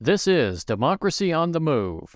This 0.00 0.28
is 0.28 0.62
Democracy 0.62 1.32
on 1.32 1.50
the 1.50 1.58
Move. 1.58 2.14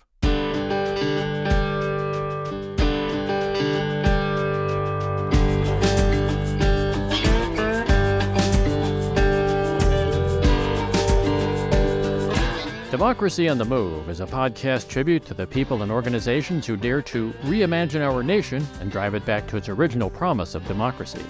Democracy 12.93 13.49
on 13.49 13.59
the 13.59 13.65
Move 13.65 14.09
is 14.09 14.21
a 14.21 14.27
podcast 14.27 14.87
tribute 14.87 15.27
to 15.27 15.35
the 15.35 15.45
people 15.45 15.83
and 15.83 15.91
organizations 15.91 16.65
who 16.65 16.77
dare 16.77 17.03
to 17.03 17.33
reimagine 17.43 18.01
our 18.01 18.23
nation 18.23 18.65
and 18.81 18.93
drive 18.93 19.17
it 19.17 19.27
back 19.27 19.49
to 19.49 19.57
its 19.57 19.69
original 19.69 20.09
promise 20.09 20.55
of 20.55 20.65
democracy. 20.69 21.25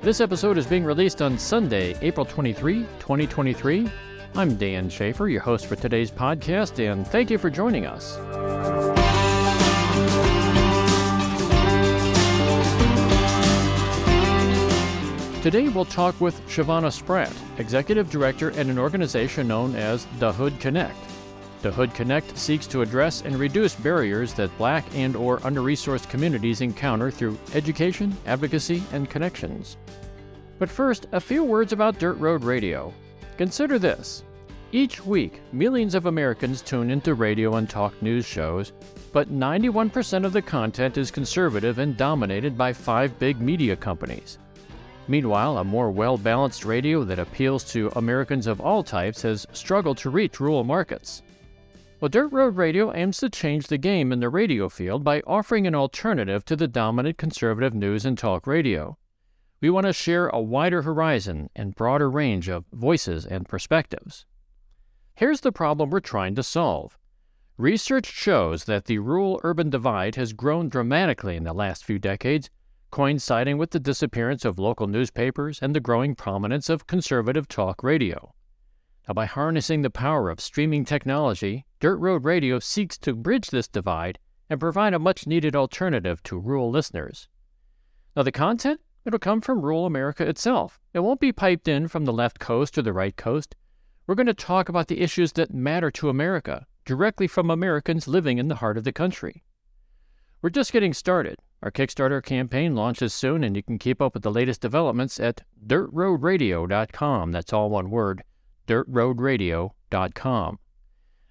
This 0.00 0.22
episode 0.22 0.56
is 0.56 0.66
being 0.66 0.84
released 0.84 1.20
on 1.20 1.38
Sunday, 1.38 1.94
April 2.00 2.24
23, 2.24 2.86
2023. 2.98 3.90
I'm 4.34 4.56
Dan 4.56 4.88
Schaefer, 4.88 5.28
your 5.28 5.42
host 5.42 5.66
for 5.66 5.76
today's 5.76 6.10
podcast, 6.10 6.78
and 6.78 7.06
thank 7.06 7.30
you 7.30 7.36
for 7.36 7.50
joining 7.50 7.84
us. 7.84 8.16
Today 15.42 15.68
we'll 15.68 15.84
talk 15.84 16.18
with 16.18 16.40
Shavanna 16.48 16.90
Spratt, 16.90 17.30
Executive 17.58 18.08
Director 18.08 18.52
at 18.52 18.68
an 18.68 18.78
organization 18.78 19.48
known 19.48 19.74
as 19.74 20.06
Da 20.18 20.32
Hood 20.32 20.58
Connect. 20.60 20.96
Da 21.60 21.70
Hood 21.70 21.92
Connect 21.92 22.38
seeks 22.38 22.66
to 22.68 22.80
address 22.80 23.20
and 23.20 23.36
reduce 23.36 23.74
barriers 23.74 24.32
that 24.34 24.56
black 24.56 24.86
and 24.94 25.14
or 25.14 25.44
under-resourced 25.44 26.08
communities 26.08 26.62
encounter 26.62 27.10
through 27.10 27.38
education, 27.54 28.16
advocacy, 28.24 28.82
and 28.92 29.10
connections. 29.10 29.76
But 30.58 30.70
first, 30.70 31.06
a 31.12 31.20
few 31.20 31.44
words 31.44 31.74
about 31.74 31.98
Dirt 31.98 32.16
Road 32.18 32.44
Radio. 32.44 32.94
Consider 33.36 33.78
this. 33.78 34.24
Each 34.72 35.04
week, 35.04 35.40
millions 35.52 35.94
of 35.94 36.06
Americans 36.06 36.62
tune 36.62 36.90
into 36.90 37.14
radio 37.14 37.56
and 37.56 37.68
talk 37.68 38.00
news 38.00 38.24
shows, 38.24 38.72
but 39.12 39.30
91% 39.30 40.24
of 40.24 40.32
the 40.32 40.40
content 40.40 40.96
is 40.96 41.10
conservative 41.10 41.78
and 41.78 41.96
dominated 41.96 42.56
by 42.56 42.72
five 42.72 43.18
big 43.18 43.40
media 43.40 43.76
companies. 43.76 44.38
Meanwhile, 45.08 45.58
a 45.58 45.64
more 45.64 45.90
well 45.90 46.16
balanced 46.16 46.64
radio 46.64 47.04
that 47.04 47.18
appeals 47.18 47.64
to 47.72 47.92
Americans 47.96 48.46
of 48.46 48.60
all 48.60 48.82
types 48.82 49.20
has 49.22 49.46
struggled 49.52 49.98
to 49.98 50.10
reach 50.10 50.40
rural 50.40 50.64
markets. 50.64 51.22
Well, 52.00 52.08
Dirt 52.08 52.32
Road 52.32 52.56
Radio 52.56 52.94
aims 52.94 53.18
to 53.18 53.30
change 53.30 53.66
the 53.66 53.78
game 53.78 54.10
in 54.10 54.20
the 54.20 54.28
radio 54.28 54.68
field 54.68 55.04
by 55.04 55.20
offering 55.26 55.66
an 55.66 55.74
alternative 55.74 56.44
to 56.46 56.56
the 56.56 56.66
dominant 56.66 57.18
conservative 57.18 57.74
news 57.74 58.06
and 58.06 58.16
talk 58.16 58.46
radio. 58.46 58.96
We 59.62 59.70
want 59.70 59.86
to 59.86 59.92
share 59.92 60.26
a 60.26 60.40
wider 60.40 60.82
horizon 60.82 61.48
and 61.54 61.74
broader 61.76 62.10
range 62.10 62.48
of 62.48 62.64
voices 62.72 63.24
and 63.24 63.48
perspectives. 63.48 64.26
Here's 65.14 65.42
the 65.42 65.52
problem 65.52 65.88
we're 65.88 66.00
trying 66.00 66.34
to 66.34 66.42
solve. 66.42 66.98
Research 67.56 68.06
shows 68.06 68.64
that 68.64 68.86
the 68.86 68.98
rural 68.98 69.40
urban 69.44 69.70
divide 69.70 70.16
has 70.16 70.32
grown 70.32 70.68
dramatically 70.68 71.36
in 71.36 71.44
the 71.44 71.52
last 71.52 71.84
few 71.84 72.00
decades 72.00 72.50
coinciding 72.90 73.56
with 73.56 73.70
the 73.70 73.78
disappearance 73.78 74.44
of 74.44 74.58
local 74.58 74.88
newspapers 74.88 75.60
and 75.62 75.74
the 75.74 75.80
growing 75.80 76.16
prominence 76.16 76.68
of 76.68 76.88
conservative 76.88 77.46
talk 77.46 77.84
radio. 77.84 78.34
Now, 79.06 79.14
by 79.14 79.26
harnessing 79.26 79.82
the 79.82 79.90
power 79.90 80.28
of 80.28 80.40
streaming 80.40 80.84
technology, 80.84 81.66
Dirt 81.78 81.96
Road 81.96 82.24
Radio 82.24 82.58
seeks 82.58 82.98
to 82.98 83.14
bridge 83.14 83.50
this 83.50 83.68
divide 83.68 84.18
and 84.50 84.58
provide 84.58 84.92
a 84.92 84.98
much 84.98 85.26
needed 85.26 85.54
alternative 85.54 86.22
to 86.24 86.38
rural 86.38 86.70
listeners. 86.70 87.28
Now, 88.16 88.24
the 88.24 88.32
content? 88.32 88.80
It'll 89.04 89.18
come 89.18 89.40
from 89.40 89.62
rural 89.62 89.86
America 89.86 90.28
itself. 90.28 90.80
It 90.92 91.00
won't 91.00 91.20
be 91.20 91.32
piped 91.32 91.66
in 91.66 91.88
from 91.88 92.04
the 92.04 92.12
left 92.12 92.38
coast 92.38 92.78
or 92.78 92.82
the 92.82 92.92
right 92.92 93.16
coast. 93.16 93.56
We're 94.06 94.14
going 94.14 94.26
to 94.26 94.34
talk 94.34 94.68
about 94.68 94.88
the 94.88 95.00
issues 95.00 95.32
that 95.32 95.52
matter 95.52 95.90
to 95.92 96.08
America, 96.08 96.66
directly 96.84 97.26
from 97.26 97.50
Americans 97.50 98.06
living 98.06 98.38
in 98.38 98.48
the 98.48 98.56
heart 98.56 98.76
of 98.76 98.84
the 98.84 98.92
country. 98.92 99.42
We're 100.40 100.50
just 100.50 100.72
getting 100.72 100.92
started. 100.92 101.38
Our 101.62 101.70
Kickstarter 101.70 102.22
campaign 102.22 102.74
launches 102.74 103.14
soon, 103.14 103.44
and 103.44 103.54
you 103.56 103.62
can 103.62 103.78
keep 103.78 104.02
up 104.02 104.14
with 104.14 104.24
the 104.24 104.30
latest 104.32 104.60
developments 104.60 105.20
at 105.20 105.42
dirtroadradio.com. 105.64 107.32
That's 107.32 107.52
all 107.52 107.70
one 107.70 107.90
word 107.90 108.24
dirtroadradio.com. 108.66 110.58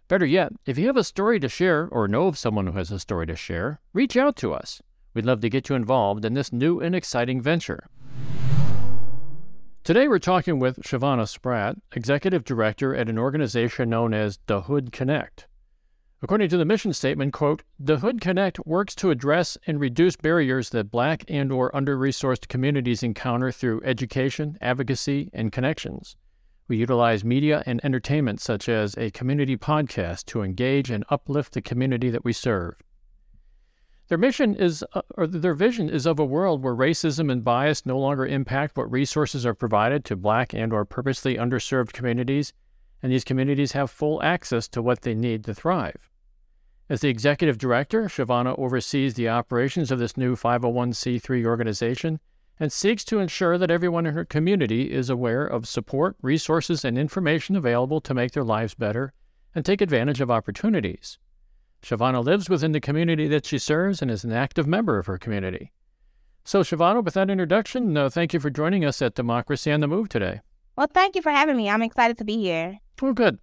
Better 0.07 0.25
yet, 0.25 0.51
if 0.65 0.77
you 0.77 0.87
have 0.87 0.97
a 0.97 1.03
story 1.03 1.39
to 1.39 1.47
share 1.49 1.87
or 1.89 2.07
know 2.07 2.27
of 2.27 2.37
someone 2.37 2.67
who 2.67 2.73
has 2.73 2.91
a 2.91 2.99
story 2.99 3.25
to 3.27 3.35
share, 3.35 3.79
reach 3.93 4.17
out 4.17 4.35
to 4.37 4.53
us. 4.53 4.81
We'd 5.13 5.25
love 5.25 5.41
to 5.41 5.49
get 5.49 5.67
you 5.67 5.75
involved 5.75 6.23
in 6.23 6.35
this 6.35 6.53
new 6.53 6.79
and 6.79 6.95
exciting 6.95 7.41
venture. 7.41 7.87
Today 9.83 10.07
we're 10.07 10.19
talking 10.19 10.57
with 10.57 10.81
Shavanna 10.83 11.27
Spratt, 11.27 11.75
Executive 11.93 12.45
Director 12.45 12.95
at 12.95 13.09
an 13.09 13.17
organization 13.17 13.89
known 13.89 14.13
as 14.13 14.37
Da 14.37 14.61
Hood 14.61 14.91
Connect. 14.91 15.47
According 16.21 16.49
to 16.49 16.57
the 16.57 16.65
mission 16.65 16.93
statement, 16.93 17.33
quote, 17.33 17.63
"Da 17.83 17.97
Hood 17.97 18.21
Connect 18.21 18.65
works 18.65 18.93
to 18.95 19.09
address 19.09 19.57
and 19.65 19.79
reduce 19.79 20.15
barriers 20.15 20.69
that 20.69 20.91
black 20.91 21.25
and 21.27 21.51
or 21.51 21.75
under-resourced 21.75 22.47
communities 22.47 23.01
encounter 23.01 23.51
through 23.51 23.81
education, 23.83 24.55
advocacy, 24.61 25.31
and 25.33 25.51
connections. 25.51 26.15
We 26.67 26.77
utilize 26.77 27.25
media 27.25 27.63
and 27.65 27.83
entertainment 27.83 28.39
such 28.39 28.69
as 28.69 28.95
a 28.97 29.11
community 29.11 29.57
podcast 29.57 30.25
to 30.27 30.43
engage 30.43 30.91
and 30.91 31.03
uplift 31.09 31.53
the 31.53 31.61
community 31.61 32.11
that 32.11 32.23
we 32.23 32.33
serve." 32.33 32.75
Their 34.11 34.17
mission 34.17 34.55
is, 34.55 34.83
uh, 34.91 35.03
or 35.15 35.25
their 35.25 35.53
vision 35.53 35.89
is 35.89 36.05
of 36.05 36.19
a 36.19 36.25
world 36.25 36.61
where 36.61 36.75
racism 36.75 37.31
and 37.31 37.45
bias 37.45 37.85
no 37.85 37.97
longer 37.97 38.25
impact 38.25 38.75
what 38.75 38.91
resources 38.91 39.45
are 39.45 39.53
provided 39.53 40.03
to 40.03 40.17
black 40.17 40.53
and 40.53 40.73
or 40.73 40.83
purposely 40.83 41.37
underserved 41.37 41.93
communities, 41.93 42.51
and 43.01 43.09
these 43.09 43.23
communities 43.23 43.71
have 43.71 43.89
full 43.89 44.21
access 44.21 44.67
to 44.67 44.81
what 44.81 45.03
they 45.03 45.15
need 45.15 45.45
to 45.45 45.55
thrive. 45.55 46.09
As 46.89 46.99
the 46.99 47.07
executive 47.07 47.57
director, 47.57 48.09
Shavanna 48.09 48.59
oversees 48.59 49.13
the 49.13 49.29
operations 49.29 49.91
of 49.91 49.99
this 49.99 50.17
new 50.17 50.35
501c3 50.35 51.45
organization 51.45 52.19
and 52.59 52.69
seeks 52.69 53.05
to 53.05 53.19
ensure 53.19 53.57
that 53.57 53.71
everyone 53.71 54.05
in 54.05 54.13
her 54.13 54.25
community 54.25 54.91
is 54.91 55.09
aware 55.09 55.45
of 55.45 55.69
support, 55.69 56.17
resources, 56.21 56.83
and 56.83 56.97
information 56.97 57.55
available 57.55 58.01
to 58.01 58.13
make 58.13 58.33
their 58.33 58.43
lives 58.43 58.73
better 58.73 59.13
and 59.55 59.63
take 59.63 59.79
advantage 59.79 60.19
of 60.19 60.29
opportunities. 60.29 61.17
Shavanna 61.81 62.21
lives 62.23 62.49
within 62.49 62.71
the 62.71 62.79
community 62.79 63.27
that 63.27 63.45
she 63.45 63.57
serves 63.57 64.01
and 64.01 64.11
is 64.11 64.23
an 64.23 64.31
active 64.31 64.67
member 64.67 64.97
of 64.97 65.07
her 65.07 65.17
community. 65.17 65.71
So, 66.43 66.61
Shavanna, 66.61 67.03
with 67.03 67.13
that 67.15 67.29
introduction, 67.29 67.95
uh, 67.97 68.09
thank 68.09 68.33
you 68.33 68.39
for 68.39 68.49
joining 68.49 68.85
us 68.85 69.01
at 69.01 69.15
Democracy 69.15 69.71
on 69.71 69.79
the 69.79 69.87
Move 69.87 70.09
today. 70.09 70.41
Well, 70.75 70.87
thank 70.91 71.15
you 71.15 71.21
for 71.21 71.31
having 71.31 71.57
me. 71.57 71.69
I'm 71.69 71.81
excited 71.81 72.17
to 72.17 72.23
be 72.23 72.37
here. 72.37 72.79
Well, 73.01 73.13
good. 73.13 73.39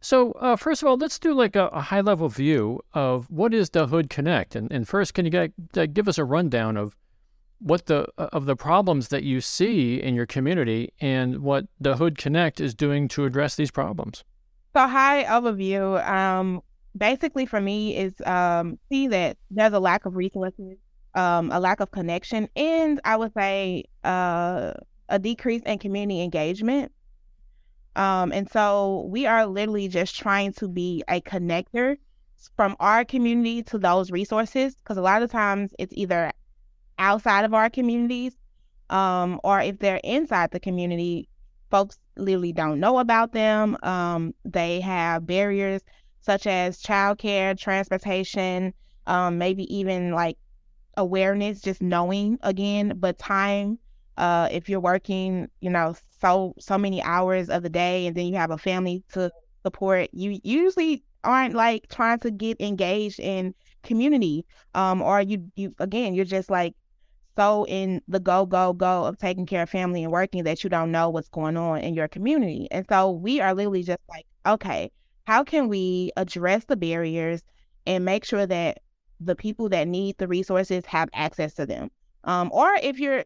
So, 0.00 0.32
uh, 0.32 0.56
first 0.56 0.82
of 0.82 0.88
all, 0.88 0.96
let's 0.96 1.18
do 1.18 1.32
like 1.32 1.56
a, 1.56 1.66
a, 1.68 1.80
high 1.80 2.02
level 2.02 2.28
view 2.28 2.80
of 2.92 3.30
what 3.30 3.54
is 3.54 3.70
the 3.70 3.86
Hood 3.86 4.10
Connect, 4.10 4.54
and, 4.54 4.70
and 4.70 4.86
first, 4.86 5.14
can 5.14 5.24
you 5.24 5.30
get, 5.30 5.52
uh, 5.76 5.86
give 5.86 6.06
us 6.06 6.18
a 6.18 6.24
rundown 6.24 6.76
of 6.76 6.96
what 7.58 7.86
the 7.86 8.06
uh, 8.18 8.28
of 8.32 8.44
the 8.44 8.54
problems 8.54 9.08
that 9.08 9.22
you 9.22 9.40
see 9.40 10.00
in 10.00 10.14
your 10.14 10.26
community 10.26 10.92
and 11.00 11.38
what 11.38 11.66
the 11.80 11.96
Hood 11.96 12.18
Connect 12.18 12.60
is 12.60 12.74
doing 12.74 13.08
to 13.08 13.24
address 13.24 13.56
these 13.56 13.70
problems? 13.70 14.22
So, 14.74 14.86
high 14.86 15.24
overview. 15.24 16.06
Um, 16.06 16.62
basically, 16.96 17.46
for 17.46 17.60
me, 17.60 17.96
is 17.96 18.14
um, 18.24 18.78
see 18.88 19.08
that 19.08 19.36
there's 19.50 19.72
a 19.72 19.80
lack 19.80 20.06
of 20.06 20.16
resources, 20.16 20.76
um, 21.14 21.50
a 21.52 21.60
lack 21.60 21.80
of 21.80 21.90
connection, 21.90 22.48
and 22.56 23.00
I 23.04 23.16
would 23.16 23.32
say 23.34 23.84
uh, 24.04 24.72
a 25.08 25.18
decrease 25.18 25.62
in 25.62 25.78
community 25.78 26.22
engagement. 26.22 26.92
Um, 27.94 28.30
and 28.32 28.50
so 28.50 29.06
we 29.08 29.26
are 29.26 29.46
literally 29.46 29.88
just 29.88 30.16
trying 30.16 30.52
to 30.54 30.68
be 30.68 31.02
a 31.08 31.20
connector 31.22 31.96
from 32.54 32.76
our 32.78 33.04
community 33.04 33.62
to 33.64 33.78
those 33.78 34.10
resources 34.10 34.74
because 34.74 34.98
a 34.98 35.02
lot 35.02 35.22
of 35.22 35.30
times 35.30 35.72
it's 35.78 35.94
either 35.96 36.30
outside 36.98 37.44
of 37.44 37.54
our 37.54 37.70
communities 37.70 38.36
um, 38.90 39.40
or 39.42 39.60
if 39.60 39.78
they're 39.78 40.00
inside 40.04 40.50
the 40.50 40.60
community, 40.60 41.28
folks 41.70 41.98
literally 42.16 42.52
don't 42.52 42.80
know 42.80 42.98
about 42.98 43.32
them. 43.32 43.76
Um, 43.82 44.34
they 44.44 44.80
have 44.80 45.26
barriers 45.26 45.82
such 46.26 46.46
as 46.46 46.82
childcare, 46.82 47.58
transportation, 47.58 48.74
um, 49.06 49.38
maybe 49.38 49.62
even 49.74 50.12
like 50.12 50.36
awareness, 50.96 51.60
just 51.60 51.80
knowing 51.80 52.38
again, 52.42 52.94
but 52.96 53.18
time 53.18 53.78
uh, 54.16 54.48
if 54.50 54.68
you're 54.68 54.80
working, 54.80 55.48
you 55.60 55.70
know, 55.70 55.94
so 56.20 56.54
so 56.58 56.76
many 56.78 57.02
hours 57.02 57.48
of 57.48 57.62
the 57.62 57.68
day, 57.68 58.06
and 58.06 58.16
then 58.16 58.26
you 58.26 58.34
have 58.34 58.50
a 58.50 58.58
family 58.58 59.04
to 59.12 59.30
support, 59.62 60.08
you 60.12 60.40
usually 60.42 61.04
aren't 61.22 61.54
like 61.54 61.88
trying 61.88 62.18
to 62.20 62.30
get 62.30 62.60
engaged 62.60 63.20
in 63.20 63.54
community, 63.82 64.44
um, 64.74 65.02
or 65.02 65.20
you 65.20 65.50
you 65.54 65.74
again, 65.78 66.14
you're 66.14 66.24
just 66.24 66.50
like 66.50 66.74
so 67.36 67.66
in 67.66 68.00
the 68.08 68.18
go 68.18 68.46
go 68.46 68.72
go 68.72 69.04
of 69.04 69.18
taking 69.18 69.44
care 69.46 69.62
of 69.62 69.70
family 69.70 70.02
and 70.02 70.12
working 70.12 70.44
that 70.44 70.64
you 70.64 70.70
don't 70.70 70.90
know 70.90 71.10
what's 71.10 71.28
going 71.28 71.56
on 71.56 71.80
in 71.80 71.94
your 71.94 72.08
community, 72.08 72.68
and 72.70 72.86
so 72.88 73.10
we 73.10 73.40
are 73.40 73.54
literally 73.54 73.82
just 73.82 74.00
like, 74.08 74.26
okay, 74.46 74.90
how 75.26 75.44
can 75.44 75.68
we 75.68 76.10
address 76.16 76.64
the 76.64 76.76
barriers 76.76 77.42
and 77.86 78.04
make 78.04 78.24
sure 78.24 78.46
that 78.46 78.78
the 79.20 79.36
people 79.36 79.68
that 79.68 79.88
need 79.88 80.18
the 80.18 80.28
resources 80.28 80.84
have 80.86 81.08
access 81.14 81.54
to 81.54 81.66
them. 81.66 81.90
Um, 82.24 82.50
or 82.52 82.68
if 82.82 82.98
you're 82.98 83.24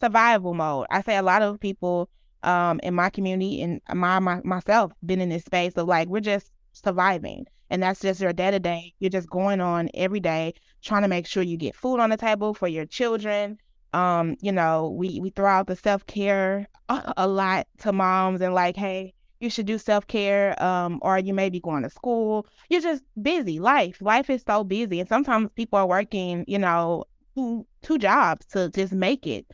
survival 0.00 0.54
mode. 0.54 0.86
I 0.90 1.02
say 1.02 1.16
a 1.16 1.22
lot 1.22 1.42
of 1.42 1.60
people 1.60 2.08
um, 2.42 2.80
in 2.82 2.94
my 2.94 3.10
community 3.10 3.62
and 3.62 3.80
my, 3.94 4.18
my 4.18 4.40
myself 4.44 4.92
been 5.04 5.20
in 5.20 5.30
this 5.30 5.44
space 5.44 5.74
of 5.74 5.88
like 5.88 6.08
we're 6.08 6.20
just 6.20 6.50
surviving, 6.72 7.46
and 7.70 7.82
that's 7.82 8.00
just 8.00 8.20
your 8.20 8.32
day 8.32 8.50
to 8.50 8.58
day. 8.58 8.94
You're 8.98 9.10
just 9.10 9.30
going 9.30 9.60
on 9.60 9.88
every 9.94 10.20
day 10.20 10.54
trying 10.82 11.02
to 11.02 11.08
make 11.08 11.26
sure 11.26 11.42
you 11.42 11.56
get 11.56 11.74
food 11.74 12.00
on 12.00 12.10
the 12.10 12.16
table 12.16 12.54
for 12.54 12.68
your 12.68 12.86
children. 12.86 13.58
Um, 13.92 14.36
you 14.40 14.52
know, 14.52 14.94
we 14.96 15.20
we 15.20 15.30
throw 15.30 15.50
out 15.50 15.66
the 15.66 15.76
self 15.76 16.06
care 16.06 16.66
a, 16.88 17.14
a 17.16 17.26
lot 17.26 17.66
to 17.78 17.92
moms 17.92 18.40
and 18.40 18.54
like, 18.54 18.76
hey, 18.76 19.14
you 19.40 19.50
should 19.50 19.66
do 19.66 19.78
self 19.78 20.06
care, 20.06 20.60
um, 20.62 20.98
or 21.02 21.18
you 21.18 21.34
may 21.34 21.50
be 21.50 21.60
going 21.60 21.82
to 21.82 21.90
school. 21.90 22.46
You're 22.68 22.80
just 22.80 23.02
busy. 23.20 23.60
Life, 23.60 24.00
life 24.00 24.30
is 24.30 24.42
so 24.46 24.64
busy, 24.64 25.00
and 25.00 25.08
sometimes 25.08 25.50
people 25.54 25.78
are 25.78 25.86
working, 25.86 26.44
you 26.46 26.58
know, 26.58 27.04
two 27.34 27.66
two 27.82 27.98
jobs 27.98 28.46
to 28.46 28.70
just 28.70 28.92
make 28.92 29.26
it. 29.26 29.46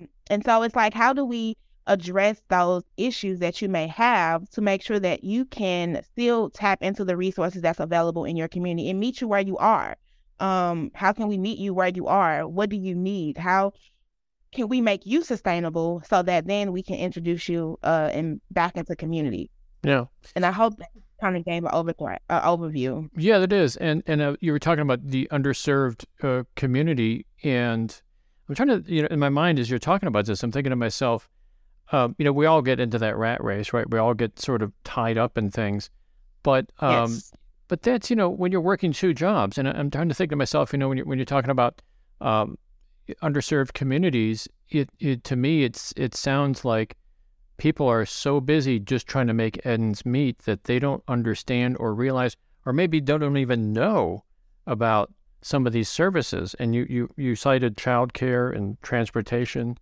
Um, 0.00 0.08
and 0.30 0.44
so 0.44 0.62
it's 0.62 0.76
like, 0.76 0.94
how 0.94 1.12
do 1.12 1.24
we 1.24 1.56
address 1.86 2.42
those 2.48 2.82
issues 2.96 3.40
that 3.40 3.60
you 3.60 3.68
may 3.68 3.86
have 3.86 4.48
to 4.50 4.60
make 4.60 4.82
sure 4.82 4.98
that 4.98 5.22
you 5.22 5.44
can 5.44 6.02
still 6.02 6.48
tap 6.50 6.82
into 6.82 7.04
the 7.04 7.16
resources 7.16 7.62
that's 7.62 7.80
available 7.80 8.24
in 8.24 8.36
your 8.36 8.48
community 8.48 8.88
and 8.88 8.98
meet 8.98 9.20
you 9.20 9.28
where 9.28 9.40
you 9.40 9.56
are? 9.58 9.96
Um, 10.40 10.90
how 10.94 11.12
can 11.12 11.28
we 11.28 11.38
meet 11.38 11.58
you 11.58 11.72
where 11.72 11.88
you 11.88 12.08
are? 12.08 12.48
What 12.48 12.68
do 12.68 12.76
you 12.76 12.94
need? 12.94 13.38
How 13.38 13.72
can 14.54 14.68
we 14.68 14.80
make 14.80 15.04
you 15.04 15.22
sustainable 15.22 16.02
so 16.08 16.22
that 16.22 16.46
then 16.46 16.72
we 16.72 16.82
can 16.82 16.96
introduce 16.96 17.48
you 17.48 17.78
uh 17.82 18.10
and 18.12 18.40
back 18.50 18.76
into 18.76 18.88
the 18.88 18.96
community? 18.96 19.50
Yeah. 19.82 20.06
And 20.34 20.46
I 20.46 20.50
hope 20.50 20.78
that 20.78 20.88
kind 21.20 21.36
of 21.36 21.44
gave 21.44 21.64
an 21.64 21.70
overthrow, 21.72 22.16
uh, 22.28 22.42
overview. 22.42 23.08
Yeah, 23.16 23.38
that 23.38 23.52
is 23.52 23.76
And 23.76 24.02
and 24.06 24.20
uh, 24.20 24.36
you 24.40 24.52
were 24.52 24.58
talking 24.58 24.82
about 24.82 25.06
the 25.06 25.28
underserved 25.30 26.04
uh, 26.22 26.44
community, 26.56 27.26
and 27.42 28.00
I'm 28.48 28.54
trying 28.54 28.68
to, 28.68 28.84
you 28.86 29.02
know, 29.02 29.08
in 29.10 29.18
my 29.18 29.28
mind 29.28 29.58
as 29.58 29.70
you're 29.70 29.78
talking 29.78 30.06
about 30.06 30.26
this, 30.26 30.42
I'm 30.42 30.52
thinking 30.52 30.70
to 30.70 30.76
myself, 30.76 31.28
um, 31.92 32.14
you 32.18 32.24
know, 32.24 32.32
we 32.32 32.46
all 32.46 32.62
get 32.62 32.80
into 32.80 32.98
that 32.98 33.16
rat 33.16 33.42
race, 33.42 33.72
right? 33.72 33.88
We 33.90 33.98
all 33.98 34.14
get 34.14 34.38
sort 34.38 34.62
of 34.62 34.72
tied 34.84 35.18
up 35.18 35.38
in 35.38 35.50
things, 35.50 35.90
but 36.42 36.70
um, 36.80 37.12
yes. 37.12 37.32
but 37.68 37.82
that's 37.82 38.10
you 38.10 38.16
know 38.16 38.28
when 38.28 38.52
you're 38.52 38.60
working 38.60 38.92
two 38.92 39.14
jobs, 39.14 39.58
and 39.58 39.68
I'm 39.68 39.90
trying 39.90 40.08
to 40.08 40.14
think 40.14 40.30
to 40.30 40.36
myself, 40.36 40.72
you 40.72 40.78
know, 40.78 40.88
when 40.88 40.98
you're 40.98 41.06
when 41.06 41.18
you're 41.18 41.26
talking 41.26 41.50
about 41.50 41.80
um, 42.20 42.58
underserved 43.22 43.72
communities, 43.72 44.48
it, 44.68 44.88
it 44.98 45.24
to 45.24 45.36
me 45.36 45.64
it's 45.64 45.92
it 45.96 46.14
sounds 46.14 46.64
like 46.64 46.96
people 47.56 47.86
are 47.86 48.06
so 48.06 48.40
busy 48.40 48.78
just 48.78 49.06
trying 49.06 49.26
to 49.26 49.34
make 49.34 49.64
ends 49.64 50.04
meet 50.04 50.38
that 50.40 50.64
they 50.64 50.78
don't 50.78 51.02
understand 51.06 51.76
or 51.78 51.94
realize 51.94 52.36
or 52.66 52.72
maybe 52.72 53.00
don't 53.00 53.36
even 53.36 53.72
know 53.72 54.24
about 54.66 55.12
some 55.42 55.66
of 55.66 55.72
these 55.72 55.88
services. 55.88 56.54
And 56.58 56.74
you 56.74 56.86
you 56.88 57.10
you 57.16 57.36
cited 57.36 57.76
childcare 57.76 58.54
and 58.54 58.80
transportation. 58.82 59.78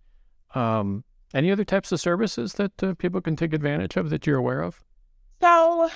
Um, 0.53 1.03
any 1.33 1.51
other 1.51 1.65
types 1.65 1.91
of 1.91 1.99
services 1.99 2.53
that 2.53 2.83
uh, 2.83 2.93
people 2.93 3.19
can 3.21 3.35
take 3.35 3.53
advantage 3.53 3.97
of 3.97 4.11
that 4.11 4.27
you're 4.27 4.37
aware 4.37 4.61
of? 4.61 4.83
So, 5.41 5.89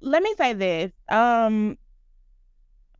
let 0.00 0.22
me 0.22 0.34
say 0.38 0.54
this. 0.54 0.92
Um, 1.10 1.76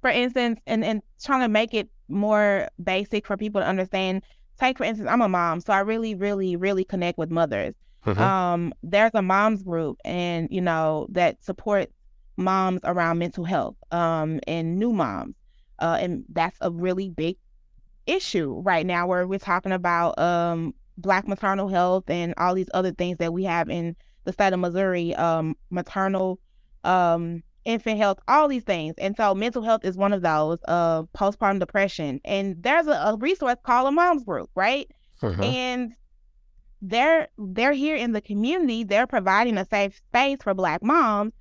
for 0.03 0.11
instance, 0.11 0.61
and 0.67 0.85
and 0.85 1.03
trying 1.25 1.41
to 1.41 1.49
make 1.49 1.73
it 1.73 1.89
more 2.13 2.69
basic 2.83 3.27
for 3.27 3.37
people 3.37 3.61
to 3.61 3.67
understand. 3.67 4.23
Take 4.61 4.79
for 4.79 4.85
instance, 4.85 5.09
I'm 5.11 5.23
a 5.23 5.29
mom, 5.29 5.61
so 5.61 5.73
I 5.73 5.81
really, 5.81 6.15
really, 6.15 6.57
really 6.57 6.85
connect 6.85 7.19
with 7.19 7.31
mothers. 7.31 7.75
Mm-hmm. 8.07 8.21
Um, 8.21 8.75
there's 8.83 9.15
a 9.15 9.23
moms 9.23 9.63
group, 9.63 9.99
and 10.05 10.49
you 10.51 10.61
know 10.61 11.07
that 11.11 11.43
supports 11.43 11.93
moms 12.37 12.81
around 12.85 13.19
mental 13.19 13.45
health, 13.45 13.77
um, 13.91 14.41
and 14.47 14.79
new 14.79 14.93
moms, 14.93 15.35
uh, 15.79 15.99
and 16.01 16.25
that's 16.29 16.59
a 16.61 16.71
really 16.71 17.09
big 17.09 17.37
issue 18.07 18.61
right 18.65 18.85
now 18.85 19.07
where 19.07 19.27
we're 19.29 19.39
talking 19.39 19.71
about 19.71 20.19
um 20.19 20.75
black 20.99 21.29
maternal 21.29 21.69
health 21.69 22.03
and 22.09 22.35
all 22.37 22.55
these 22.55 22.69
other 22.75 22.91
things 22.91 23.17
that 23.19 23.33
we 23.33 23.45
have 23.45 23.71
in 23.71 23.97
the 24.25 24.33
state 24.33 24.53
of 24.53 24.61
Missouri, 24.61 25.15
um, 25.15 25.57
maternal 25.71 26.39
um 26.85 27.43
infant 27.65 27.99
health, 27.99 28.19
all 28.29 28.49
these 28.49 28.65
things. 28.65 28.95
And 28.99 29.17
so 29.17 29.35
mental 29.35 29.63
health 29.63 29.85
is 29.85 29.97
one 29.97 30.13
of 30.13 30.23
those, 30.23 30.59
uh, 30.69 31.03
postpartum 31.15 31.61
depression. 31.61 32.21
And 32.25 32.63
there's 32.63 32.87
a, 32.87 32.93
a 32.93 33.17
resource 33.17 33.57
called 33.63 33.89
a 33.89 33.93
mom's 33.93 34.25
group, 34.25 34.51
right? 34.55 34.91
Uh-huh. 35.23 35.43
And 35.43 35.93
they're 36.83 37.29
they're 37.39 37.73
here 37.73 37.95
in 37.95 38.13
the 38.13 38.21
community, 38.21 38.83
they're 38.83 39.07
providing 39.07 39.57
a 39.57 39.65
safe 39.65 39.97
space 39.97 40.39
for 40.43 40.53
black 40.53 40.83
moms. 40.83 41.33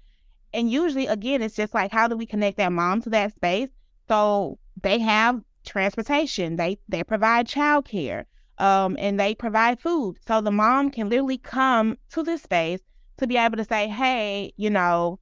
And 0.53 0.69
usually 0.69 1.07
again, 1.07 1.41
it's 1.41 1.55
just 1.55 1.73
like 1.73 1.91
how 1.91 2.07
do 2.07 2.15
we 2.15 2.27
connect 2.27 2.57
that 2.57 2.71
mom 2.71 3.01
to 3.01 3.09
that 3.09 3.33
space? 3.35 3.69
So 4.07 4.59
they 4.81 4.99
have 4.99 5.41
transportation, 5.65 6.57
they 6.57 6.77
they 6.87 7.03
provide 7.03 7.47
childcare, 7.47 8.25
um, 8.59 8.95
and 8.99 9.19
they 9.19 9.33
provide 9.33 9.79
food. 9.79 10.17
So 10.27 10.41
the 10.41 10.51
mom 10.51 10.91
can 10.91 11.09
literally 11.09 11.39
come 11.39 11.97
to 12.11 12.21
this 12.21 12.43
space 12.43 12.81
to 13.17 13.27
be 13.27 13.37
able 13.37 13.57
to 13.57 13.65
say, 13.65 13.87
hey, 13.87 14.53
you 14.57 14.69
know, 14.69 15.19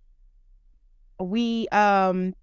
we 1.20 1.68
um 1.70 2.34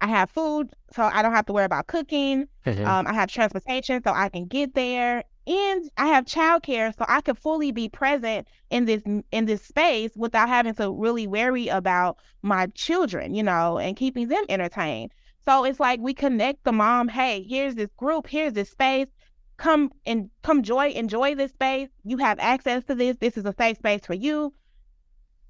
I 0.00 0.06
have 0.08 0.30
food, 0.30 0.70
so 0.92 1.02
I 1.02 1.20
don't 1.22 1.34
have 1.34 1.46
to 1.46 1.52
worry 1.52 1.66
about 1.66 1.86
cooking. 1.86 2.48
Mm-hmm. 2.64 2.86
Um, 2.86 3.06
I 3.06 3.12
have 3.12 3.28
transportation, 3.28 4.02
so 4.02 4.12
I 4.12 4.30
can 4.30 4.46
get 4.46 4.74
there, 4.74 5.24
and 5.46 5.90
I 5.98 6.06
have 6.06 6.24
childcare, 6.24 6.96
so 6.96 7.04
I 7.06 7.20
can 7.20 7.34
fully 7.34 7.70
be 7.70 7.88
present 7.88 8.48
in 8.70 8.86
this 8.86 9.02
in 9.30 9.44
this 9.44 9.62
space 9.62 10.12
without 10.16 10.48
having 10.48 10.74
to 10.74 10.90
really 10.90 11.26
worry 11.26 11.68
about 11.68 12.16
my 12.42 12.66
children, 12.68 13.34
you 13.34 13.42
know, 13.42 13.78
and 13.78 13.96
keeping 13.96 14.28
them 14.28 14.44
entertained. 14.48 15.12
So 15.44 15.64
it's 15.64 15.80
like 15.80 16.00
we 16.00 16.14
connect 16.14 16.64
the 16.64 16.72
mom. 16.72 17.08
Hey, 17.08 17.44
here's 17.48 17.74
this 17.74 17.90
group. 17.96 18.26
Here's 18.26 18.54
this 18.54 18.70
space. 18.70 19.06
Come 19.58 19.90
and 20.06 20.30
come 20.42 20.62
joy 20.62 20.90
enjoy 20.90 21.34
this 21.34 21.50
space. 21.50 21.88
You 22.04 22.16
have 22.18 22.38
access 22.38 22.84
to 22.84 22.94
this. 22.94 23.16
This 23.20 23.36
is 23.36 23.44
a 23.44 23.54
safe 23.58 23.76
space 23.76 24.06
for 24.06 24.14
you 24.14 24.54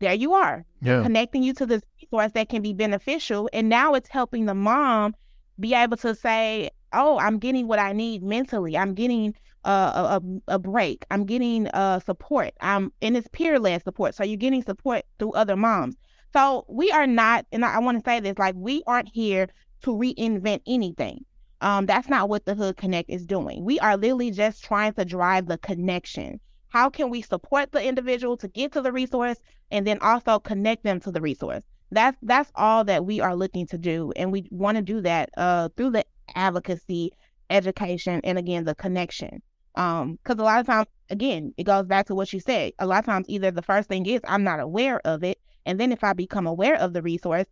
there 0.00 0.14
you 0.14 0.32
are, 0.32 0.64
yeah. 0.82 1.02
connecting 1.02 1.42
you 1.42 1.54
to 1.54 1.66
this 1.66 1.82
resource 2.02 2.32
that 2.32 2.48
can 2.48 2.62
be 2.62 2.72
beneficial. 2.72 3.48
And 3.52 3.68
now 3.68 3.94
it's 3.94 4.08
helping 4.08 4.46
the 4.46 4.54
mom 4.54 5.14
be 5.58 5.74
able 5.74 5.96
to 5.98 6.14
say, 6.14 6.70
oh, 6.92 7.18
I'm 7.18 7.38
getting 7.38 7.68
what 7.68 7.78
I 7.78 7.92
need 7.92 8.22
mentally. 8.22 8.76
I'm 8.76 8.94
getting 8.94 9.34
uh, 9.64 10.20
a, 10.48 10.54
a 10.54 10.58
break. 10.58 11.04
I'm 11.10 11.24
getting 11.24 11.68
uh, 11.68 12.00
support. 12.00 12.52
I'm 12.60 12.92
and 13.02 13.16
it's 13.16 13.28
peer 13.32 13.58
led 13.58 13.84
support. 13.84 14.14
So 14.14 14.24
you're 14.24 14.36
getting 14.36 14.62
support 14.62 15.04
through 15.18 15.32
other 15.32 15.56
moms. 15.56 15.96
So 16.32 16.64
we 16.68 16.90
are 16.90 17.06
not, 17.06 17.46
and 17.52 17.64
I, 17.64 17.74
I 17.74 17.78
want 17.80 18.02
to 18.02 18.08
say 18.08 18.20
this, 18.20 18.38
like 18.38 18.54
we 18.56 18.82
aren't 18.86 19.08
here 19.08 19.48
to 19.82 19.90
reinvent 19.90 20.62
anything. 20.66 21.24
Um, 21.60 21.86
that's 21.86 22.08
not 22.08 22.28
what 22.28 22.46
the 22.46 22.54
Hood 22.54 22.76
Connect 22.78 23.10
is 23.10 23.26
doing. 23.26 23.64
We 23.64 23.78
are 23.80 23.96
literally 23.96 24.30
just 24.30 24.64
trying 24.64 24.94
to 24.94 25.04
drive 25.04 25.46
the 25.46 25.58
connection. 25.58 26.40
How 26.70 26.88
can 26.88 27.10
we 27.10 27.20
support 27.20 27.72
the 27.72 27.84
individual 27.84 28.36
to 28.38 28.48
get 28.48 28.72
to 28.72 28.80
the 28.80 28.92
resource 28.92 29.38
and 29.70 29.86
then 29.86 29.98
also 30.00 30.38
connect 30.38 30.84
them 30.84 31.00
to 31.00 31.10
the 31.10 31.20
resource? 31.20 31.62
That's 31.90 32.16
that's 32.22 32.50
all 32.54 32.84
that 32.84 33.04
we 33.04 33.20
are 33.20 33.34
looking 33.34 33.66
to 33.66 33.78
do, 33.78 34.12
and 34.14 34.30
we 34.30 34.46
want 34.52 34.76
to 34.76 34.82
do 34.82 35.00
that 35.00 35.30
uh, 35.36 35.68
through 35.76 35.90
the 35.90 36.04
advocacy, 36.36 37.10
education, 37.50 38.20
and 38.22 38.38
again 38.38 38.64
the 38.64 38.76
connection. 38.76 39.42
Um, 39.74 40.18
because 40.22 40.38
a 40.38 40.44
lot 40.44 40.60
of 40.60 40.66
times, 40.66 40.86
again, 41.10 41.52
it 41.56 41.64
goes 41.64 41.86
back 41.86 42.06
to 42.06 42.14
what 42.14 42.32
you 42.32 42.38
said. 42.38 42.72
A 42.78 42.86
lot 42.86 43.00
of 43.00 43.06
times, 43.06 43.26
either 43.28 43.50
the 43.50 43.62
first 43.62 43.88
thing 43.88 44.06
is 44.06 44.20
I'm 44.24 44.44
not 44.44 44.60
aware 44.60 45.00
of 45.04 45.24
it, 45.24 45.38
and 45.66 45.80
then 45.80 45.90
if 45.90 46.04
I 46.04 46.12
become 46.12 46.46
aware 46.46 46.76
of 46.76 46.92
the 46.92 47.02
resource, 47.02 47.46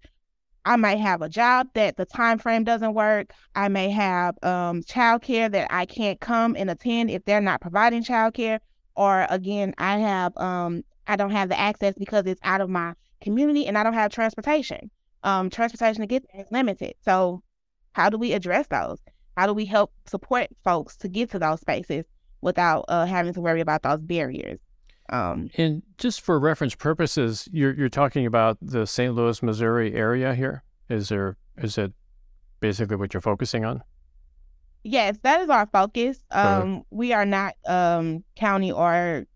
I 0.64 0.76
might 0.76 1.00
have 1.00 1.22
a 1.22 1.28
job 1.28 1.68
that 1.74 1.96
the 1.96 2.04
time 2.04 2.38
frame 2.38 2.62
doesn't 2.62 2.94
work. 2.94 3.32
I 3.56 3.66
may 3.66 3.90
have 3.90 4.36
um, 4.44 4.82
childcare 4.82 5.50
that 5.50 5.72
I 5.72 5.86
can't 5.86 6.20
come 6.20 6.54
and 6.56 6.70
attend 6.70 7.10
if 7.10 7.24
they're 7.24 7.40
not 7.40 7.60
providing 7.60 8.04
childcare 8.04 8.60
or 8.98 9.26
again, 9.30 9.74
I 9.78 9.98
have 9.98 10.36
um 10.36 10.82
I 11.06 11.16
don't 11.16 11.30
have 11.30 11.48
the 11.48 11.58
access 11.58 11.94
because 11.96 12.26
it's 12.26 12.40
out 12.44 12.60
of 12.60 12.68
my 12.68 12.94
community 13.22 13.66
and 13.66 13.78
I 13.78 13.82
don't 13.82 13.94
have 13.94 14.12
transportation. 14.12 14.90
Um, 15.24 15.50
transportation 15.50 16.02
to 16.02 16.06
get 16.06 16.24
there 16.30 16.42
is 16.42 16.52
limited. 16.52 16.94
So, 17.04 17.42
how 17.92 18.10
do 18.10 18.18
we 18.18 18.32
address 18.32 18.66
those? 18.66 18.98
How 19.36 19.46
do 19.46 19.54
we 19.54 19.64
help 19.64 19.92
support 20.06 20.48
folks 20.64 20.96
to 20.98 21.08
get 21.08 21.30
to 21.30 21.38
those 21.38 21.60
spaces 21.60 22.04
without 22.40 22.84
uh, 22.88 23.06
having 23.06 23.32
to 23.34 23.40
worry 23.40 23.60
about 23.60 23.82
those 23.82 24.00
barriers? 24.00 24.58
Um, 25.10 25.48
and 25.56 25.82
just 25.96 26.20
for 26.20 26.38
reference 26.38 26.74
purposes, 26.74 27.48
you're 27.52 27.74
you're 27.74 27.88
talking 27.88 28.26
about 28.26 28.58
the 28.60 28.86
St. 28.86 29.14
Louis, 29.14 29.42
Missouri 29.42 29.94
area 29.94 30.34
here. 30.34 30.64
Is 30.88 31.08
there 31.08 31.36
is 31.56 31.78
it 31.78 31.92
basically 32.60 32.96
what 32.96 33.14
you're 33.14 33.20
focusing 33.20 33.64
on? 33.64 33.82
Yes, 34.84 35.18
that 35.22 35.40
is 35.40 35.48
our 35.48 35.66
focus. 35.66 36.18
Um, 36.30 36.82
we 36.90 37.12
are 37.12 37.26
not 37.26 37.54
um 37.66 38.24
county 38.36 38.72
or 38.72 39.26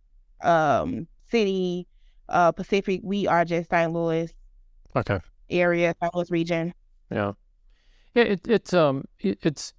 um 0.43 1.07
city 1.31 1.87
uh 2.29 2.53
Pacific. 2.53 3.01
We 3.03 3.27
are 3.27 3.45
just 3.45 3.71
St. 3.71 3.93
Louis. 3.93 4.33
Okay. 4.95 5.19
Area, 5.51 5.95
St. 6.01 6.15
Louis 6.15 6.31
region. 6.31 6.75
Yeah. 7.11 7.33
Yeah, 8.15 8.25
it, 8.25 8.49
it's 8.49 8.73
um 8.73 9.05
it, 9.21 9.39
it's 9.43 9.73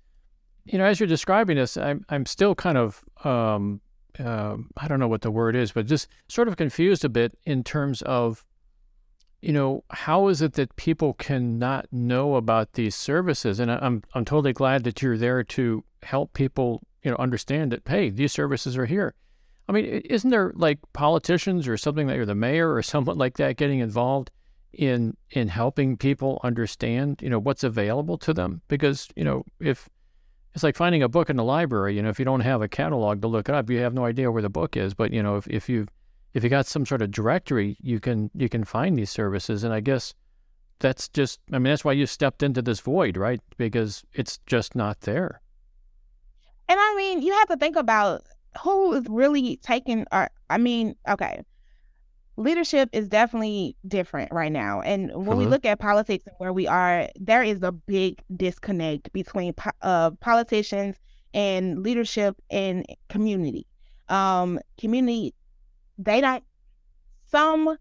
you 0.66 0.78
know, 0.78 0.86
as 0.86 1.00
you're 1.00 1.08
describing 1.08 1.58
this, 1.58 1.78
I'm 1.78 2.06
I'm 2.10 2.26
still 2.26 2.56
kind 2.56 2.78
of 2.78 3.04
um 3.24 3.82
uh, 4.20 4.58
I 4.78 4.88
don't 4.88 5.00
know 5.00 5.08
what 5.08 5.22
the 5.22 5.32
word 5.32 5.56
is, 5.56 5.72
but 5.72 5.88
just 5.88 6.08
sort 6.28 6.48
of 6.48 6.56
confused 6.56 7.04
a 7.04 7.10
bit 7.10 7.38
in 7.46 7.64
terms 7.64 8.02
of 8.04 8.46
you 9.44 9.52
know, 9.52 9.84
how 9.90 10.30
is 10.30 10.42
it 10.42 10.54
that 10.54 10.74
people 10.78 11.14
cannot 11.16 11.92
know 11.92 12.36
about 12.36 12.74
these 12.74 12.96
services? 12.96 13.60
And 13.60 13.70
I'm 13.70 14.02
I'm 14.14 14.24
totally 14.24 14.54
glad 14.54 14.86
that 14.86 15.02
you're 15.02 15.18
there 15.18 15.44
to 15.44 15.84
help 16.02 16.32
people, 16.32 16.82
you 17.04 17.12
know, 17.12 17.18
understand 17.18 17.74
that 17.74 17.86
hey, 17.86 18.10
these 18.10 18.32
services 18.32 18.78
are 18.78 18.86
here. 18.86 19.16
I 19.68 19.74
mean, 19.74 19.86
isn't 19.86 20.30
there 20.30 20.54
like 20.56 20.80
politicians 20.94 21.68
or 21.68 21.76
something 21.76 22.08
like, 22.08 22.20
or 22.20 22.26
the 22.26 22.36
mayor 22.36 22.74
or 22.74 22.82
someone 22.94 23.18
like 23.18 23.36
that 23.36 23.58
getting 23.58 23.80
involved 23.80 24.32
in 24.72 25.18
in 25.32 25.50
helping 25.50 25.98
people 25.98 26.40
understand, 26.42 27.20
you 27.22 27.30
know, 27.30 27.40
what's 27.40 27.66
available 27.66 28.18
to 28.20 28.34
them? 28.34 28.62
Because 28.70 29.10
you 29.18 29.26
know, 29.26 29.44
if 29.60 29.90
it's 30.54 30.64
like 30.64 30.78
finding 30.78 31.04
a 31.04 31.10
book 31.10 31.30
in 31.30 31.36
the 31.36 31.44
library, 31.44 31.98
you 31.98 32.02
know, 32.02 32.10
if 32.10 32.18
you 32.18 32.24
don't 32.24 32.40
have 32.40 32.62
a 32.62 32.70
catalog 32.70 33.22
to 33.22 33.28
look 33.28 33.50
it 33.50 33.56
up, 33.56 33.70
you 33.70 33.80
have 33.80 33.94
no 33.94 34.06
idea 34.06 34.32
where 34.32 34.42
the 34.42 34.50
book 34.50 34.78
is. 34.78 34.94
But 34.94 35.12
you 35.12 35.22
know, 35.22 35.36
if 35.36 35.48
if 35.48 35.68
you 35.68 35.88
if 36.34 36.44
you 36.44 36.50
got 36.50 36.66
some 36.66 36.86
sort 36.86 37.02
of 37.02 37.12
directory, 37.12 37.78
you 37.80 38.00
can 38.00 38.32
you 38.34 38.50
can 38.50 38.64
find 38.64 38.98
these 38.98 39.12
services. 39.12 39.64
And 39.64 39.74
I 39.74 39.80
guess 39.80 40.14
that's 40.80 41.08
just, 41.08 41.40
I 41.52 41.60
mean, 41.60 41.72
that's 41.72 41.86
why 41.86 41.94
you 41.94 42.06
stepped 42.06 42.44
into 42.44 42.62
this 42.62 42.80
void, 42.80 43.18
right? 43.18 43.40
Because 43.58 44.04
it's 44.14 44.40
just 44.46 44.76
not 44.76 45.02
there. 45.02 45.42
And 46.68 46.80
I 46.80 46.96
mean, 46.98 47.22
you 47.22 47.34
have 47.34 47.48
to 47.50 47.58
think 47.58 47.76
about 47.76 48.24
who 48.62 48.94
is 48.94 49.06
really 49.10 49.58
taking 49.58 50.06
our, 50.12 50.30
I 50.50 50.58
mean, 50.58 50.96
okay. 51.10 51.44
Leadership 52.36 52.90
is 52.94 53.08
definitely 53.08 53.76
different 53.88 54.32
right 54.32 54.52
now. 54.52 54.82
And 54.82 55.12
when 55.14 55.26
mm-hmm. 55.26 55.38
we 55.38 55.46
look 55.46 55.66
at 55.66 55.80
politics 55.80 56.26
and 56.26 56.36
where 56.40 56.52
we 56.52 56.66
are, 56.68 57.08
there 57.16 57.44
is 57.44 57.62
a 57.62 57.72
big 57.72 58.24
disconnect 58.36 59.14
between 59.14 59.54
uh, 59.84 60.12
politicians 60.20 60.96
and 61.36 61.84
leadership 61.84 62.36
and 62.50 62.88
community. 63.08 63.68
Um, 64.10 64.60
community, 64.80 65.36
they 65.98 66.22
don't, 66.22 66.44
some 67.30 67.78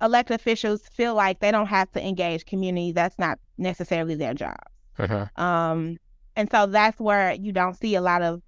elected 0.00 0.34
officials 0.34 0.82
feel 0.88 1.14
like 1.14 1.40
they 1.40 1.50
don't 1.50 1.66
have 1.66 1.90
to 1.92 2.04
engage 2.04 2.44
community. 2.44 2.92
That's 2.92 3.18
not 3.18 3.38
necessarily 3.58 4.14
their 4.14 4.34
job. 4.34 4.58
Uh-huh. 4.98 5.26
Um, 5.42 5.98
and 6.36 6.50
so 6.50 6.66
that's 6.66 6.98
where 6.98 7.32
you 7.34 7.52
don't 7.52 7.74
see 7.74 7.94
a 7.94 8.00
lot 8.00 8.22
of 8.22 8.42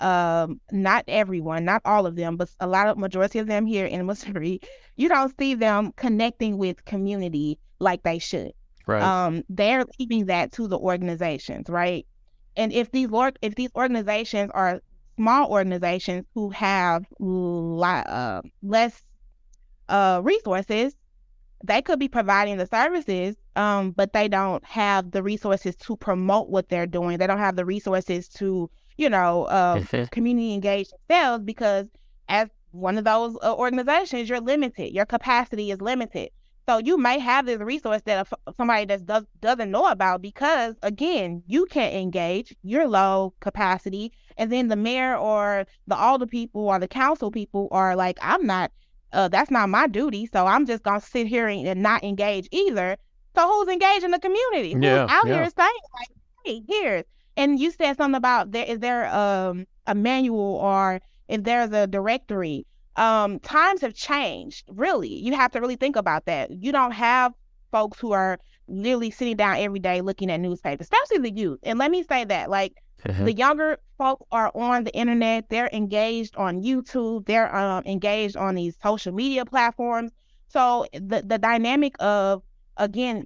um, 0.00 0.60
not 0.72 1.04
everyone, 1.08 1.64
not 1.64 1.82
all 1.84 2.06
of 2.06 2.16
them, 2.16 2.36
but 2.36 2.50
a 2.60 2.66
lot 2.66 2.88
of 2.88 2.96
majority 2.96 3.38
of 3.38 3.46
them 3.46 3.66
here 3.66 3.86
in 3.86 4.06
Missouri, 4.06 4.60
you 4.96 5.08
don't 5.08 5.36
see 5.38 5.54
them 5.54 5.92
connecting 5.96 6.58
with 6.58 6.84
community 6.84 7.58
like 7.78 8.02
they 8.02 8.18
should. 8.18 8.52
Right. 8.86 9.02
Um, 9.02 9.42
they're 9.48 9.84
leaving 9.98 10.26
that 10.26 10.52
to 10.52 10.66
the 10.66 10.78
organizations, 10.78 11.68
right? 11.68 12.06
And 12.56 12.72
if 12.72 12.90
these 12.90 13.08
if 13.42 13.54
these 13.54 13.70
organizations 13.76 14.50
are 14.54 14.80
small 15.20 15.50
organizations 15.50 16.24
who 16.32 16.48
have 16.48 17.04
lot, 17.18 18.06
uh, 18.06 18.40
less 18.62 19.02
uh, 19.90 20.18
resources, 20.24 20.96
they 21.62 21.82
could 21.82 21.98
be 21.98 22.08
providing 22.08 22.56
the 22.56 22.66
services, 22.66 23.36
um, 23.54 23.90
but 23.90 24.14
they 24.14 24.28
don't 24.28 24.64
have 24.64 25.10
the 25.10 25.22
resources 25.22 25.76
to 25.76 25.94
promote 25.94 26.48
what 26.48 26.70
they're 26.70 26.86
doing. 26.86 27.18
They 27.18 27.26
don't 27.26 27.36
have 27.36 27.56
the 27.56 27.66
resources 27.66 28.28
to, 28.28 28.70
you 28.96 29.10
know, 29.10 29.44
uh, 29.44 29.84
community 30.10 30.54
engage 30.54 30.88
themselves 31.08 31.44
because 31.44 31.84
as 32.30 32.48
one 32.70 32.96
of 32.96 33.04
those 33.04 33.36
uh, 33.42 33.54
organizations, 33.54 34.26
you're 34.26 34.40
limited. 34.40 34.94
Your 34.94 35.04
capacity 35.04 35.70
is 35.70 35.82
limited. 35.82 36.30
So 36.66 36.78
you 36.78 36.96
may 36.96 37.18
have 37.18 37.44
this 37.44 37.58
resource 37.58 38.00
that 38.06 38.26
somebody 38.56 38.86
that 38.86 39.04
does 39.04 39.24
doesn't 39.40 39.70
know 39.70 39.86
about 39.86 40.22
because 40.22 40.76
again, 40.82 41.42
you 41.46 41.66
can't 41.66 41.94
engage. 41.94 42.54
You're 42.62 42.86
low 42.86 43.34
capacity, 43.40 44.12
and 44.40 44.50
then 44.50 44.68
the 44.68 44.76
mayor 44.76 45.16
or 45.16 45.66
the 45.86 45.94
alder 45.94 46.26
people 46.26 46.66
or 46.66 46.78
the 46.78 46.88
council 46.88 47.30
people 47.30 47.68
are 47.70 47.94
like, 47.94 48.18
I'm 48.22 48.46
not 48.46 48.72
uh, 49.12 49.28
that's 49.28 49.50
not 49.50 49.68
my 49.68 49.86
duty. 49.86 50.28
So 50.32 50.46
I'm 50.46 50.64
just 50.66 50.82
gonna 50.82 51.00
sit 51.00 51.26
here 51.26 51.46
and, 51.46 51.82
not 51.82 52.02
engage 52.02 52.48
either. 52.50 52.96
So 53.36 53.46
who's 53.46 53.68
engaging 53.68 54.12
the 54.12 54.18
community? 54.18 54.72
Who's 54.72 54.84
out 54.84 55.26
yeah. 55.26 55.34
here 55.34 55.50
saying 55.56 55.70
like, 55.98 56.08
hey, 56.44 56.62
here. 56.66 57.04
And 57.36 57.60
you 57.60 57.70
said 57.70 57.98
something 57.98 58.16
about 58.16 58.52
there 58.52 58.64
is 58.64 58.78
there 58.78 59.14
um 59.14 59.66
a 59.86 59.94
manual 59.94 60.56
or 60.56 61.00
if 61.28 61.44
there's 61.44 61.70
a 61.72 61.86
directory. 61.86 62.66
Um, 62.96 63.38
times 63.40 63.82
have 63.82 63.94
changed. 63.94 64.64
Really, 64.68 65.14
you 65.14 65.34
have 65.34 65.52
to 65.52 65.60
really 65.60 65.76
think 65.76 65.96
about 65.96 66.24
that. 66.24 66.50
You 66.50 66.72
don't 66.72 66.92
have 66.92 67.32
folks 67.70 68.00
who 68.00 68.12
are 68.12 68.38
literally 68.68 69.10
sitting 69.10 69.36
down 69.36 69.58
every 69.58 69.80
day 69.80 70.00
looking 70.00 70.30
at 70.30 70.40
newspapers, 70.40 70.86
especially 70.86 71.30
the 71.30 71.36
youth. 71.36 71.60
And 71.62 71.78
let 71.78 71.90
me 71.90 72.02
say 72.02 72.24
that, 72.24 72.50
like, 72.50 72.74
Mm-hmm. 73.06 73.24
The 73.24 73.32
younger 73.32 73.78
folk 73.98 74.26
are 74.30 74.50
on 74.54 74.84
the 74.84 74.94
internet. 74.94 75.48
They're 75.48 75.70
engaged 75.72 76.36
on 76.36 76.62
YouTube. 76.62 77.26
They're 77.26 77.54
um, 77.54 77.84
engaged 77.86 78.36
on 78.36 78.54
these 78.54 78.76
social 78.82 79.12
media 79.12 79.44
platforms. 79.44 80.12
So 80.48 80.86
the 80.92 81.22
the 81.24 81.38
dynamic 81.38 81.94
of 82.00 82.42
again 82.76 83.24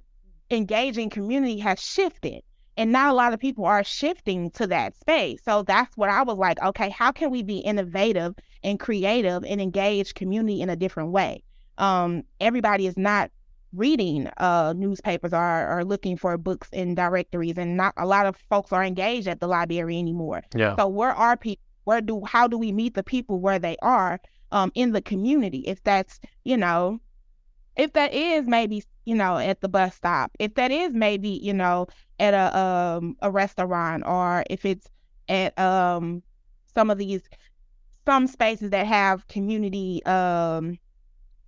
engaging 0.51 1.09
community 1.09 1.59
has 1.59 1.81
shifted, 1.81 2.41
and 2.77 2.91
now 2.91 3.11
a 3.11 3.15
lot 3.15 3.33
of 3.33 3.39
people 3.39 3.65
are 3.65 3.83
shifting 3.83 4.51
to 4.51 4.67
that 4.67 4.95
space. 4.95 5.41
So 5.43 5.63
that's 5.63 5.97
what 5.97 6.09
I 6.09 6.23
was 6.23 6.37
like. 6.37 6.61
Okay, 6.61 6.89
how 6.89 7.11
can 7.11 7.31
we 7.31 7.43
be 7.43 7.57
innovative 7.59 8.35
and 8.63 8.79
creative 8.79 9.43
and 9.43 9.59
engage 9.59 10.13
community 10.13 10.61
in 10.61 10.69
a 10.69 10.75
different 10.75 11.11
way? 11.11 11.43
Um, 11.77 12.23
everybody 12.39 12.87
is 12.87 12.97
not 12.97 13.31
reading 13.75 14.27
uh, 14.37 14.73
newspapers 14.75 15.33
or 15.33 15.37
are 15.37 15.83
looking 15.83 16.17
for 16.17 16.37
books 16.37 16.69
in 16.71 16.95
directories, 16.95 17.57
and 17.57 17.77
not 17.77 17.93
a 17.97 18.05
lot 18.05 18.25
of 18.25 18.35
folks 18.49 18.71
are 18.71 18.83
engaged 18.83 19.27
at 19.27 19.39
the 19.39 19.47
library 19.47 19.97
anymore. 19.97 20.43
Yeah. 20.55 20.75
So 20.75 20.87
where 20.87 21.11
are 21.11 21.37
people? 21.37 21.61
Where 21.83 22.01
do 22.01 22.23
how 22.25 22.47
do 22.47 22.57
we 22.57 22.71
meet 22.71 22.95
the 22.95 23.03
people 23.03 23.39
where 23.39 23.59
they 23.59 23.77
are 23.81 24.19
um, 24.51 24.71
in 24.75 24.91
the 24.91 25.01
community? 25.01 25.59
If 25.59 25.83
that's 25.83 26.19
you 26.43 26.57
know, 26.57 26.99
if 27.75 27.93
that 27.93 28.13
is 28.13 28.47
maybe 28.47 28.83
you 29.05 29.15
know 29.15 29.37
at 29.37 29.61
the 29.61 29.69
bus 29.69 29.95
stop, 29.95 30.31
if 30.39 30.55
that 30.55 30.71
is 30.71 30.93
maybe 30.93 31.29
you 31.29 31.53
know 31.53 31.87
at 32.19 32.33
a 32.33 32.57
um, 32.57 33.15
a 33.21 33.29
restaurant, 33.29 34.03
or 34.05 34.43
if 34.49 34.65
it's 34.65 34.87
at 35.29 35.57
um, 35.59 36.23
some 36.73 36.89
of 36.89 36.97
these 36.97 37.21
some 38.05 38.27
spaces 38.27 38.69
that 38.69 38.85
have 38.85 39.27
community 39.27 40.03
um, 40.05 40.77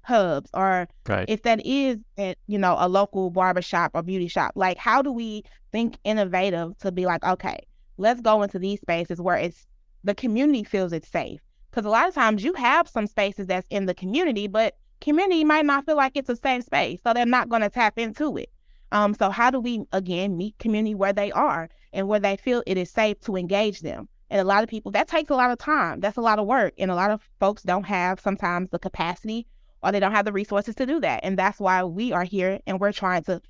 hubs 0.07 0.49
or 0.53 0.87
right. 1.07 1.25
if 1.27 1.43
that 1.43 1.65
is 1.65 1.97
at 2.17 2.37
you 2.47 2.57
know 2.57 2.75
a 2.79 2.87
local 2.87 3.29
barbershop 3.29 3.91
or 3.93 4.01
beauty 4.01 4.27
shop 4.27 4.53
like 4.55 4.77
how 4.77 5.01
do 5.01 5.11
we 5.11 5.43
think 5.71 5.97
innovative 6.03 6.77
to 6.77 6.91
be 6.91 7.05
like 7.05 7.23
okay 7.25 7.59
let's 7.97 8.21
go 8.21 8.41
into 8.41 8.59
these 8.59 8.79
spaces 8.79 9.19
where 9.19 9.37
it's 9.37 9.65
the 10.03 10.15
community 10.15 10.63
feels 10.63 10.93
it's 10.93 11.09
safe. 11.09 11.41
Because 11.69 11.85
a 11.85 11.89
lot 11.89 12.07
of 12.07 12.15
times 12.15 12.43
you 12.43 12.53
have 12.53 12.87
some 12.87 13.07
spaces 13.07 13.47
that's 13.47 13.67
in 13.69 13.85
the 13.85 13.93
community 13.93 14.47
but 14.47 14.77
community 15.01 15.43
might 15.43 15.65
not 15.65 15.85
feel 15.85 15.97
like 15.97 16.13
it's 16.15 16.29
a 16.29 16.35
safe 16.35 16.63
space 16.63 16.99
so 17.03 17.13
they're 17.13 17.25
not 17.25 17.49
going 17.49 17.61
to 17.61 17.69
tap 17.69 17.99
into 17.99 18.37
it. 18.37 18.49
Um 18.91 19.13
so 19.13 19.29
how 19.29 19.51
do 19.51 19.59
we 19.59 19.83
again 19.91 20.37
meet 20.37 20.57
community 20.59 20.95
where 20.95 21.13
they 21.13 21.31
are 21.31 21.69
and 21.93 22.07
where 22.07 22.19
they 22.19 22.37
feel 22.37 22.63
it 22.65 22.77
is 22.77 22.89
safe 22.89 23.19
to 23.21 23.35
engage 23.35 23.81
them? 23.81 24.07
And 24.29 24.41
a 24.41 24.43
lot 24.43 24.63
of 24.63 24.69
people 24.69 24.91
that 24.91 25.07
takes 25.07 25.29
a 25.29 25.35
lot 25.35 25.51
of 25.51 25.57
time 25.57 25.99
that's 25.99 26.17
a 26.17 26.21
lot 26.21 26.39
of 26.39 26.47
work 26.47 26.73
and 26.77 26.89
a 26.89 26.95
lot 26.95 27.11
of 27.11 27.21
folks 27.39 27.63
don't 27.63 27.85
have 27.85 28.19
sometimes 28.19 28.69
the 28.69 28.79
capacity 28.79 29.45
or 29.83 29.91
they 29.91 29.99
don't 29.99 30.11
have 30.11 30.25
the 30.25 30.33
resources 30.33 30.75
to 30.75 30.85
do 30.85 30.99
that. 31.01 31.21
And 31.23 31.37
that's 31.37 31.59
why 31.59 31.83
we 31.83 32.11
are 32.11 32.23
here 32.23 32.59
and 32.65 32.79
we're 32.79 32.91
trying 32.91 33.23
to 33.23 33.41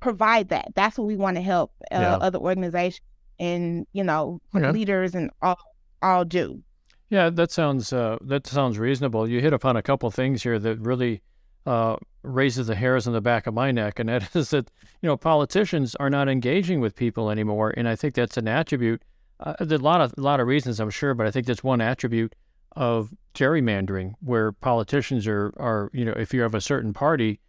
provide 0.00 0.48
that. 0.48 0.68
That's 0.74 0.98
what 0.98 1.06
we 1.06 1.16
want 1.16 1.36
to 1.36 1.42
help 1.42 1.72
uh, 1.92 1.98
yeah. 1.98 2.16
other 2.16 2.38
organizations 2.38 3.00
and, 3.38 3.86
you 3.92 4.02
know, 4.02 4.40
okay. 4.54 4.70
leaders 4.70 5.14
and 5.14 5.30
all, 5.42 5.58
all 6.02 6.24
do. 6.24 6.62
Yeah, 7.08 7.30
that 7.30 7.52
sounds 7.52 7.92
uh, 7.92 8.18
that 8.22 8.46
sounds 8.46 8.78
reasonable. 8.78 9.28
You 9.28 9.40
hit 9.40 9.52
upon 9.52 9.76
a 9.76 9.82
couple 9.82 10.10
things 10.10 10.42
here 10.42 10.58
that 10.58 10.80
really 10.80 11.22
uh, 11.64 11.96
raises 12.22 12.66
the 12.66 12.74
hairs 12.74 13.06
on 13.06 13.12
the 13.12 13.20
back 13.20 13.46
of 13.46 13.54
my 13.54 13.70
neck, 13.70 14.00
and 14.00 14.08
that 14.08 14.28
is 14.34 14.50
that 14.50 14.70
you 15.02 15.08
know 15.08 15.16
politicians 15.16 15.94
are 15.96 16.10
not 16.10 16.28
engaging 16.28 16.80
with 16.80 16.96
people 16.96 17.30
anymore, 17.30 17.72
and 17.76 17.88
I 17.88 17.94
think 17.94 18.14
that's 18.14 18.36
an 18.36 18.48
attribute. 18.48 19.02
Uh, 19.38 19.54
there's 19.60 19.80
a 19.80 19.84
lot 19.84 20.00
of 20.00 20.14
a 20.18 20.20
lot 20.20 20.40
of 20.40 20.48
reasons, 20.48 20.80
I'm 20.80 20.90
sure, 20.90 21.14
but 21.14 21.28
I 21.28 21.30
think 21.30 21.46
that's 21.46 21.62
one 21.62 21.80
attribute 21.80 22.34
of 22.76 23.12
gerrymandering, 23.34 24.14
where 24.20 24.52
politicians 24.52 25.26
are, 25.26 25.52
are 25.56 25.90
you 25.92 26.04
know, 26.04 26.12
if 26.12 26.32
you're 26.32 26.44
of 26.44 26.54
a 26.54 26.60
certain 26.60 26.92
party, 26.92 27.40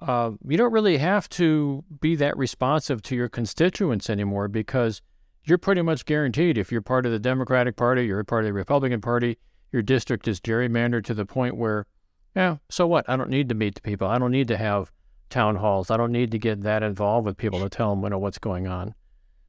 uh, 0.00 0.32
you 0.46 0.56
don't 0.56 0.72
really 0.72 0.98
have 0.98 1.28
to 1.28 1.84
be 2.00 2.16
that 2.16 2.36
responsive 2.36 3.02
to 3.02 3.14
your 3.14 3.28
constituents 3.28 4.10
anymore 4.10 4.48
because 4.48 5.00
you're 5.44 5.58
pretty 5.58 5.82
much 5.82 6.04
guaranteed 6.04 6.58
if 6.58 6.72
you're 6.72 6.82
part 6.82 7.06
of 7.06 7.12
the 7.12 7.18
Democratic 7.18 7.76
Party, 7.76 8.04
you're 8.04 8.22
part 8.24 8.42
of 8.42 8.46
the 8.46 8.52
Republican 8.52 9.00
Party, 9.00 9.38
your 9.70 9.82
district 9.82 10.26
is 10.26 10.40
gerrymandered 10.40 11.04
to 11.04 11.14
the 11.14 11.26
point 11.26 11.56
where, 11.56 11.86
yeah, 12.34 12.56
so 12.68 12.86
what? 12.86 13.08
I 13.08 13.16
don't 13.16 13.30
need 13.30 13.48
to 13.48 13.54
meet 13.54 13.76
the 13.76 13.80
people. 13.80 14.08
I 14.08 14.18
don't 14.18 14.32
need 14.32 14.48
to 14.48 14.56
have 14.56 14.90
town 15.30 15.56
halls. 15.56 15.90
I 15.90 15.96
don't 15.96 16.12
need 16.12 16.30
to 16.32 16.38
get 16.38 16.62
that 16.62 16.82
involved 16.82 17.26
with 17.26 17.36
people 17.36 17.60
to 17.60 17.68
tell 17.68 17.94
them 17.94 18.02
you 18.02 18.10
know, 18.10 18.18
what's 18.18 18.38
going 18.38 18.66
on. 18.66 18.94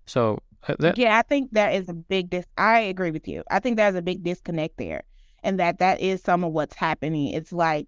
So 0.05 0.39
uh, 0.67 0.75
that, 0.79 0.97
yeah, 0.97 1.17
I 1.17 1.23
think 1.23 1.51
that 1.53 1.73
is 1.73 1.89
a 1.89 1.93
big 1.93 2.29
dis. 2.29 2.45
I 2.57 2.79
agree 2.81 3.11
with 3.11 3.27
you. 3.27 3.43
I 3.49 3.59
think 3.59 3.77
there's 3.77 3.95
a 3.95 4.01
big 4.01 4.23
disconnect 4.23 4.77
there 4.77 5.03
and 5.43 5.59
that 5.59 5.79
that 5.79 5.99
is 5.99 6.21
some 6.21 6.43
of 6.43 6.53
what's 6.53 6.75
happening. 6.75 7.33
It's 7.33 7.51
like 7.51 7.87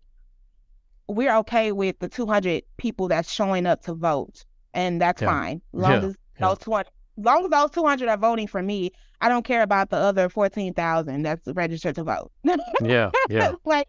we're 1.08 1.36
okay 1.38 1.72
with 1.72 2.00
the 2.00 2.10
200 2.10 2.64
people 2.78 3.08
that's 3.08 3.32
showing 3.32 3.66
up 3.66 3.82
to 3.84 3.94
vote, 3.94 4.46
and 4.74 5.02
that's 5.02 5.22
yeah. 5.22 5.30
fine. 5.30 5.62
Long 5.74 5.92
yeah. 5.92 6.08
as 6.08 6.16
yeah. 6.40 6.48
those 6.48 6.58
200, 6.60 6.88
long 7.18 7.46
as 7.46 7.52
those 7.52 7.72
200 7.72 8.10
are 8.10 8.18
voting 8.18 8.48
for 8.48 8.62
me, 8.62 8.92
I 9.22 9.30
don't 9.30 9.46
care 9.46 9.62
about 9.62 9.90
the 9.90 9.98
other 9.98 10.30
14,000 10.30 11.24
that's 11.24 11.48
registered 11.54 11.96
to 11.96 12.04
vote. 12.04 12.32
yeah, 12.84 13.12
yeah. 13.30 13.54
like 13.66 13.88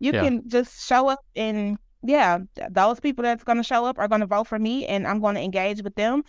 you 0.00 0.12
can 0.12 0.48
just 0.48 0.86
show 0.86 1.08
up 1.08 1.20
and 1.34 1.76
yeah, 2.02 2.38
those 2.70 3.00
people 3.00 3.24
that's 3.24 3.42
going 3.42 3.58
to 3.58 3.64
show 3.64 3.84
up 3.84 3.98
are 3.98 4.08
going 4.08 4.20
to 4.20 4.26
vote 4.26 4.46
for 4.46 4.58
me, 4.58 4.86
and 4.86 5.06
I'm 5.06 5.20
going 5.20 5.34
to 5.34 5.40
engage 5.40 5.82
with 5.82 5.96
them, 5.96 6.22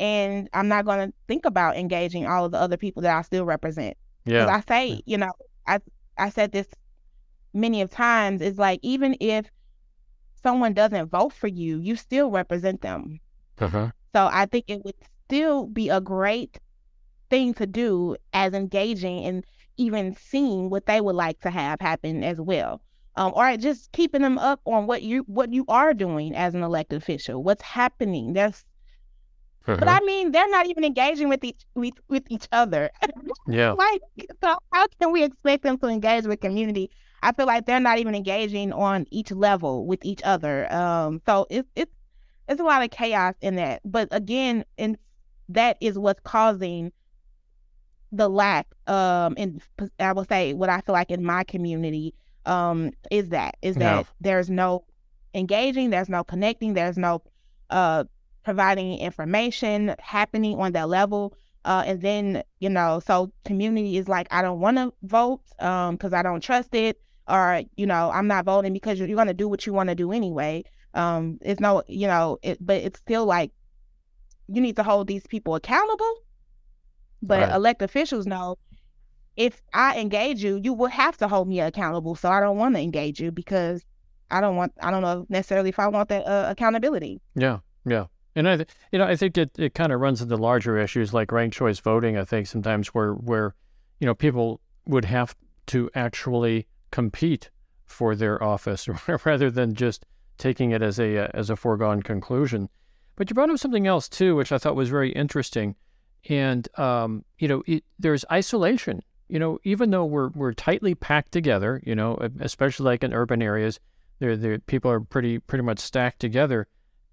and 0.00 0.48
I'm 0.52 0.68
not 0.68 0.84
going 0.84 1.08
to 1.08 1.14
think 1.28 1.44
about 1.46 1.76
engaging 1.76 2.26
all 2.26 2.44
of 2.44 2.52
the 2.52 2.58
other 2.58 2.76
people 2.76 3.02
that 3.02 3.16
I 3.16 3.22
still 3.22 3.44
represent. 3.44 3.96
Yeah, 4.24 4.46
I 4.46 4.60
say, 4.60 5.02
you 5.06 5.18
know, 5.18 5.30
I 5.66 5.80
I 6.16 6.30
said 6.30 6.52
this 6.52 6.68
many 7.52 7.80
of 7.80 7.90
times 7.90 8.40
is 8.40 8.58
like 8.58 8.80
even 8.82 9.16
if 9.20 9.50
someone 10.42 10.74
doesn't 10.74 11.10
vote 11.10 11.32
for 11.32 11.48
you, 11.48 11.78
you 11.78 11.96
still 11.96 12.30
represent 12.30 12.82
them. 12.82 13.20
Uh-huh. 13.58 13.90
So 14.14 14.28
I 14.30 14.46
think 14.46 14.66
it 14.68 14.84
would 14.84 14.94
still 15.26 15.66
be 15.66 15.88
a 15.88 16.00
great 16.00 16.58
thing 17.30 17.54
to 17.54 17.66
do 17.66 18.16
as 18.32 18.52
engaging 18.52 19.24
and 19.24 19.44
even 19.76 20.14
seeing 20.14 20.70
what 20.70 20.86
they 20.86 21.00
would 21.00 21.16
like 21.16 21.40
to 21.40 21.50
have 21.50 21.80
happen 21.80 22.22
as 22.22 22.40
well. 22.40 22.80
Um, 23.16 23.32
or 23.34 23.56
just 23.56 23.92
keeping 23.92 24.22
them 24.22 24.38
up 24.38 24.60
on 24.64 24.86
what 24.86 25.02
you 25.02 25.22
what 25.26 25.52
you 25.52 25.64
are 25.68 25.94
doing 25.94 26.34
as 26.34 26.54
an 26.54 26.62
elected 26.62 27.00
official, 27.00 27.42
what's 27.42 27.62
happening. 27.62 28.32
That's 28.32 28.64
uh-huh. 29.66 29.76
but 29.78 29.88
I 29.88 30.00
mean, 30.00 30.32
they're 30.32 30.48
not 30.50 30.66
even 30.66 30.84
engaging 30.84 31.28
with 31.28 31.42
each 31.44 31.64
with, 31.74 31.94
with 32.08 32.24
each 32.28 32.46
other. 32.52 32.90
yeah. 33.48 33.72
like, 33.72 34.02
so 34.42 34.56
how 34.72 34.86
can 35.00 35.12
we 35.12 35.22
expect 35.24 35.62
them 35.62 35.78
to 35.78 35.86
engage 35.86 36.24
with 36.26 36.40
community? 36.40 36.90
I 37.22 37.32
feel 37.32 37.46
like 37.46 37.64
they're 37.66 37.80
not 37.80 37.98
even 37.98 38.14
engaging 38.14 38.72
on 38.72 39.06
each 39.10 39.30
level 39.32 39.86
with 39.86 40.04
each 40.04 40.20
other. 40.24 40.70
Um, 40.72 41.22
so 41.26 41.46
it's 41.50 41.68
it's 41.74 41.92
it's 42.48 42.60
a 42.60 42.64
lot 42.64 42.82
of 42.82 42.90
chaos 42.90 43.34
in 43.40 43.56
that. 43.56 43.80
But 43.84 44.08
again, 44.10 44.64
and 44.76 44.98
that 45.48 45.78
is 45.80 45.98
what's 45.98 46.20
causing 46.20 46.92
the 48.12 48.28
lack. 48.28 48.66
Um, 48.86 49.34
in 49.36 49.60
I 49.98 50.12
will 50.12 50.26
say 50.26 50.52
what 50.52 50.68
I 50.68 50.80
feel 50.82 50.92
like 50.92 51.10
in 51.10 51.24
my 51.24 51.44
community. 51.44 52.14
Um, 52.46 52.90
is 53.10 53.30
that 53.30 53.56
is 53.62 53.76
that 53.76 53.96
Yeah. 54.00 54.02
there's 54.20 54.50
no 54.50 54.84
engaging, 55.32 55.88
there's 55.88 56.10
no 56.10 56.22
connecting, 56.24 56.74
there's 56.74 56.98
no 56.98 57.22
uh 57.70 58.04
providing 58.44 58.98
information 58.98 59.94
happening 59.98 60.58
on 60.60 60.72
that 60.72 60.88
level. 60.88 61.34
Uh, 61.64 61.82
and 61.86 62.02
then 62.02 62.42
you 62.60 62.68
know, 62.68 63.00
so 63.04 63.32
community 63.44 63.96
is 63.96 64.08
like, 64.08 64.26
I 64.30 64.42
don't 64.42 64.60
want 64.60 64.76
to 64.76 64.92
vote 65.02 65.40
um 65.60 65.94
because 65.96 66.12
I 66.12 66.22
don't 66.22 66.42
trust 66.42 66.74
it, 66.74 67.00
or 67.28 67.62
you 67.76 67.86
know, 67.86 68.10
I'm 68.10 68.26
not 68.26 68.44
voting 68.44 68.72
because 68.72 68.98
you're, 68.98 69.08
you're 69.08 69.16
going 69.16 69.28
to 69.28 69.34
do 69.34 69.48
what 69.48 69.66
you 69.66 69.72
want 69.72 69.88
to 69.88 69.94
do 69.94 70.12
anyway. 70.12 70.64
Um, 70.94 71.38
it's 71.42 71.60
no, 71.60 71.82
you 71.88 72.06
know, 72.06 72.38
it, 72.42 72.58
but 72.60 72.76
it's 72.76 73.00
still 73.00 73.24
like 73.26 73.50
you 74.48 74.60
need 74.60 74.76
to 74.76 74.82
hold 74.82 75.06
these 75.08 75.26
people 75.26 75.54
accountable. 75.54 76.14
But 77.22 77.48
Right. 77.48 77.54
elected 77.54 77.86
officials 77.88 78.26
know 78.26 78.56
if 79.36 79.62
I 79.72 79.98
engage 79.98 80.44
you, 80.44 80.60
you 80.62 80.72
will 80.74 80.88
have 80.88 81.16
to 81.18 81.28
hold 81.28 81.48
me 81.48 81.60
accountable. 81.60 82.14
So 82.14 82.28
I 82.30 82.40
don't 82.40 82.58
want 82.58 82.74
to 82.76 82.80
engage 82.80 83.20
you 83.20 83.32
because 83.32 83.84
I 84.30 84.40
don't 84.40 84.56
want, 84.56 84.72
I 84.80 84.90
don't 84.90 85.02
know 85.02 85.26
necessarily 85.28 85.70
if 85.70 85.78
I 85.78 85.88
want 85.88 86.08
that 86.10 86.26
uh, 86.26 86.46
accountability. 86.50 87.20
Yeah, 87.34 87.58
yeah. 87.84 88.06
And 88.36 88.48
I, 88.48 88.66
you 88.90 88.98
know, 88.98 89.06
I 89.06 89.16
think 89.16 89.38
it, 89.38 89.50
it 89.58 89.74
kind 89.74 89.92
of 89.92 90.00
runs 90.00 90.20
into 90.20 90.36
larger 90.36 90.78
issues 90.78 91.14
like 91.14 91.30
ranked 91.30 91.56
choice 91.56 91.78
voting. 91.78 92.16
I 92.16 92.24
think 92.24 92.46
sometimes 92.46 92.88
where 92.88 93.12
where, 93.12 93.54
you 94.00 94.06
know, 94.06 94.14
people 94.14 94.60
would 94.86 95.04
have 95.04 95.36
to 95.66 95.90
actually 95.94 96.66
compete 96.90 97.50
for 97.86 98.16
their 98.16 98.42
office 98.42 98.88
rather 99.24 99.50
than 99.50 99.74
just 99.74 100.04
taking 100.38 100.72
it 100.72 100.82
as 100.82 100.98
a 100.98 101.30
as 101.34 101.50
a 101.50 101.56
foregone 101.56 102.02
conclusion. 102.02 102.68
But 103.16 103.30
you 103.30 103.34
brought 103.34 103.50
up 103.50 103.58
something 103.58 103.86
else 103.86 104.08
too, 104.08 104.34
which 104.34 104.50
I 104.50 104.58
thought 104.58 104.74
was 104.74 104.88
very 104.88 105.12
interesting. 105.12 105.76
And 106.28 106.66
um, 106.78 107.24
you 107.38 107.48
know, 107.48 107.62
it, 107.66 107.84
there's 107.98 108.24
isolation. 108.30 109.02
You 109.28 109.38
know, 109.38 109.58
even 109.64 109.90
though 109.90 110.04
we're 110.04 110.28
we're 110.30 110.52
tightly 110.52 110.94
packed 110.94 111.32
together, 111.32 111.82
you 111.86 111.94
know, 111.94 112.18
especially 112.40 112.84
like 112.84 113.04
in 113.04 113.14
urban 113.14 113.42
areas, 113.42 113.80
there 114.18 114.36
there 114.36 114.58
people 114.58 114.90
are 114.90 115.00
pretty 115.00 115.38
pretty 115.38 115.62
much 115.62 115.78
stacked 115.78 116.20
together. 116.20 116.66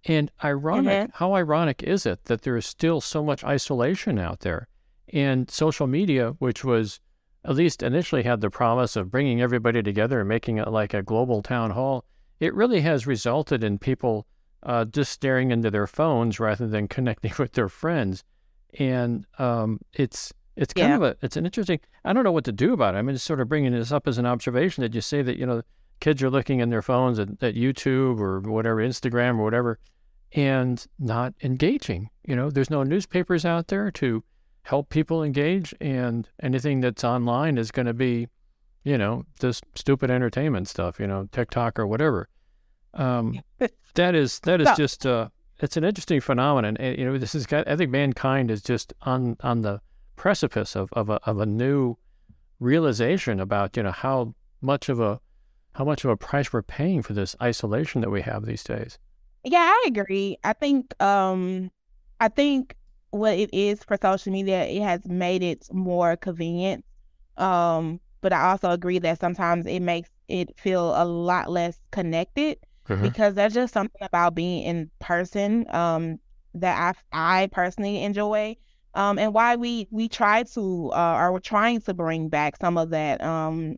And 0.05 0.31
ironic, 0.43 1.10
Mhm. 1.10 1.12
how 1.15 1.34
ironic 1.34 1.84
is 1.84 2.05
it 2.05 2.25
that 2.25 2.41
there 2.41 2.58
is 2.58 2.65
still 2.65 3.01
so 3.01 3.24
much 3.24 3.43
isolation 3.43 4.17
out 4.17 4.39
there? 4.39 4.67
And 5.13 5.50
social 5.50 5.88
media, 5.88 6.31
which 6.39 6.63
was 6.63 7.00
at 7.43 7.55
least 7.55 7.84
initially 7.84 8.24
had 8.24 8.41
the 8.41 8.50
promise 8.50 8.96
of 8.96 9.12
bringing 9.12 9.41
everybody 9.41 9.84
together 9.84 10.20
and 10.20 10.29
making 10.29 10.58
it 10.58 10.67
like 10.67 10.93
a 10.93 11.03
global 11.03 11.41
town 11.41 11.72
hall, 11.72 12.05
it 12.39 12.53
really 12.55 12.81
has 12.81 13.05
resulted 13.05 13.63
in 13.63 13.77
people 13.77 14.25
uh, 14.63 14.86
just 14.86 15.12
staring 15.12 15.50
into 15.51 15.72
their 15.72 15.88
phones 15.88 16.39
rather 16.39 16.67
than 16.67 16.88
connecting 16.96 17.34
with 17.39 17.54
their 17.54 17.69
friends. 17.69 18.23
And 18.80 19.25
um, 19.39 19.80
it's 19.93 20.34
it's 20.56 20.73
kind 20.73 20.89
Yeah. 20.89 20.95
of 20.97 21.02
a 21.04 21.15
it's 21.21 21.38
an 21.38 21.45
interesting. 21.45 21.80
I 22.06 22.13
don't 22.13 22.23
know 22.23 22.32
what 22.32 22.43
to 22.45 22.52
do 22.52 22.73
about 22.73 22.93
it. 22.95 22.97
I 22.99 23.02
mean, 23.02 23.15
just 23.15 23.25
sort 23.25 23.39
of 23.39 23.49
bringing 23.49 23.71
this 23.71 23.91
up 23.91 24.08
as 24.08 24.17
an 24.17 24.25
observation 24.25 24.82
that 24.84 24.93
you 24.93 25.02
say 25.02 25.21
that 25.21 25.38
you 25.38 25.45
know 25.45 25.62
kids 25.99 26.21
are 26.23 26.30
looking 26.30 26.60
in 26.60 26.69
their 26.69 26.82
phones 26.82 27.19
at, 27.19 27.30
at 27.41 27.56
YouTube 27.56 28.19
or 28.19 28.39
whatever, 28.41 28.78
Instagram 28.78 29.39
or 29.39 29.43
whatever, 29.43 29.80
and 30.34 30.86
not 31.00 31.34
engaging. 31.41 32.10
You 32.26 32.36
know, 32.36 32.50
there's 32.50 32.70
no 32.70 32.84
newspapers 32.84 33.46
out 33.46 33.67
there 33.67 33.91
to 33.91 34.24
help 34.63 34.89
people 34.89 35.24
engage, 35.24 35.74
and 35.82 36.28
anything 36.41 36.82
that's 36.82 37.04
online 37.04 37.58
is 37.58 37.72
going 37.72 37.88
to 37.88 37.94
be, 37.94 38.28
you 38.84 38.98
know, 38.98 39.26
this 39.39 39.62
stupid 39.76 40.12
entertainment 40.12 40.67
stuff. 40.67 41.00
You 41.00 41.08
know, 41.08 41.28
TikTok 41.32 41.80
or 41.80 41.88
whatever. 41.88 42.30
Um, 42.94 43.41
that 43.96 44.15
is 44.15 44.39
that 44.41 44.62
is 44.62 44.70
just 44.78 45.06
uh, 45.06 45.30
it's 45.60 45.78
an 45.78 45.84
interesting 45.84 46.22
phenomenon. 46.22 46.78
And, 46.78 46.98
you 46.98 47.06
know, 47.06 47.17
this 47.17 47.36
is 47.36 47.46
got, 47.46 47.67
I 47.67 47.76
think 47.76 47.91
mankind 47.91 48.52
is 48.52 48.62
just 48.62 48.94
on 49.02 49.38
on 49.41 49.62
the 49.62 49.82
precipice 50.15 50.76
of 50.76 50.89
of 50.94 51.10
a 51.10 51.15
of 51.24 51.39
a 51.39 51.46
new 51.46 51.98
realization 52.60 53.39
about 53.39 53.76
you 53.76 53.84
know 53.84 53.91
how 53.91 54.36
much 54.62 54.89
of 54.89 55.00
a 55.00 55.20
how 55.74 55.86
much 55.86 56.04
of 56.04 56.12
a 56.12 56.17
price 56.17 56.52
we're 56.52 56.62
paying 56.62 57.02
for 57.02 57.13
this 57.13 57.36
isolation 57.41 58.02
that 58.02 58.10
we 58.10 58.22
have 58.22 58.46
these 58.46 58.63
days. 58.63 58.98
Yeah, 59.43 59.60
I 59.60 59.84
agree. 59.88 60.38
I 60.43 60.54
think 60.54 60.93
um 61.01 61.71
I 62.19 62.27
think 62.30 62.75
what 63.12 63.38
it 63.38 63.49
is 63.54 63.84
for 63.84 63.97
social 64.01 64.32
media, 64.32 64.63
it 64.65 64.82
has 64.82 65.06
made 65.08 65.43
it 65.43 65.67
more 65.73 66.15
convenient. 66.15 66.86
Um, 67.38 67.99
but 68.21 68.34
I 68.34 68.51
also 68.51 68.69
agree 68.71 68.99
that 68.99 69.19
sometimes 69.19 69.65
it 69.65 69.82
makes 69.82 70.10
it 70.27 70.58
feel 70.60 70.93
a 70.95 71.06
lot 71.06 71.49
less 71.49 71.80
connected 71.91 72.58
because 73.01 73.34
there's 73.36 73.54
just 73.54 73.73
something 73.73 74.01
about 74.04 74.36
being 74.36 74.63
in 74.63 74.91
person 74.99 75.65
um 75.73 76.19
that 76.54 76.95
I 77.12 77.41
I 77.43 77.47
personally 77.51 78.04
enjoy. 78.04 78.58
Um, 78.93 79.17
and 79.19 79.34
why 79.34 79.56
we 79.56 79.88
we 79.91 80.08
try 80.10 80.43
to 80.43 80.91
uh, 80.93 81.15
or 81.17 81.34
we're 81.34 81.39
trying 81.39 81.82
to 81.82 81.93
bring 81.93 82.30
back 82.30 82.58
some 82.62 82.77
of 82.77 82.89
that. 82.91 83.23
Um, 83.23 83.77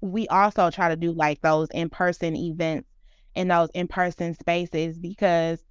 we 0.00 0.26
also 0.28 0.70
try 0.70 0.88
to 0.88 0.96
do 0.96 1.12
like 1.12 1.40
those 1.42 1.68
in 1.72 1.88
person 1.90 2.36
events 2.36 2.88
in 3.34 3.48
those 3.48 3.68
in 3.74 3.88
person 3.88 4.34
spaces 4.34 4.98
because 4.98 5.62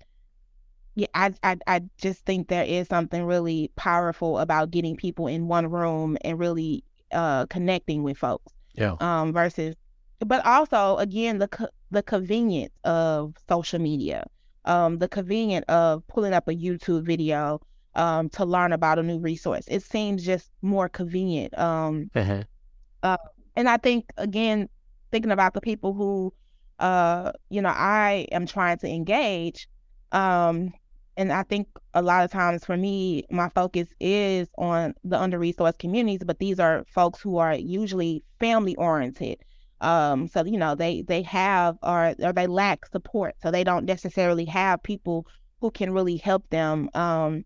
yeah, 0.95 1.08
I, 1.13 1.34
I 1.43 1.58
I 1.67 1.82
just 1.97 2.26
think 2.26 2.50
there 2.50 2.65
is 2.65 2.88
something 2.88 3.24
really 3.24 3.71
powerful 3.76 4.39
about 4.39 4.71
getting 4.71 4.95
people 4.97 5.28
in 5.28 5.47
one 5.47 5.69
room 5.69 6.17
and 6.21 6.38
really 6.38 6.84
uh 7.12 7.45
connecting 7.47 8.04
with 8.04 8.17
folks. 8.17 8.54
Yeah. 8.74 8.95
Um 9.00 9.32
versus 9.34 9.76
but 10.19 10.45
also 10.45 10.97
again 10.97 11.39
the 11.39 11.47
co- 11.47 11.69
the 11.91 12.04
convenience 12.04 12.74
of 12.84 13.36
social 13.47 13.80
media. 13.80 14.26
Um 14.65 14.97
the 14.97 15.08
convenience 15.08 15.65
of 15.69 16.06
pulling 16.08 16.34
up 16.34 16.47
a 16.47 16.52
YouTube 16.54 17.06
video 17.06 17.62
um 17.95 18.30
to 18.30 18.45
learn 18.45 18.74
about 18.74 19.00
a 19.00 19.04
new 19.04 19.19
resource. 19.19 19.63
It 19.67 19.84
seems 19.84 20.26
just 20.26 20.50
more 20.62 20.89
convenient. 20.89 21.58
Um 21.58 22.12
Uh-huh. 22.15 23.17
and 23.56 23.69
I 23.69 23.78
think 23.78 24.12
again, 24.17 24.67
thinking 25.12 25.32
about 25.32 25.54
the 25.54 25.62
people 25.62 25.93
who, 25.93 26.34
uh, 26.82 27.32
you 27.50 27.62
know, 27.62 27.70
I 27.70 28.28
am 28.32 28.46
trying 28.46 28.78
to 28.80 28.88
engage, 28.88 29.67
um, 30.12 30.74
and 31.15 31.32
I 31.32 31.44
think 31.44 31.67
a 31.94 32.02
lot 32.02 32.26
of 32.26 32.32
times 32.32 32.65
for 32.65 32.76
me, 32.76 33.26
my 33.30 33.50
focus 33.50 33.88
is 34.00 34.50
on 34.58 34.96
the 35.04 35.20
under 35.20 35.39
resourced 35.39 35.80
communities, 35.80 36.22
but 36.26 36.39
these 36.39 36.60
are 36.60 36.86
folks 36.94 37.22
who 37.22 37.38
are 37.38 37.54
usually 37.54 38.24
family 38.39 38.76
oriented. 38.78 39.38
Um, 39.82 40.28
so 40.28 40.44
you 40.46 40.58
know, 40.58 40.76
they 40.76 41.04
they 41.04 41.22
have 41.24 41.78
or 41.84 42.15
or 42.20 42.34
they 42.34 42.48
lack 42.48 42.86
support, 42.88 43.36
so 43.41 43.52
they 43.52 43.63
don't 43.63 43.86
necessarily 43.86 44.46
have 44.46 44.84
people 44.84 45.28
who 45.60 45.72
can 45.72 45.94
really 45.94 46.17
help 46.17 46.50
them 46.50 46.89
um 46.96 47.46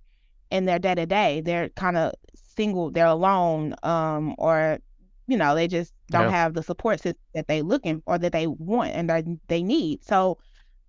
in 0.51 0.65
their 0.65 0.79
day 0.79 0.95
to 0.95 1.05
day. 1.05 1.41
They're 1.41 1.69
kind 1.69 1.97
of 1.97 2.13
single, 2.55 2.91
they're 2.91 3.05
alone, 3.05 3.75
um, 3.83 4.35
or 4.37 4.79
you 5.27 5.37
know, 5.37 5.55
they 5.55 5.67
just 5.67 5.93
don't 6.11 6.23
Yeah. 6.23 6.29
have 6.31 6.53
the 6.53 6.63
support 6.63 6.99
system 7.01 7.21
that 7.33 7.47
they 7.47 7.61
looking 7.61 8.01
or 8.05 8.17
that 8.17 8.31
they 8.31 8.47
want 8.47 8.91
and 8.91 9.09
that 9.09 9.25
they 9.47 9.63
need. 9.63 10.03
So 10.03 10.37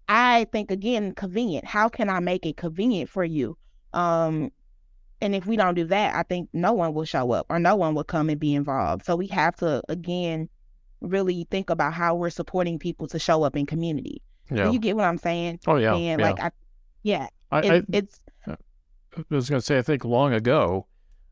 I 0.08 0.46
think 0.52 0.70
again, 0.70 1.12
convenient. 1.12 1.64
How 1.64 1.88
can 1.88 2.08
I 2.08 2.20
make 2.20 2.46
it 2.46 2.56
convenient 2.56 3.10
for 3.10 3.24
you? 3.24 3.56
Um, 3.92 4.50
and 5.20 5.34
if 5.34 5.46
we 5.46 5.56
don't 5.56 5.74
do 5.74 5.84
that, 5.86 6.14
I 6.14 6.22
think 6.22 6.48
no 6.52 6.72
one 6.74 6.92
will 6.92 7.04
show 7.04 7.32
up 7.32 7.46
or 7.48 7.58
no 7.58 7.74
one 7.76 7.94
will 7.94 8.04
come 8.04 8.28
and 8.28 8.38
be 8.38 8.54
involved. 8.54 9.04
So 9.06 9.16
we 9.16 9.26
have 9.28 9.56
to 9.56 9.82
again 9.88 10.48
really 11.00 11.46
think 11.50 11.70
about 11.70 11.92
how 11.94 12.14
we're 12.14 12.30
supporting 12.30 12.78
people 12.78 13.06
to 13.08 13.18
show 13.18 13.42
up 13.42 13.56
in 13.56 13.66
community. 13.66 14.22
Do 14.48 14.56
Yeah. 14.56 14.70
you 14.70 14.78
get 14.78 14.96
what 14.96 15.04
I'm 15.06 15.18
saying? 15.18 15.60
Oh 15.66 15.76
yeah. 15.76 15.94
and 15.94 16.20
yeah. 16.20 16.26
like 16.30 16.40
I 16.40 16.50
yeah, 17.02 17.28
I, 17.50 17.60
it, 17.60 17.72
I, 17.72 17.96
it's 17.96 18.20
I 18.46 18.56
was 19.30 19.48
going 19.48 19.60
to 19.60 19.64
say, 19.64 19.78
I 19.78 19.82
think 19.82 20.04
long 20.04 20.34
ago, 20.34 20.86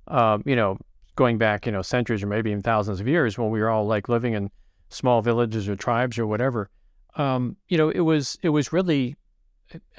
um, 0.08 0.42
you 0.46 0.56
know, 0.56 0.78
going 1.16 1.38
back, 1.38 1.66
you 1.66 1.72
know, 1.72 1.82
centuries 1.82 2.22
or 2.22 2.26
maybe 2.26 2.50
even 2.50 2.62
thousands 2.62 3.00
of 3.00 3.08
years, 3.08 3.38
when 3.38 3.50
we 3.50 3.60
were 3.60 3.70
all 3.70 3.86
like 3.86 4.08
living 4.08 4.34
in 4.34 4.50
small 4.88 5.22
villages 5.22 5.68
or 5.68 5.76
tribes 5.76 6.18
or 6.18 6.26
whatever, 6.26 6.70
um, 7.16 7.56
you 7.68 7.78
know, 7.78 7.90
it 7.90 8.00
was 8.00 8.38
it 8.42 8.48
was 8.48 8.72
really, 8.72 9.16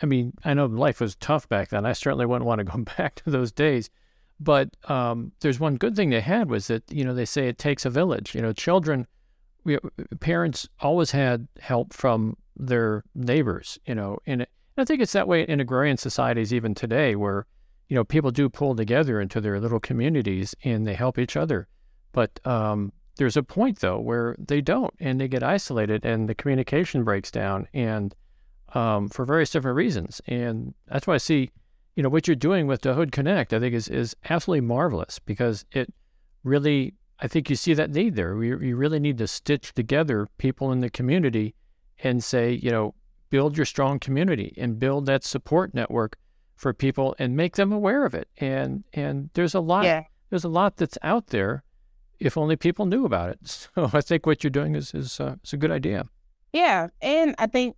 I 0.01 0.05
mean, 0.05 0.33
I 0.43 0.53
know 0.53 0.65
life 0.65 0.99
was 0.99 1.15
tough 1.15 1.47
back 1.47 1.69
then. 1.69 1.85
I 1.85 1.93
certainly 1.93 2.25
wouldn't 2.25 2.45
want 2.45 2.59
to 2.59 2.65
go 2.65 2.77
back 2.97 3.15
to 3.15 3.29
those 3.29 3.51
days, 3.51 3.89
But 4.39 4.69
um, 4.89 5.31
there's 5.39 5.59
one 5.59 5.75
good 5.75 5.95
thing 5.95 6.09
they 6.09 6.21
had 6.21 6.49
was 6.49 6.67
that 6.67 6.83
you 6.91 7.05
know 7.05 7.13
they 7.13 7.25
say 7.25 7.47
it 7.47 7.57
takes 7.57 7.85
a 7.85 7.89
village. 7.89 8.35
You 8.35 8.41
know, 8.41 8.53
children, 8.53 9.07
we, 9.63 9.77
parents 10.19 10.67
always 10.79 11.11
had 11.11 11.47
help 11.59 11.93
from 11.93 12.35
their 12.57 13.03
neighbors. 13.13 13.79
You 13.85 13.95
know, 13.95 14.19
and 14.25 14.45
I 14.77 14.83
think 14.83 15.01
it's 15.01 15.13
that 15.13 15.27
way 15.27 15.43
in 15.43 15.61
agrarian 15.61 15.97
societies 15.97 16.53
even 16.53 16.75
today, 16.75 17.15
where 17.15 17.45
you 17.87 17.95
know 17.95 18.03
people 18.03 18.31
do 18.31 18.49
pull 18.49 18.75
together 18.75 19.19
into 19.21 19.41
their 19.41 19.59
little 19.59 19.79
communities 19.79 20.55
and 20.63 20.85
they 20.85 20.93
help 20.93 21.17
each 21.17 21.35
other. 21.35 21.67
But 22.11 22.39
um, 22.45 22.93
there's 23.17 23.37
a 23.37 23.43
point 23.43 23.79
though 23.79 23.99
where 23.99 24.35
they 24.39 24.61
don't, 24.61 24.93
and 24.99 25.19
they 25.19 25.27
get 25.27 25.43
isolated, 25.43 26.05
and 26.05 26.29
the 26.29 26.35
communication 26.35 27.03
breaks 27.03 27.31
down, 27.31 27.67
and 27.73 28.15
um, 28.73 29.09
for 29.09 29.25
various 29.25 29.51
different 29.51 29.77
reasons. 29.77 30.21
And 30.27 30.73
that's 30.87 31.07
why 31.07 31.15
I 31.15 31.17
see 31.19 31.51
you 31.95 32.03
know, 32.03 32.09
what 32.09 32.27
you're 32.27 32.35
doing 32.35 32.67
with 32.67 32.81
the 32.81 32.93
Hood 32.93 33.11
Connect, 33.11 33.53
I 33.53 33.59
think 33.59 33.73
is, 33.73 33.87
is 33.87 34.15
absolutely 34.29 34.61
marvelous 34.61 35.19
because 35.19 35.65
it 35.71 35.93
really, 36.43 36.93
I 37.19 37.27
think 37.27 37.49
you 37.49 37.55
see 37.55 37.73
that 37.73 37.91
need 37.91 38.15
there. 38.15 38.35
We, 38.35 38.49
you 38.49 38.75
really 38.75 38.99
need 38.99 39.17
to 39.19 39.27
stitch 39.27 39.73
together 39.73 40.27
people 40.37 40.71
in 40.71 40.81
the 40.81 40.89
community 40.89 41.55
and 42.03 42.23
say, 42.23 42.51
you 42.51 42.69
know, 42.69 42.93
build 43.29 43.55
your 43.57 43.65
strong 43.65 43.99
community 43.99 44.53
and 44.57 44.77
build 44.77 45.05
that 45.05 45.23
support 45.23 45.73
network 45.73 46.17
for 46.55 46.73
people 46.73 47.15
and 47.19 47.35
make 47.35 47.55
them 47.55 47.71
aware 47.71 48.05
of 48.05 48.13
it. 48.13 48.27
And, 48.37 48.83
and 48.93 49.29
there's 49.33 49.53
a 49.53 49.59
lot, 49.59 49.85
yeah. 49.85 50.03
there's 50.29 50.43
a 50.43 50.49
lot 50.49 50.77
that's 50.77 50.97
out 51.03 51.27
there 51.27 51.63
if 52.19 52.37
only 52.37 52.55
people 52.55 52.85
knew 52.85 53.05
about 53.05 53.29
it. 53.29 53.67
So 53.75 53.89
I 53.93 54.01
think 54.01 54.25
what 54.25 54.43
you're 54.43 54.51
doing 54.51 54.75
is, 54.75 54.93
is, 54.93 55.19
uh, 55.19 55.35
is 55.43 55.53
a 55.53 55.57
good 55.57 55.71
idea. 55.71 56.05
Yeah. 56.53 56.87
And 57.01 57.35
I 57.37 57.47
think, 57.47 57.75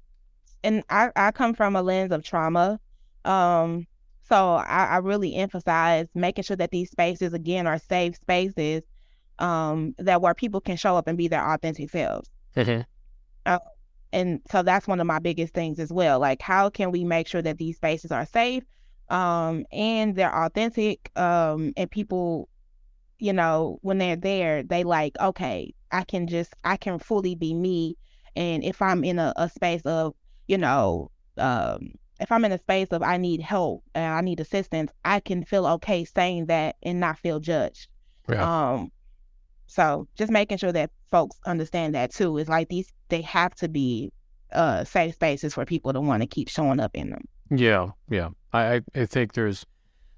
and 0.64 0.84
I, 0.90 1.10
I 1.16 1.32
come 1.32 1.54
from 1.54 1.76
a 1.76 1.82
lens 1.82 2.12
of 2.12 2.24
trauma. 2.24 2.80
Um, 3.26 3.88
so 4.30 4.56
I, 4.56 4.86
I 4.86 4.98
really 4.98 5.36
emphasize 5.36 6.08
making 6.14 6.44
sure 6.44 6.58
that 6.58 6.72
these 6.72 6.92
spaces 6.92 7.34
again 7.34 7.66
are 7.66 7.80
safe 7.80 8.16
spaces 8.16 8.84
um, 9.40 9.96
that 9.98 10.22
where 10.22 10.34
people 10.34 10.62
can 10.62 10.78
show 10.78 10.98
up 10.98 11.08
and 11.08 11.18
be 11.18 11.28
their 11.28 11.48
authentic 11.48 11.90
selves. 11.90 12.30
Mm-hmm. 12.56 12.82
Uh, 13.46 13.60
and 14.14 14.42
so 14.50 14.64
that's 14.64 14.88
one 14.88 15.00
of 15.00 15.08
my 15.08 15.20
biggest 15.20 15.54
things 15.54 15.80
as 15.80 15.92
well. 15.92 16.20
Like, 16.20 16.42
how 16.42 16.70
can 16.70 16.92
we 16.92 17.04
make 17.04 17.28
sure 17.28 17.42
that 17.42 17.58
these 17.58 17.76
spaces 17.76 18.12
are 18.12 18.26
safe 18.26 18.64
um, 19.10 19.66
and 19.72 20.16
they're 20.16 20.34
authentic 20.36 21.12
um, 21.18 21.74
and 21.76 21.90
people, 21.90 22.50
you 23.20 23.34
know, 23.34 23.80
when 23.82 23.98
they're 23.98 24.16
there, 24.16 24.64
they 24.64 24.84
like, 24.84 25.14
okay, 25.20 25.74
I 25.92 26.04
can 26.04 26.28
just, 26.28 26.54
I 26.64 26.78
can 26.78 27.00
fully 27.00 27.36
be 27.36 27.54
me. 27.54 27.98
And 28.36 28.64
if 28.64 28.82
I'm 28.82 29.04
in 29.04 29.20
a, 29.20 29.34
a 29.36 29.50
space 29.50 29.82
of, 29.82 30.14
you 30.48 30.58
know, 30.58 31.12
um, 31.38 31.94
if 32.20 32.32
I'm 32.32 32.46
in 32.46 32.52
a 32.52 32.58
space 32.58 32.88
of 32.92 33.04
I 33.04 33.18
need 33.18 33.42
help 33.42 33.84
and 33.94 34.14
I 34.14 34.22
need 34.22 34.40
assistance, 34.40 34.92
I 35.06 35.20
can 35.20 35.44
feel 35.44 35.66
okay 35.68 36.06
saying 36.06 36.48
that 36.48 36.76
and 36.84 37.00
not 37.00 37.20
feel 37.20 37.40
judged. 37.40 37.88
Yeah. 38.30 38.72
Um, 38.72 38.92
so 39.68 40.08
just 40.18 40.32
making 40.32 40.58
sure 40.58 40.72
that 40.72 40.90
folks 41.10 41.38
understand 41.46 41.96
that 41.96 42.14
too 42.14 42.38
is 42.38 42.50
like 42.50 42.70
these 42.70 42.92
they 43.10 43.22
have 43.22 43.54
to 43.56 43.68
be 43.68 44.12
uh 44.54 44.84
safe 44.84 45.14
spaces 45.14 45.54
for 45.54 45.66
people 45.66 45.94
to 45.94 46.02
want 46.02 46.22
to 46.22 46.28
keep 46.28 46.50
showing 46.50 46.80
up 46.80 46.96
in 46.96 47.12
them. 47.12 47.24
Yeah, 47.50 47.90
yeah. 48.10 48.30
I 48.54 48.82
I 48.96 49.06
think 49.06 49.34
there's 49.34 49.66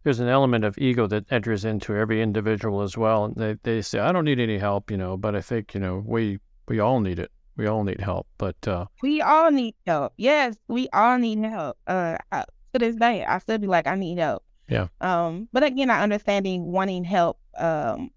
there's 0.03 0.19
an 0.19 0.27
element 0.29 0.63
of 0.63 0.77
ego 0.77 1.07
that 1.07 1.25
enters 1.29 1.65
into 1.65 1.95
every 1.95 2.21
individual 2.21 2.81
as 2.81 2.97
well. 2.97 3.25
And 3.25 3.35
they, 3.35 3.57
they 3.63 3.81
say, 3.81 3.99
I 3.99 4.13
don't 4.13 4.23
need 4.23 4.39
any 4.39 4.57
help, 4.57 4.89
you 4.89 4.95
know, 4.95 5.17
but 5.17 5.35
I 5.35 5.41
think, 5.41 5.73
you 5.73 5.79
know, 5.79 6.01
we 6.05 6.39
we 6.67 6.79
all 6.79 7.01
need 7.01 7.19
it 7.19 7.31
we 7.59 7.67
all 7.67 7.83
need 7.83 7.99
help, 7.99 8.25
but 8.37 8.55
uh, 8.67 8.85
we 9.03 9.21
all 9.21 9.51
need 9.51 9.75
help. 9.85 10.13
Yes, 10.15 10.55
we 10.69 10.87
all 10.93 11.17
need 11.17 11.39
help. 11.39 11.77
Uh, 11.85 12.17
I, 12.31 12.45
to 12.73 12.79
this 12.79 12.95
day, 12.95 13.25
I 13.25 13.37
still 13.39 13.57
be 13.57 13.67
like, 13.67 13.85
I 13.85 13.95
need 13.95 14.17
help. 14.17 14.43
Yeah. 14.69 14.87
Um, 15.01 15.49
but 15.51 15.63
again, 15.63 15.89
I 15.89 16.01
understanding 16.01 16.71
wanting 16.71 17.03
help. 17.03 17.37
Um, 17.57 18.11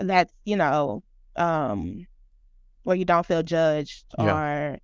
that's 0.00 0.32
you 0.44 0.56
know, 0.56 1.02
um, 1.36 2.06
where 2.82 2.96
you 2.96 3.04
don't 3.04 3.26
feel 3.26 3.42
judged 3.42 4.04
or 4.18 4.78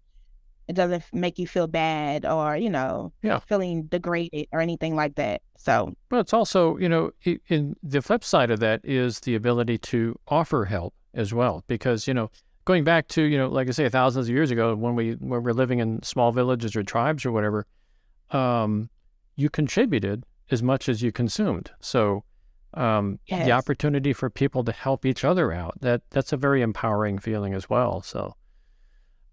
it 0.68 0.74
doesn't 0.74 1.04
make 1.12 1.38
you 1.38 1.46
feel 1.46 1.66
bad 1.66 2.26
or 2.26 2.56
you 2.56 2.70
know, 2.70 3.12
yeah. 3.22 3.38
feeling 3.40 3.84
degraded 3.84 4.48
or 4.52 4.60
anything 4.60 4.96
like 4.96 5.14
that. 5.16 5.42
So, 5.58 5.94
but 6.08 6.18
it's 6.18 6.32
also 6.32 6.76
you 6.78 6.88
know, 6.88 7.10
in 7.48 7.76
the 7.82 8.02
flip 8.02 8.24
side 8.24 8.50
of 8.50 8.60
that 8.60 8.80
is 8.84 9.20
the 9.20 9.34
ability 9.34 9.78
to 9.78 10.18
offer 10.28 10.64
help 10.64 10.94
as 11.14 11.32
well, 11.32 11.64
because 11.66 12.06
you 12.06 12.14
know 12.14 12.30
going 12.66 12.84
back 12.84 13.08
to 13.08 13.22
you 13.22 13.38
know 13.38 13.48
like 13.48 13.68
i 13.68 13.70
say 13.70 13.88
thousands 13.88 14.28
of 14.28 14.34
years 14.34 14.50
ago 14.50 14.74
when 14.74 14.94
we 14.94 15.12
when 15.12 15.42
we're 15.42 15.52
living 15.52 15.78
in 15.78 16.02
small 16.02 16.32
villages 16.32 16.76
or 16.76 16.82
tribes 16.82 17.24
or 17.24 17.32
whatever 17.32 17.64
um, 18.32 18.90
you 19.36 19.48
contributed 19.48 20.24
as 20.50 20.62
much 20.62 20.88
as 20.88 21.00
you 21.00 21.10
consumed 21.10 21.70
so 21.80 22.24
um, 22.74 23.18
yes. 23.26 23.46
the 23.46 23.52
opportunity 23.52 24.12
for 24.12 24.28
people 24.28 24.64
to 24.64 24.72
help 24.72 25.06
each 25.06 25.24
other 25.24 25.52
out 25.52 25.80
that 25.80 26.02
that's 26.10 26.32
a 26.32 26.36
very 26.36 26.62
empowering 26.62 27.18
feeling 27.18 27.54
as 27.54 27.70
well 27.70 28.02
so 28.02 28.34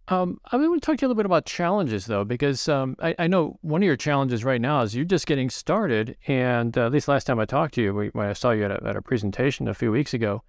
um, 0.09 0.39
I 0.51 0.57
mean 0.57 0.63
we 0.63 0.69
want 0.69 0.83
to 0.83 0.85
talk 0.85 0.97
to 0.97 1.03
you 1.03 1.07
a 1.07 1.09
little 1.09 1.19
bit 1.19 1.25
about 1.25 1.45
challenges, 1.45 2.07
though, 2.07 2.25
because 2.25 2.67
um, 2.67 2.97
I, 3.01 3.15
I, 3.17 3.27
know 3.27 3.57
one 3.61 3.81
of 3.81 3.85
your 3.85 3.95
challenges 3.95 4.43
right 4.43 4.59
now 4.59 4.81
is 4.81 4.93
you're 4.93 5.05
just 5.05 5.25
getting 5.25 5.49
started. 5.49 6.17
And 6.27 6.77
uh, 6.77 6.87
at 6.87 6.91
least 6.91 7.07
last 7.07 7.23
time 7.23 7.39
I 7.39 7.45
talked 7.45 7.75
to 7.75 7.81
you, 7.81 7.93
we, 7.93 8.07
when 8.09 8.27
I 8.27 8.33
saw 8.33 8.51
you 8.51 8.65
at 8.65 8.71
a, 8.71 8.83
at 8.85 8.97
a 8.97 9.01
presentation 9.01 9.69
a 9.69 9.73
few 9.73 9.91
weeks 9.93 10.13
ago, 10.13 10.43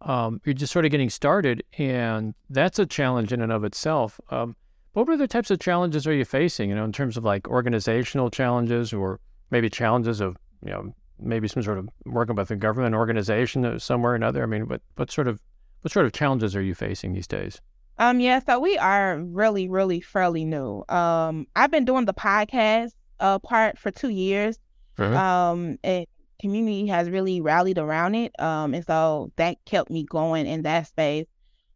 um, 0.00 0.40
you're 0.44 0.54
just 0.54 0.72
sort 0.72 0.84
of 0.84 0.90
getting 0.90 1.08
started, 1.08 1.62
and 1.78 2.34
that's 2.50 2.78
a 2.80 2.86
challenge 2.86 3.32
in 3.32 3.40
and 3.40 3.52
of 3.52 3.62
itself. 3.62 4.20
Um, 4.30 4.56
what 4.92 5.08
other 5.08 5.26
types 5.26 5.50
of 5.50 5.60
challenges 5.60 6.06
are 6.06 6.12
you 6.12 6.24
facing? 6.24 6.70
You 6.70 6.74
know, 6.74 6.84
in 6.84 6.92
terms 6.92 7.16
of 7.16 7.24
like 7.24 7.48
organizational 7.48 8.30
challenges, 8.30 8.92
or 8.92 9.20
maybe 9.50 9.70
challenges 9.70 10.20
of 10.20 10.36
you 10.64 10.70
know 10.70 10.94
maybe 11.18 11.48
some 11.48 11.62
sort 11.62 11.78
of 11.78 11.88
working 12.04 12.36
with 12.36 12.50
a 12.50 12.56
government 12.56 12.94
organization 12.94 13.78
somewhere 13.78 14.12
or 14.12 14.14
another. 14.14 14.42
I 14.42 14.46
mean, 14.46 14.68
what 14.68 14.82
what 14.96 15.10
sort 15.10 15.28
of 15.28 15.40
what 15.82 15.92
sort 15.92 16.06
of 16.06 16.12
challenges 16.12 16.56
are 16.56 16.62
you 16.62 16.74
facing 16.74 17.12
these 17.12 17.26
days? 17.26 17.60
Um, 17.98 18.20
yeah, 18.20 18.40
so 18.40 18.60
we 18.60 18.76
are 18.76 19.18
really, 19.18 19.68
really 19.68 20.00
fairly 20.00 20.44
new. 20.44 20.84
Um, 20.88 21.46
I've 21.56 21.70
been 21.70 21.84
doing 21.84 22.04
the 22.04 22.14
podcast 22.14 22.92
uh 23.20 23.38
part 23.38 23.78
for 23.78 23.90
two 23.90 24.10
years. 24.10 24.58
Uh-huh. 24.98 25.14
Um, 25.14 25.78
and 25.84 26.06
community 26.40 26.86
has 26.86 27.10
really 27.10 27.40
rallied 27.40 27.78
around 27.78 28.14
it. 28.14 28.38
Um, 28.40 28.74
and 28.74 28.84
so 28.84 29.32
that 29.36 29.56
kept 29.64 29.90
me 29.90 30.04
going 30.04 30.46
in 30.46 30.62
that 30.62 30.86
space. 30.86 31.26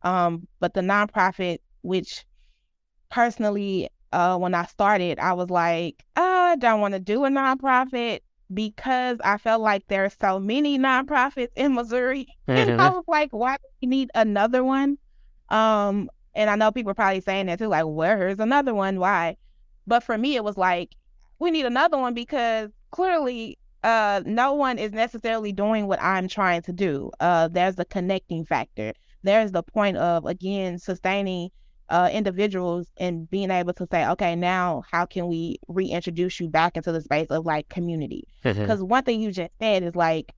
Um, 0.03 0.47
but 0.59 0.75
the 0.75 0.81
nonprofit, 0.81 1.59
which 1.83 2.25
personally, 3.11 3.89
uh, 4.13 4.37
when 4.39 4.55
I 4.55 4.65
started, 4.65 5.19
I 5.19 5.35
was 5.35 5.51
like, 5.51 6.03
oh, 6.17 6.23
I 6.23 6.57
don't 6.57 6.81
want 6.81 6.95
to 6.95 7.01
do 7.01 7.25
a 7.25 7.29
nonprofit 7.29 8.21
because 8.53 9.19
I 9.25 9.39
felt 9.39 9.63
like 9.63 9.85
there's 9.89 10.15
so 10.21 10.39
many 10.39 10.79
nonprofits 10.79 11.51
in 11.57 11.75
Missouri. 11.75 12.27
Mm-hmm. 12.49 12.71
And 12.71 12.83
I 12.83 12.91
was 12.91 13.05
like, 13.07 13.31
why 13.33 13.57
do 13.57 13.63
we 13.83 13.89
need 13.89 14.11
another 14.15 14.65
one? 14.65 14.99
Um, 15.49 16.11
and 16.35 16.51
I 16.51 16.57
know 16.57 16.71
people 16.71 16.93
are 16.93 16.95
probably 16.95 17.21
saying 17.21 17.47
that 17.47 17.59
too, 17.59 17.69
like, 17.69 17.85
where's 17.87 18.39
another 18.39 18.75
one? 18.75 18.99
Why? 18.99 19.37
But 19.87 20.03
for 20.03 20.17
me, 20.17 20.37
it 20.37 20.45
was 20.45 20.57
like, 20.57 20.95
we 21.39 21.51
need 21.51 21.67
another 21.67 21.99
one 21.99 22.15
because 22.15 22.71
clearly 22.91 23.59
uh, 23.83 24.23
no 24.27 24.53
one 24.55 24.79
is 24.79 24.93
necessarily 24.93 25.53
doing 25.53 25.87
what 25.87 26.03
I'm 26.03 26.29
trying 26.29 26.63
to 26.63 26.73
do. 26.73 27.11
Uh, 27.19 27.49
there's 27.49 27.77
the 27.77 27.85
connecting 27.85 28.45
factor. 28.45 28.93
There's 29.23 29.53
the 29.53 29.63
point 29.63 29.97
of 29.97 30.27
again 30.27 30.79
sustaining 30.79 31.51
uh, 31.91 32.09
individuals 32.13 32.89
and 32.97 33.29
being 33.31 33.51
able 33.51 33.73
to 33.75 33.87
say, 33.91 34.07
okay, 34.09 34.37
now 34.37 34.83
how 34.91 35.05
can 35.05 35.27
we 35.27 35.59
reintroduce 35.69 36.41
you 36.41 36.49
back 36.49 36.77
into 36.77 36.93
the 36.93 37.01
space 37.01 37.27
of 37.31 37.45
like 37.45 37.69
community? 37.69 38.25
Because 38.43 38.81
mm-hmm. 38.81 38.89
one 38.89 39.05
thing 39.05 39.21
you 39.21 39.33
just 39.33 39.53
said 39.61 39.83
is 39.83 39.95
like, 39.95 40.33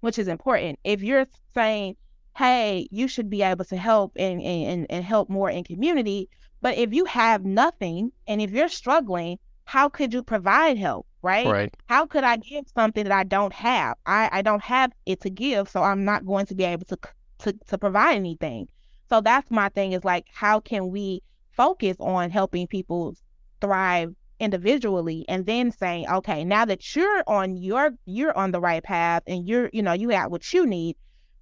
which 0.00 0.18
is 0.18 0.28
important. 0.28 0.78
If 0.84 1.02
you're 1.02 1.26
saying, 1.54 1.96
hey, 2.36 2.88
you 2.90 3.08
should 3.08 3.28
be 3.28 3.42
able 3.42 3.64
to 3.66 3.76
help 3.76 4.12
and, 4.16 4.40
and, 4.40 4.86
and 4.88 5.04
help 5.04 5.28
more 5.28 5.50
in 5.50 5.64
community, 5.64 6.28
but 6.62 6.78
if 6.78 6.94
you 6.94 7.04
have 7.06 7.44
nothing 7.44 8.12
and 8.26 8.40
if 8.40 8.50
you're 8.50 8.68
struggling, 8.68 9.38
how 9.64 9.88
could 9.88 10.14
you 10.14 10.22
provide 10.22 10.78
help? 10.78 11.06
right? 11.22 11.46
Right. 11.46 11.74
How 11.88 12.06
could 12.06 12.24
I 12.24 12.36
give 12.36 12.64
something 12.74 13.04
that 13.04 13.12
I 13.12 13.24
don't 13.24 13.52
have? 13.52 13.96
I, 14.06 14.28
I 14.32 14.42
don't 14.42 14.62
have 14.62 14.92
it 15.06 15.20
to 15.22 15.30
give, 15.30 15.68
so 15.68 15.82
I'm 15.82 16.04
not 16.04 16.26
going 16.26 16.46
to 16.46 16.54
be 16.54 16.64
able 16.64 16.86
to 16.86 16.98
to 17.40 17.52
to 17.52 17.78
provide 17.78 18.16
anything. 18.16 18.68
So 19.08 19.20
that's 19.20 19.50
my 19.50 19.68
thing 19.70 19.92
is 19.92 20.04
like 20.04 20.26
how 20.32 20.60
can 20.60 20.90
we 20.90 21.22
focus 21.50 21.96
on 21.98 22.30
helping 22.30 22.66
people 22.66 23.16
thrive 23.60 24.14
individually 24.40 25.24
and 25.28 25.46
then 25.46 25.70
saying, 25.72 26.08
okay, 26.08 26.44
now 26.44 26.64
that 26.64 26.94
you're 26.94 27.24
on 27.26 27.56
your 27.56 27.90
you're 28.06 28.36
on 28.36 28.52
the 28.52 28.60
right 28.60 28.82
path 28.82 29.22
and 29.26 29.48
you're, 29.48 29.70
you 29.72 29.82
know, 29.82 29.92
you 29.92 30.08
got 30.08 30.30
what 30.30 30.52
you 30.52 30.66
need, 30.66 30.96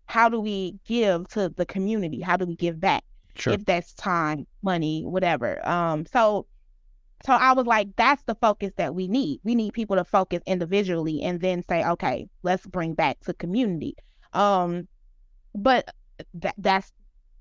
how 0.07 0.29
do 0.29 0.40
we 0.40 0.76
give 0.87 1.29
to 1.29 1.48
the 1.50 1.66
community? 1.66 2.20
How 2.20 2.37
do 2.37 2.46
we 2.46 2.57
give 2.57 2.81
back? 2.81 3.05
Sure. 3.35 3.52
If 3.52 3.64
that's 3.66 3.92
time, 3.94 4.46
money, 4.62 5.02
whatever. 5.05 5.66
Um, 5.68 6.07
so 6.07 6.46
so 7.24 7.33
I 7.33 7.52
was 7.52 7.66
like, 7.66 7.88
that's 7.96 8.22
the 8.24 8.35
focus 8.37 8.72
that 8.76 8.94
we 8.94 9.09
need. 9.09 9.40
We 9.42 9.55
need 9.55 9.72
people 9.72 9.96
to 9.96 10.05
focus 10.05 10.42
individually 10.46 11.22
and 11.22 11.40
then 11.40 11.64
say, 11.68 11.85
okay, 11.85 12.29
let's 12.42 12.66
bring 12.66 12.94
back 12.94 13.20
to 13.20 13.35
community. 13.35 13.96
Um, 14.33 14.87
but 15.55 15.92
that 16.35 16.55
that's 16.59 16.92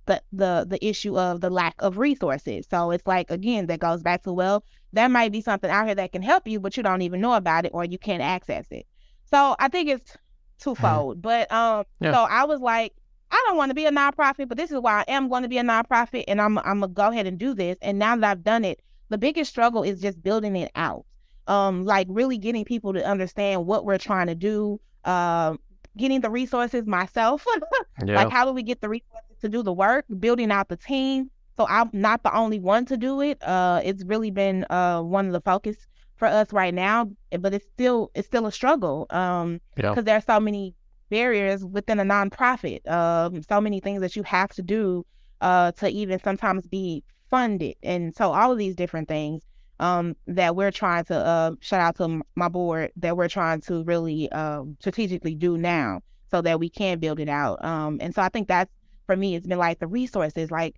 the 0.05 0.21
the 0.31 0.65
the 0.67 0.85
issue 0.85 1.17
of 1.17 1.41
the 1.41 1.49
lack 1.49 1.75
of 1.79 1.97
resources. 1.97 2.65
So 2.69 2.91
it's 2.91 3.05
like 3.05 3.29
again, 3.31 3.67
that 3.67 3.79
goes 3.79 4.03
back 4.03 4.23
to 4.23 4.33
well, 4.33 4.63
there 4.93 5.09
might 5.09 5.31
be 5.31 5.41
something 5.41 5.69
out 5.69 5.85
here 5.85 5.95
that 5.95 6.11
can 6.11 6.21
help 6.21 6.47
you, 6.47 6.59
but 6.59 6.77
you 6.77 6.83
don't 6.83 7.01
even 7.01 7.21
know 7.21 7.33
about 7.33 7.65
it 7.65 7.71
or 7.73 7.85
you 7.85 7.97
can't 7.97 8.21
access 8.21 8.65
it. 8.71 8.85
So 9.25 9.55
I 9.59 9.67
think 9.67 9.89
it's 9.89 10.17
twofold. 10.59 11.21
but 11.21 11.51
um, 11.51 11.85
yeah. 11.99 12.13
so 12.13 12.23
I 12.23 12.45
was 12.45 12.59
like, 12.61 12.93
I 13.31 13.43
don't 13.47 13.57
want 13.57 13.71
to 13.71 13.75
be 13.75 13.85
a 13.85 13.91
nonprofit, 13.91 14.47
but 14.47 14.57
this 14.57 14.71
is 14.71 14.79
why 14.79 15.03
I 15.07 15.11
am 15.11 15.27
going 15.27 15.43
to 15.43 15.49
be 15.49 15.57
a 15.57 15.63
nonprofit, 15.63 16.25
and 16.27 16.39
I'm 16.39 16.57
I'm 16.59 16.81
gonna 16.81 16.87
go 16.87 17.07
ahead 17.09 17.27
and 17.27 17.37
do 17.37 17.53
this. 17.53 17.77
And 17.81 17.99
now 17.99 18.15
that 18.15 18.29
I've 18.29 18.43
done 18.43 18.63
it, 18.63 18.81
the 19.09 19.17
biggest 19.17 19.51
struggle 19.51 19.83
is 19.83 20.01
just 20.01 20.21
building 20.21 20.55
it 20.55 20.71
out. 20.75 21.05
Um, 21.47 21.85
like 21.85 22.07
really 22.09 22.37
getting 22.37 22.65
people 22.65 22.93
to 22.93 23.05
understand 23.05 23.65
what 23.65 23.85
we're 23.85 23.99
trying 23.99 24.27
to 24.27 24.35
do. 24.35 24.79
Um, 25.03 25.59
getting 25.97 26.21
the 26.21 26.29
resources 26.29 26.85
myself. 26.85 27.45
yeah. 28.05 28.15
Like, 28.15 28.29
how 28.29 28.45
do 28.45 28.51
we 28.51 28.63
get 28.63 28.81
the 28.81 28.89
resources 28.89 29.24
to 29.45 29.57
do 29.57 29.63
the 29.63 29.73
work? 29.73 30.05
Building 30.19 30.51
out 30.51 30.69
the 30.69 30.77
team. 30.77 31.29
So 31.57 31.65
I'm 31.69 31.89
not 31.93 32.23
the 32.23 32.35
only 32.35 32.59
one 32.59 32.85
to 32.85 32.97
do 32.97 33.21
it. 33.21 33.41
Uh, 33.41 33.81
it's 33.83 34.03
really 34.03 34.31
been 34.31 34.65
uh 34.69 35.01
one 35.01 35.27
of 35.27 35.33
the 35.33 35.41
focus 35.41 35.77
for 36.17 36.27
us 36.27 36.51
right 36.51 36.73
now, 36.73 37.09
but 37.39 37.53
it's 37.53 37.65
still 37.73 38.11
it's 38.13 38.27
still 38.27 38.45
a 38.45 38.51
struggle. 38.51 39.07
Um, 39.09 39.61
because 39.75 39.97
yeah. 39.97 40.01
there 40.01 40.17
are 40.17 40.21
so 40.21 40.39
many 40.39 40.75
barriers 41.09 41.63
within 41.63 41.99
a 41.99 42.03
nonprofit. 42.03 42.85
Um, 42.89 43.41
so 43.43 43.61
many 43.61 43.79
things 43.79 44.01
that 44.01 44.15
you 44.15 44.23
have 44.23 44.49
to 44.53 44.61
do 44.61 45.05
uh 45.41 45.71
to 45.73 45.89
even 45.89 46.19
sometimes 46.19 46.67
be 46.67 47.03
funded, 47.29 47.75
and 47.83 48.15
so 48.15 48.33
all 48.33 48.51
of 48.51 48.57
these 48.57 48.75
different 48.75 49.07
things 49.07 49.43
um 49.79 50.15
that 50.27 50.55
we're 50.55 50.71
trying 50.71 51.03
to 51.05 51.15
uh 51.15 51.51
shout 51.59 51.81
out 51.81 51.95
to 51.97 52.21
my 52.35 52.47
board 52.47 52.91
that 52.95 53.17
we're 53.17 53.27
trying 53.27 53.59
to 53.59 53.83
really 53.83 54.31
um 54.31 54.77
strategically 54.79 55.35
do 55.35 55.57
now 55.57 56.01
so 56.31 56.41
that 56.41 56.59
we 56.59 56.69
can 56.69 56.99
build 56.99 57.19
it 57.19 57.29
out. 57.29 57.63
Um, 57.63 57.97
and 58.01 58.13
so 58.13 58.21
I 58.21 58.29
think 58.29 58.47
that's 58.47 58.71
for 59.05 59.15
me, 59.15 59.35
it's 59.35 59.47
been 59.47 59.57
like 59.57 59.79
the 59.79 59.87
resources. 59.87 60.51
Like 60.51 60.75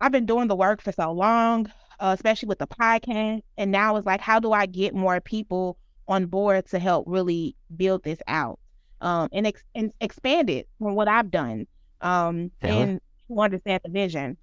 I've 0.00 0.12
been 0.12 0.26
doing 0.26 0.48
the 0.48 0.56
work 0.56 0.82
for 0.82 0.92
so 0.92 1.12
long, 1.12 1.70
uh, 2.00 2.12
especially 2.14 2.48
with 2.48 2.58
the 2.58 2.66
podcast, 2.66 3.42
and 3.56 3.70
now 3.70 3.96
it's 3.96 4.06
like, 4.06 4.20
how 4.20 4.40
do 4.40 4.52
I 4.52 4.66
get 4.66 4.94
more 4.94 5.20
people 5.20 5.78
on 6.08 6.26
board 6.26 6.66
to 6.66 6.78
help 6.78 7.04
really 7.06 7.56
build 7.76 8.02
this 8.04 8.18
out 8.26 8.58
um, 9.00 9.28
and, 9.32 9.46
ex- 9.46 9.64
and 9.74 9.92
expand 10.00 10.50
it 10.50 10.68
from 10.78 10.94
what 10.94 11.08
I've 11.08 11.30
done 11.30 11.66
um, 12.00 12.50
yeah. 12.62 12.74
and 12.74 13.00
to 13.28 13.40
understand 13.40 13.80
the 13.84 13.90
vision. 13.90 14.36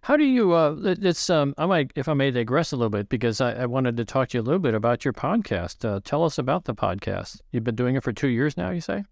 How 0.00 0.16
do 0.16 0.24
you? 0.24 0.52
Uh, 0.52 0.76
it's 1.00 1.28
um, 1.28 1.54
I 1.58 1.66
might, 1.66 1.90
if 1.96 2.08
I 2.08 2.14
may 2.14 2.30
digress 2.30 2.70
a 2.70 2.76
little 2.76 2.88
bit, 2.88 3.08
because 3.08 3.40
I, 3.40 3.52
I 3.62 3.66
wanted 3.66 3.96
to 3.96 4.04
talk 4.04 4.28
to 4.28 4.38
you 4.38 4.42
a 4.42 4.44
little 4.44 4.60
bit 4.60 4.74
about 4.74 5.04
your 5.04 5.12
podcast. 5.12 5.84
Uh, 5.84 6.00
tell 6.02 6.24
us 6.24 6.38
about 6.38 6.64
the 6.64 6.74
podcast. 6.74 7.40
You've 7.50 7.64
been 7.64 7.74
doing 7.74 7.96
it 7.96 8.04
for 8.04 8.12
two 8.12 8.28
years 8.28 8.56
now. 8.56 8.70
You 8.70 8.80
say? 8.80 9.02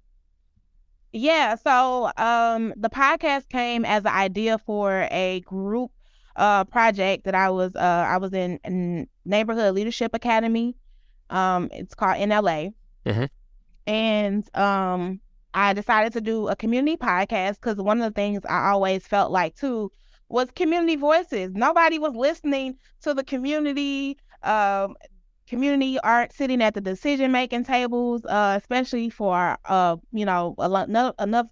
Yeah, 1.19 1.55
so 1.55 2.13
um, 2.19 2.75
the 2.77 2.91
podcast 2.91 3.49
came 3.49 3.87
as 3.87 4.05
an 4.05 4.13
idea 4.13 4.59
for 4.59 5.09
a 5.11 5.41
group 5.47 5.91
uh, 6.37 6.65
project 6.65 7.25
that 7.25 7.35
I 7.35 7.49
was 7.49 7.75
uh, 7.75 8.05
I 8.07 8.19
was 8.19 8.35
in, 8.35 8.61
in 8.65 9.09
Neighborhood 9.25 9.75
Leadership 9.75 10.13
Academy. 10.13 10.77
Um, 11.31 11.71
it's 11.73 11.95
called 11.95 12.19
NLA, 12.19 12.75
mm-hmm. 13.07 13.25
and 13.87 14.57
um, 14.59 15.21
I 15.55 15.73
decided 15.73 16.13
to 16.13 16.21
do 16.21 16.49
a 16.49 16.57
community 16.57 16.99
podcast 16.99 17.55
because 17.63 17.77
one 17.77 18.03
of 18.03 18.13
the 18.13 18.15
things 18.15 18.43
I 18.47 18.69
always 18.69 19.07
felt 19.07 19.33
like 19.33 19.57
too 19.57 19.91
was 20.29 20.51
community 20.51 20.97
voices. 20.97 21.55
Nobody 21.55 21.99
was 21.99 22.15
listening 22.15 22.77
to 23.01 23.15
the 23.15 23.25
community. 23.25 24.19
Um, 24.43 24.97
community 25.49 25.99
aren't 26.01 26.33
sitting 26.33 26.63
at 26.63 26.75
the 26.75 26.81
decision 26.81 27.33
making 27.33 27.65
tables, 27.65 28.25
uh, 28.27 28.59
especially 28.61 29.11
for 29.11 29.57
uh, 29.65 29.97
you 30.13 30.25
know, 30.25 30.55
enough 30.59 31.15
enough 31.21 31.47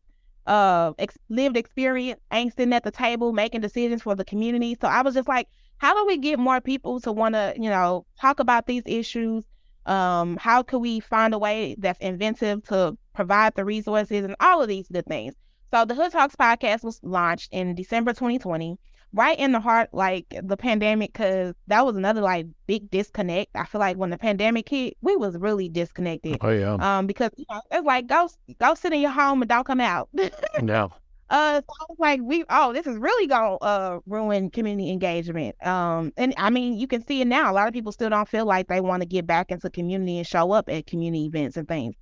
uh 0.46 0.92
ex- 0.98 1.16
lived 1.30 1.56
experience 1.56 2.20
ain't 2.30 2.54
sitting 2.54 2.74
at 2.74 2.84
the 2.84 2.90
table 2.90 3.32
making 3.32 3.62
decisions 3.62 4.02
for 4.02 4.14
the 4.14 4.24
community. 4.24 4.76
So 4.78 4.88
I 4.88 5.00
was 5.02 5.14
just 5.14 5.28
like, 5.28 5.48
how 5.78 5.94
do 5.94 6.06
we 6.06 6.18
get 6.18 6.38
more 6.38 6.60
people 6.60 7.00
to 7.00 7.12
want 7.12 7.34
to, 7.34 7.54
you 7.56 7.70
know, 7.70 8.04
talk 8.20 8.40
about 8.40 8.66
these 8.66 8.82
issues? 8.86 9.44
Um, 9.86 10.36
how 10.36 10.62
could 10.62 10.78
we 10.78 11.00
find 11.00 11.34
a 11.34 11.38
way 11.38 11.76
that's 11.78 11.98
inventive 12.00 12.64
to 12.68 12.96
provide 13.14 13.54
the 13.54 13.64
resources 13.64 14.24
and 14.24 14.36
all 14.40 14.62
of 14.62 14.68
these 14.68 14.88
good 14.88 15.06
things? 15.06 15.34
So 15.72 15.84
the 15.84 15.94
Hood 15.94 16.12
Talks 16.12 16.36
podcast 16.36 16.84
was 16.84 17.00
launched 17.02 17.48
in 17.52 17.74
December 17.74 18.12
2020 18.12 18.78
right 19.14 19.38
in 19.38 19.52
the 19.52 19.60
heart 19.60 19.88
like 19.92 20.26
the 20.42 20.56
pandemic 20.56 21.12
because 21.12 21.54
that 21.68 21.86
was 21.86 21.96
another 21.96 22.20
like 22.20 22.46
big 22.66 22.90
disconnect. 22.90 23.52
I 23.54 23.64
feel 23.64 23.78
like 23.78 23.96
when 23.96 24.10
the 24.10 24.18
pandemic 24.18 24.68
hit 24.68 24.96
we 25.00 25.16
was 25.16 25.36
really 25.38 25.68
disconnected. 25.68 26.38
Oh 26.40 26.50
yeah. 26.50 26.74
Um 26.74 27.06
because 27.06 27.30
you 27.36 27.44
know, 27.48 27.60
it's 27.70 27.86
like 27.86 28.08
go 28.08 28.28
go 28.60 28.74
sit 28.74 28.92
in 28.92 29.00
your 29.00 29.12
home 29.12 29.40
and 29.40 29.48
don't 29.48 29.66
come 29.66 29.80
out. 29.80 30.08
No. 30.60 30.92
Uh 31.30 31.60
so 31.60 31.74
I 31.80 31.84
was 31.88 31.98
like 31.98 32.20
we 32.22 32.44
oh 32.50 32.72
this 32.72 32.86
is 32.86 32.98
really 32.98 33.26
gonna 33.28 33.54
uh 33.56 34.00
ruin 34.06 34.50
community 34.50 34.90
engagement. 34.90 35.54
Um 35.66 36.12
and 36.16 36.34
i 36.36 36.50
mean 36.50 36.76
you 36.76 36.86
can 36.86 37.06
see 37.06 37.20
it 37.20 37.26
now. 37.26 37.50
A 37.50 37.54
lot 37.54 37.68
of 37.68 37.72
people 37.72 37.92
still 37.92 38.10
don't 38.10 38.28
feel 38.28 38.44
like 38.44 38.68
they 38.68 38.80
want 38.80 39.02
to 39.02 39.06
get 39.06 39.26
back 39.26 39.50
into 39.50 39.70
community 39.70 40.18
and 40.18 40.26
show 40.26 40.52
up 40.52 40.68
at 40.68 40.86
community 40.86 41.24
events 41.24 41.56
and 41.56 41.68
things. 41.68 41.94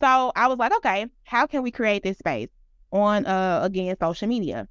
So 0.00 0.32
i 0.36 0.46
was 0.48 0.58
like 0.58 0.72
okay 0.76 1.06
how 1.24 1.46
can 1.46 1.62
we 1.62 1.70
create 1.70 2.02
this 2.02 2.18
space 2.18 2.48
on 2.90 3.26
uh 3.26 3.60
again 3.62 3.96
social 4.00 4.28
media 4.28 4.66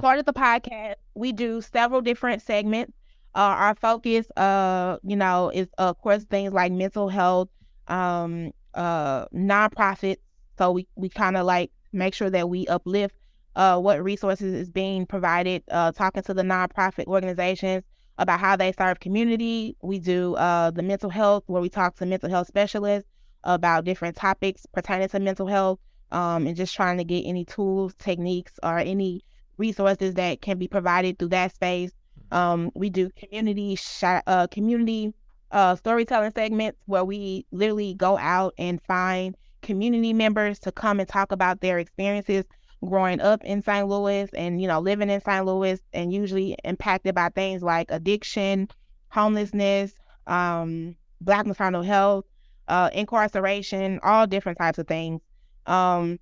Part 0.00 0.18
of 0.18 0.24
the 0.24 0.32
podcast, 0.32 0.94
we 1.14 1.32
do 1.32 1.60
several 1.60 2.00
different 2.00 2.42
segments. 2.42 2.92
Uh, 3.34 3.54
our 3.58 3.74
focus, 3.74 4.26
uh, 4.36 4.96
you 5.02 5.16
know, 5.16 5.50
is 5.54 5.68
of 5.78 5.98
course 5.98 6.24
things 6.24 6.52
like 6.52 6.72
mental 6.72 7.08
health, 7.08 7.48
um, 7.88 8.50
uh, 8.74 9.26
nonprofits. 9.26 10.18
So 10.58 10.72
we, 10.72 10.88
we 10.96 11.08
kind 11.08 11.36
of 11.36 11.44
like 11.44 11.70
make 11.92 12.14
sure 12.14 12.30
that 12.30 12.48
we 12.48 12.66
uplift 12.66 13.14
uh, 13.56 13.78
what 13.78 14.02
resources 14.02 14.54
is 14.54 14.70
being 14.70 15.06
provided, 15.06 15.62
uh, 15.70 15.92
talking 15.92 16.22
to 16.22 16.34
the 16.34 16.42
nonprofit 16.42 17.06
organizations 17.06 17.84
about 18.18 18.40
how 18.40 18.56
they 18.56 18.72
serve 18.72 19.00
community. 19.00 19.76
We 19.82 19.98
do 19.98 20.34
uh, 20.36 20.70
the 20.70 20.82
mental 20.82 21.10
health 21.10 21.44
where 21.46 21.60
we 21.60 21.68
talk 21.68 21.96
to 21.96 22.06
mental 22.06 22.30
health 22.30 22.46
specialists 22.46 23.08
about 23.44 23.84
different 23.84 24.16
topics 24.16 24.66
pertaining 24.72 25.08
to 25.08 25.20
mental 25.20 25.46
health 25.46 25.78
um, 26.10 26.46
and 26.46 26.56
just 26.56 26.74
trying 26.74 26.98
to 26.98 27.04
get 27.04 27.22
any 27.22 27.44
tools, 27.44 27.94
techniques, 27.98 28.58
or 28.62 28.78
any 28.78 29.22
resources 29.58 30.14
that 30.14 30.42
can 30.42 30.58
be 30.58 30.68
provided 30.68 31.18
through 31.18 31.28
that 31.28 31.54
space. 31.54 31.92
Um, 32.32 32.70
we 32.74 32.90
do 32.90 33.10
community 33.16 33.78
uh, 34.02 34.46
community 34.48 35.14
uh, 35.52 35.76
storytelling 35.76 36.32
segments 36.34 36.78
where 36.86 37.04
we 37.04 37.46
literally 37.52 37.94
go 37.94 38.18
out 38.18 38.54
and 38.58 38.80
find 38.82 39.36
community 39.62 40.12
members 40.12 40.58
to 40.60 40.72
come 40.72 41.00
and 41.00 41.08
talk 41.08 41.32
about 41.32 41.60
their 41.60 41.78
experiences 41.78 42.44
growing 42.84 43.20
up 43.20 43.42
in 43.44 43.62
St. 43.62 43.88
Louis 43.88 44.28
and 44.34 44.60
you 44.60 44.68
know 44.68 44.80
living 44.80 45.10
in 45.10 45.20
St. 45.20 45.44
Louis 45.44 45.80
and 45.92 46.12
usually 46.12 46.56
impacted 46.64 47.14
by 47.14 47.28
things 47.30 47.62
like 47.62 47.86
addiction, 47.90 48.68
homelessness, 49.08 49.94
um, 50.26 50.96
black 51.20 51.46
maternal 51.46 51.82
health, 51.82 52.24
uh, 52.68 52.90
incarceration, 52.92 54.00
all 54.02 54.26
different 54.26 54.58
types 54.58 54.78
of 54.78 54.86
things. 54.86 55.20
Um, 55.66 56.18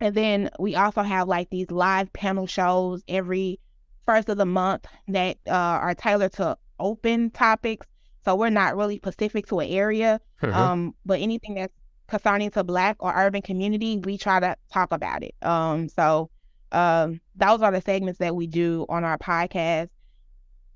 and 0.00 0.14
then 0.14 0.50
we 0.58 0.76
also 0.76 1.02
have 1.02 1.28
like 1.28 1.50
these 1.50 1.70
live 1.70 2.12
panel 2.12 2.46
shows 2.46 3.02
every 3.08 3.58
first 4.06 4.28
of 4.28 4.38
the 4.38 4.46
month 4.46 4.86
that 5.08 5.36
uh, 5.46 5.50
are 5.52 5.94
tailored 5.94 6.32
to 6.34 6.56
open 6.78 7.30
topics. 7.30 7.86
So 8.24 8.34
we're 8.34 8.50
not 8.50 8.76
really 8.76 8.96
specific 8.96 9.46
to 9.48 9.60
an 9.60 9.68
area, 9.68 10.20
mm-hmm. 10.42 10.54
um, 10.54 10.94
but 11.04 11.20
anything 11.20 11.54
that's 11.54 11.72
concerning 12.08 12.50
to 12.52 12.64
Black 12.64 12.96
or 13.00 13.12
urban 13.14 13.42
community, 13.42 13.98
we 13.98 14.18
try 14.18 14.40
to 14.40 14.56
talk 14.72 14.92
about 14.92 15.22
it. 15.22 15.34
Um, 15.42 15.88
so 15.88 16.30
um, 16.72 17.20
those 17.36 17.62
are 17.62 17.72
the 17.72 17.80
segments 17.80 18.18
that 18.18 18.34
we 18.34 18.46
do 18.46 18.86
on 18.88 19.04
our 19.04 19.18
podcast. 19.18 19.88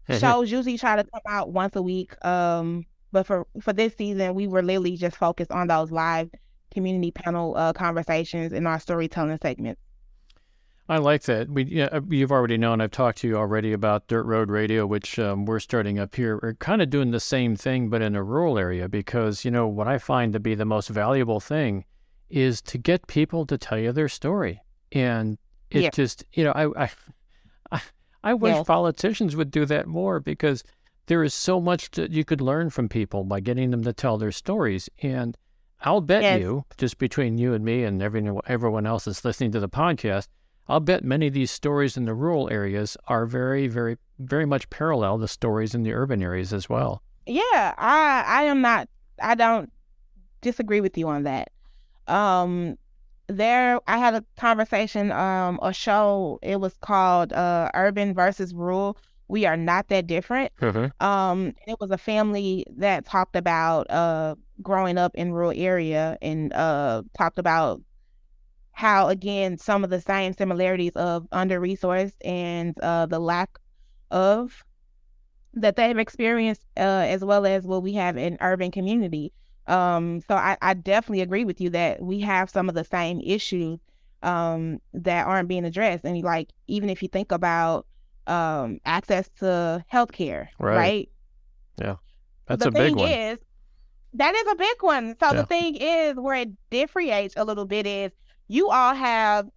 Mm-hmm. 0.09 0.19
Shows 0.19 0.51
usually 0.51 0.79
try 0.79 0.97
to 0.97 1.05
come 1.05 1.23
out 1.29 1.53
once 1.53 1.77
a 1.77 1.83
week. 1.83 2.15
Um, 2.25 2.87
but 3.13 3.27
for 3.27 3.47
for 3.61 3.73
this 3.73 3.95
season, 3.97 4.35
we 4.35 4.49
were 4.49 4.63
literally 4.63 4.97
just 4.97 5.17
focused 5.17 5.51
on 5.53 5.69
those 5.69 5.91
live 5.91 6.31
community 6.73 7.11
panel 7.11 7.57
uh, 7.57 7.73
conversations 7.73 8.53
in 8.53 8.67
our 8.67 8.81
storytelling 8.81 9.39
segments. 9.43 9.81
I 10.89 10.99
like 10.99 11.23
that. 11.23 11.49
We, 11.49 11.65
yeah, 11.65 11.89
uh, 11.93 12.01
you've 12.11 12.33
already 12.33 12.59
known. 12.59 12.81
I've 12.81 12.91
talked 12.91 13.19
to 13.19 13.29
you 13.29 13.37
already 13.37 13.73
about 13.73 14.09
Dirt 14.09 14.25
Road 14.25 14.51
Radio, 14.51 14.85
which 14.85 15.19
um, 15.19 15.47
we're 15.47 15.61
starting 15.61 15.99
up 15.99 16.15
here. 16.15 16.41
We're 16.43 16.55
kind 16.55 16.83
of 16.83 16.91
doing 16.91 17.13
the 17.13 17.21
same 17.21 17.55
thing, 17.55 17.89
but 17.89 18.03
in 18.03 18.17
a 18.17 18.23
rural 18.23 18.59
area, 18.59 18.89
because 18.89 19.45
you 19.45 19.51
know 19.51 19.69
what 19.69 19.87
I 19.87 19.99
find 19.99 20.33
to 20.33 20.41
be 20.41 20.55
the 20.55 20.65
most 20.65 20.89
valuable 20.89 21.39
thing 21.41 21.85
is 22.29 22.61
to 22.63 22.79
get 22.79 23.07
people 23.07 23.47
to 23.47 23.57
tell 23.57 23.79
you 23.79 23.93
their 23.93 24.09
story, 24.09 24.61
and 24.91 25.39
it 25.71 25.83
yeah. 25.83 25.91
just, 25.91 26.25
you 26.33 26.45
know, 26.45 26.53
I, 26.53 26.85
I, 26.85 26.91
I, 27.71 27.81
I 28.25 28.35
wish 28.35 28.57
yeah. 28.57 28.63
politicians 28.65 29.37
would 29.37 29.51
do 29.51 29.65
that 29.67 29.87
more 29.87 30.19
because 30.19 30.65
there 31.07 31.23
is 31.23 31.33
so 31.33 31.61
much 31.61 31.91
that 31.93 32.11
you 32.11 32.25
could 32.25 32.41
learn 32.41 32.71
from 32.71 32.89
people 32.89 33.25
by 33.25 33.41
getting 33.41 33.71
them 33.71 33.85
to 33.85 33.93
tell 33.93 34.19
their 34.19 34.33
stories, 34.33 34.91
and 35.01 35.39
I'll 35.83 36.01
bet 36.01 36.23
yes. 36.23 36.41
you, 36.41 36.65
just 36.79 36.99
between 36.99 37.39
you 37.39 37.55
and 37.55 37.65
me 37.65 37.85
and 37.85 38.03
everyone, 38.03 38.41
everyone 38.47 38.87
else 38.87 39.05
that's 39.05 39.25
listening 39.25 39.53
to 39.53 39.61
the 39.61 39.69
podcast, 39.69 40.29
I'll 40.69 40.81
bet 40.81 41.05
many 41.05 41.27
of 41.27 41.35
these 41.35 41.51
stories 41.51 41.97
in 41.97 42.05
the 42.05 42.15
rural 42.15 42.49
areas 42.51 42.97
are 43.09 43.27
very, 43.27 43.67
very, 43.67 43.99
very 44.19 44.47
much 44.47 44.71
parallel 44.71 45.19
to 45.19 45.29
stories 45.29 45.75
in 45.75 45.83
the 45.83 45.93
urban 45.93 46.23
areas 46.23 46.53
as 46.53 46.69
well. 46.69 47.03
Yeah, 47.27 47.75
I 47.79 48.25
I 48.27 48.43
am 48.45 48.61
not 48.61 48.89
I 49.21 49.35
don't 49.35 49.71
disagree 50.41 50.81
with 50.81 50.99
you 50.99 51.09
on 51.09 51.25
that. 51.25 51.51
Um 52.09 52.77
there 53.29 53.81
I 53.87 53.99
had 53.99 54.15
a 54.15 54.25
conversation, 54.37 55.13
um, 55.13 55.59
a 55.63 55.73
show, 55.73 56.39
it 56.43 56.61
was 56.61 56.77
called 56.79 57.33
uh 57.33 57.71
Urban 57.75 58.15
versus 58.15 58.53
Rural. 58.55 58.97
We 59.29 59.47
are 59.47 59.57
not 59.57 59.89
that 59.89 60.07
different. 60.07 60.53
Mm-hmm. 60.61 61.05
Um 61.05 61.55
it 61.67 61.77
was 61.81 61.91
a 61.91 61.99
family 61.99 62.67
that 62.77 63.05
talked 63.05 63.37
about 63.37 63.91
uh 63.91 64.35
growing 64.63 64.99
up 64.99 65.15
in 65.15 65.33
rural 65.33 65.53
area 65.55 66.17
and 66.23 66.53
uh, 66.53 67.03
talked 67.17 67.39
about 67.39 67.81
how 68.73 69.09
again 69.09 69.59
some 69.59 69.85
of 69.85 69.91
the 69.91 70.01
same 70.01 70.33
similarities 70.33 70.93
of 70.97 71.27
under 71.31 71.61
resourced 71.61 72.15
and 72.25 72.79
uh, 72.81 73.07
the 73.07 73.19
lack 73.19 73.59
of 74.11 74.65
that 75.55 75.77
they've 75.77 75.99
experienced 75.99 76.63
uh, 76.77 77.05
as 77.07 77.25
well 77.25 77.45
as 77.45 77.65
what 77.65 77.83
we 77.83 77.93
have 77.93 78.17
in 78.17 78.39
urban 78.41 78.71
community. 78.71 79.33
Um, 79.67 80.21
so 80.27 80.35
I, 80.35 80.57
I, 80.61 80.75
definitely 80.75 81.21
agree 81.21 81.45
with 81.45 81.61
you 81.61 81.71
that 81.71 82.03
we 82.03 82.21
have 82.21 82.51
some 82.51 82.69
of 82.69 82.75
the 82.75 82.83
same 82.83 83.21
issues 83.21 83.79
um, 84.23 84.81
that 84.93 85.27
aren't 85.27 85.49
being 85.49 85.65
addressed. 85.65 86.05
And 86.05 86.21
like 86.23 86.51
even 86.67 86.91
if 86.91 87.01
you 87.01 87.09
think 87.09 87.31
about 87.31 87.87
um, 88.27 88.81
access 88.85 89.29
to 89.39 89.85
healthcare, 89.93 90.49
right? 90.59 90.77
right? 90.77 91.09
Yeah, 91.79 91.97
that's 92.47 92.63
the 92.63 92.69
a 92.69 92.73
big 92.73 92.97
one. 92.97 93.11
Is, 93.11 93.39
that 94.15 94.35
is 94.35 94.53
a 94.53 94.57
big 94.57 94.83
one. 94.83 95.17
So 95.21 95.27
yeah. 95.27 95.33
the 95.35 95.47
thing 95.47 95.77
is, 95.77 96.17
where 96.17 96.37
it 96.37 96.51
differentiates 96.71 97.35
a 97.37 97.45
little 97.45 97.67
bit 97.67 97.87
is 97.87 98.13
you 98.49 98.71
all 98.71 98.95
have 98.95 99.49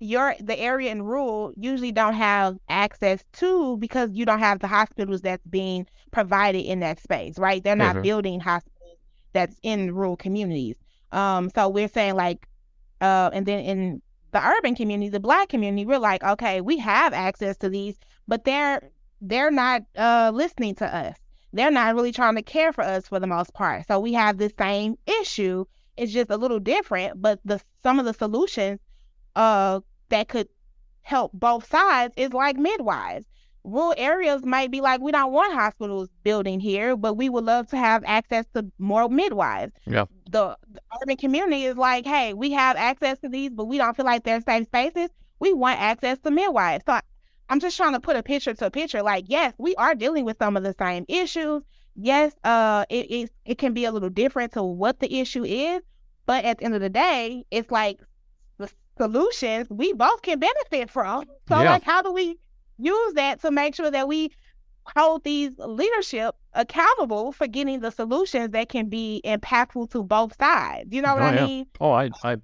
your 0.00 0.34
the 0.40 0.58
area 0.58 0.92
in 0.92 1.02
rural 1.02 1.52
usually 1.56 1.90
don't 1.90 2.14
have 2.14 2.56
access 2.68 3.24
to 3.32 3.76
because 3.78 4.10
you 4.12 4.24
don't 4.24 4.38
have 4.38 4.60
the 4.60 4.68
hospitals 4.68 5.22
that's 5.22 5.44
being 5.46 5.86
provided 6.12 6.60
in 6.60 6.80
that 6.80 7.00
space, 7.00 7.38
right? 7.38 7.62
They're 7.62 7.76
not 7.76 7.94
mm-hmm. 7.94 8.02
building 8.02 8.40
hospitals 8.40 8.98
that's 9.32 9.56
in 9.62 9.94
rural 9.94 10.16
communities. 10.16 10.76
Um, 11.10 11.50
so 11.54 11.68
we're 11.68 11.88
saying 11.88 12.14
like, 12.14 12.46
uh, 13.00 13.30
and 13.32 13.44
then 13.46 13.60
in 13.60 14.02
the 14.30 14.44
urban 14.44 14.74
community, 14.74 15.08
the 15.08 15.20
black 15.20 15.48
community, 15.48 15.84
we're 15.84 15.98
like, 15.98 16.22
okay, 16.22 16.60
we 16.60 16.78
have 16.78 17.12
access 17.12 17.56
to 17.58 17.68
these, 17.68 17.98
but 18.26 18.44
they're 18.44 18.90
they're 19.20 19.50
not 19.50 19.82
uh 19.96 20.30
listening 20.32 20.74
to 20.76 20.86
us. 20.86 21.16
They're 21.52 21.70
not 21.70 21.94
really 21.94 22.12
trying 22.12 22.36
to 22.36 22.42
care 22.42 22.72
for 22.72 22.82
us 22.84 23.08
for 23.08 23.18
the 23.18 23.26
most 23.26 23.54
part. 23.54 23.86
So 23.86 23.98
we 24.00 24.12
have 24.12 24.38
the 24.38 24.52
same 24.58 24.96
issue. 25.20 25.64
It's 25.96 26.12
just 26.12 26.30
a 26.30 26.36
little 26.36 26.60
different, 26.60 27.20
but 27.20 27.40
the 27.44 27.60
some 27.82 27.98
of 27.98 28.04
the 28.04 28.14
solutions 28.14 28.80
uh 29.36 29.80
that 30.10 30.28
could 30.28 30.48
help 31.02 31.32
both 31.32 31.68
sides 31.68 32.12
is 32.16 32.32
like 32.32 32.56
midwives. 32.56 33.24
Rural 33.64 33.94
areas 33.96 34.44
might 34.44 34.70
be 34.70 34.80
like, 34.80 35.00
we 35.00 35.12
don't 35.12 35.32
want 35.32 35.52
hospitals 35.52 36.08
building 36.22 36.60
here, 36.60 36.96
but 36.96 37.14
we 37.14 37.28
would 37.28 37.44
love 37.44 37.66
to 37.68 37.76
have 37.76 38.02
access 38.06 38.46
to 38.54 38.70
more 38.78 39.08
midwives. 39.08 39.72
Yeah. 39.86 40.04
The, 40.30 40.56
the 40.70 40.80
urban 41.02 41.16
community 41.16 41.64
is 41.64 41.76
like, 41.76 42.06
hey, 42.06 42.34
we 42.34 42.52
have 42.52 42.76
access 42.76 43.18
to 43.18 43.28
these, 43.28 43.50
but 43.50 43.64
we 43.64 43.76
don't 43.78 43.96
feel 43.96 44.06
like 44.06 44.24
they're 44.24 44.40
safe 44.40 44.66
spaces. 44.66 45.10
We 45.40 45.52
want 45.52 45.80
access 45.80 46.18
to 46.20 46.30
midwives. 46.30 46.84
So 46.86 46.98
I'm 47.48 47.60
just 47.60 47.76
trying 47.76 47.92
to 47.94 48.00
put 48.00 48.16
a 48.16 48.22
picture 48.22 48.54
to 48.54 48.66
a 48.66 48.70
picture. 48.70 49.02
Like, 49.02 49.24
yes, 49.28 49.54
we 49.58 49.74
are 49.76 49.94
dealing 49.94 50.24
with 50.24 50.36
some 50.38 50.56
of 50.56 50.62
the 50.62 50.74
same 50.78 51.04
issues. 51.08 51.62
Yes, 51.96 52.34
uh, 52.44 52.84
it 52.90 53.10
is. 53.10 53.30
It 53.44 53.58
can 53.58 53.72
be 53.74 53.84
a 53.84 53.92
little 53.92 54.10
different 54.10 54.52
to 54.52 54.62
what 54.62 55.00
the 55.00 55.18
issue 55.18 55.44
is, 55.44 55.80
but 56.26 56.44
at 56.44 56.58
the 56.58 56.64
end 56.64 56.74
of 56.74 56.80
the 56.80 56.90
day, 56.90 57.44
it's 57.50 57.70
like 57.70 58.00
the 58.58 58.70
solutions 58.96 59.66
we 59.70 59.92
both 59.94 60.22
can 60.22 60.38
benefit 60.38 60.90
from. 60.90 61.24
So, 61.48 61.60
yeah. 61.60 61.72
like, 61.72 61.82
how 61.82 62.02
do 62.02 62.12
we 62.12 62.36
use 62.78 63.14
that 63.14 63.40
to 63.42 63.50
make 63.50 63.74
sure 63.74 63.90
that 63.90 64.06
we 64.06 64.30
hold 64.96 65.24
these 65.24 65.50
leadership 65.58 66.34
accountable 66.54 67.32
for 67.32 67.46
getting 67.46 67.80
the 67.80 67.90
solutions 67.90 68.50
that 68.50 68.68
can 68.68 68.88
be 68.88 69.20
impactful 69.24 69.90
to 69.90 70.04
both 70.04 70.36
sides? 70.38 70.88
You 70.92 71.02
know 71.02 71.14
what 71.14 71.22
oh, 71.22 71.26
I 71.26 71.34
yeah. 71.34 71.46
mean? 71.46 71.66
Oh, 71.80 71.90
I, 71.92 72.10
I 72.22 72.36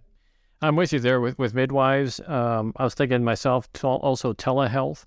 I'm 0.64 0.76
with 0.76 0.92
you 0.94 1.00
there 1.00 1.20
with, 1.20 1.38
with 1.38 1.52
midwives. 1.52 2.20
Um, 2.26 2.72
I 2.76 2.84
was 2.84 2.94
thinking 2.94 3.22
myself 3.22 3.68
also 3.82 4.32
telehealth 4.32 5.04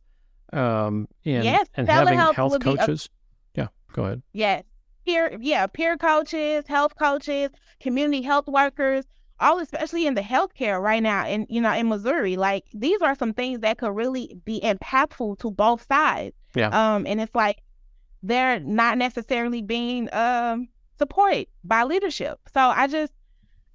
um, 0.53 1.07
and, 1.25 1.43
yes, 1.43 1.67
and 1.73 1.89
having 1.89 2.17
health 2.17 2.59
coaches. 2.61 3.09
A, 3.55 3.61
yeah, 3.61 3.67
go 3.91 4.05
ahead. 4.05 4.21
Yes. 4.33 4.63
Peer, 5.05 5.35
yeah, 5.39 5.65
peer 5.67 5.97
coaches, 5.97 6.67
health 6.67 6.93
coaches, 6.99 7.49
community 7.79 8.21
health 8.21 8.47
workers, 8.47 9.05
all 9.39 9.59
especially 9.59 10.05
in 10.05 10.13
the 10.13 10.21
healthcare 10.21 10.81
right 10.81 11.01
now 11.01 11.27
in 11.27 11.47
you 11.49 11.61
know 11.61 11.73
in 11.73 11.89
Missouri. 11.89 12.35
Like 12.35 12.65
these 12.73 13.01
are 13.01 13.15
some 13.15 13.33
things 13.33 13.61
that 13.61 13.79
could 13.79 13.95
really 13.95 14.37
be 14.45 14.59
impactful 14.61 15.39
to 15.39 15.49
both 15.49 15.87
sides. 15.87 16.35
Yeah. 16.55 16.69
Um, 16.69 17.07
and 17.07 17.19
it's 17.19 17.33
like 17.33 17.63
they're 18.21 18.59
not 18.59 18.97
necessarily 18.97 19.61
being 19.61 20.13
um 20.13 20.67
supported 20.99 21.47
by 21.63 21.83
leadership. 21.83 22.39
So 22.53 22.59
I 22.59 22.87
just 22.87 23.13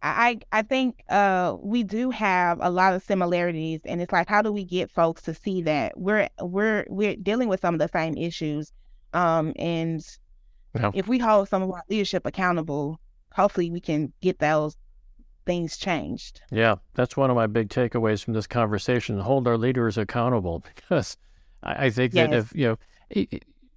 I 0.03 0.41
I 0.51 0.63
think 0.63 1.05
uh, 1.09 1.57
we 1.61 1.85
do 1.85 2.11
have 2.11 2.59
a 2.61 2.71
lot 2.71 2.93
of 2.93 3.03
similarities, 3.05 3.81
and 3.85 4.03
it's 4.03 4.13
like, 4.13 4.29
how 4.29 4.43
do 4.43 4.51
we 4.53 4.65
get 4.65 4.91
folks 4.91 5.23
to 5.23 5.35
see 5.35 5.63
that 5.63 5.99
we're 5.99 6.29
we're 6.41 6.85
we're 6.89 7.15
dealing 7.15 7.49
with 7.49 7.61
some 7.61 7.75
of 7.75 7.79
the 7.79 7.89
same 7.89 8.17
issues, 8.17 8.73
um, 9.13 9.53
and 9.57 10.05
yeah. 10.75 10.91
if 10.93 11.07
we 11.07 11.19
hold 11.19 11.49
some 11.49 11.63
of 11.63 11.71
our 11.71 11.83
leadership 11.89 12.27
accountable, 12.27 12.99
hopefully 13.33 13.71
we 13.71 13.81
can 13.81 14.13
get 14.21 14.41
those 14.41 14.77
things 15.47 15.77
changed. 15.77 16.41
Yeah, 16.51 16.77
that's 16.95 17.17
one 17.17 17.31
of 17.31 17.37
my 17.37 17.47
big 17.47 17.69
takeaways 17.69 18.25
from 18.25 18.35
this 18.35 18.49
conversation: 18.49 19.21
hold 19.21 19.47
our 19.47 19.57
leaders 19.57 19.99
accountable, 19.99 20.65
because 20.75 21.17
I, 21.63 21.87
I 21.87 21.91
think 21.91 22.13
yes. 22.13 22.29
that 22.29 22.37
if 22.37 22.55
you 22.57 22.77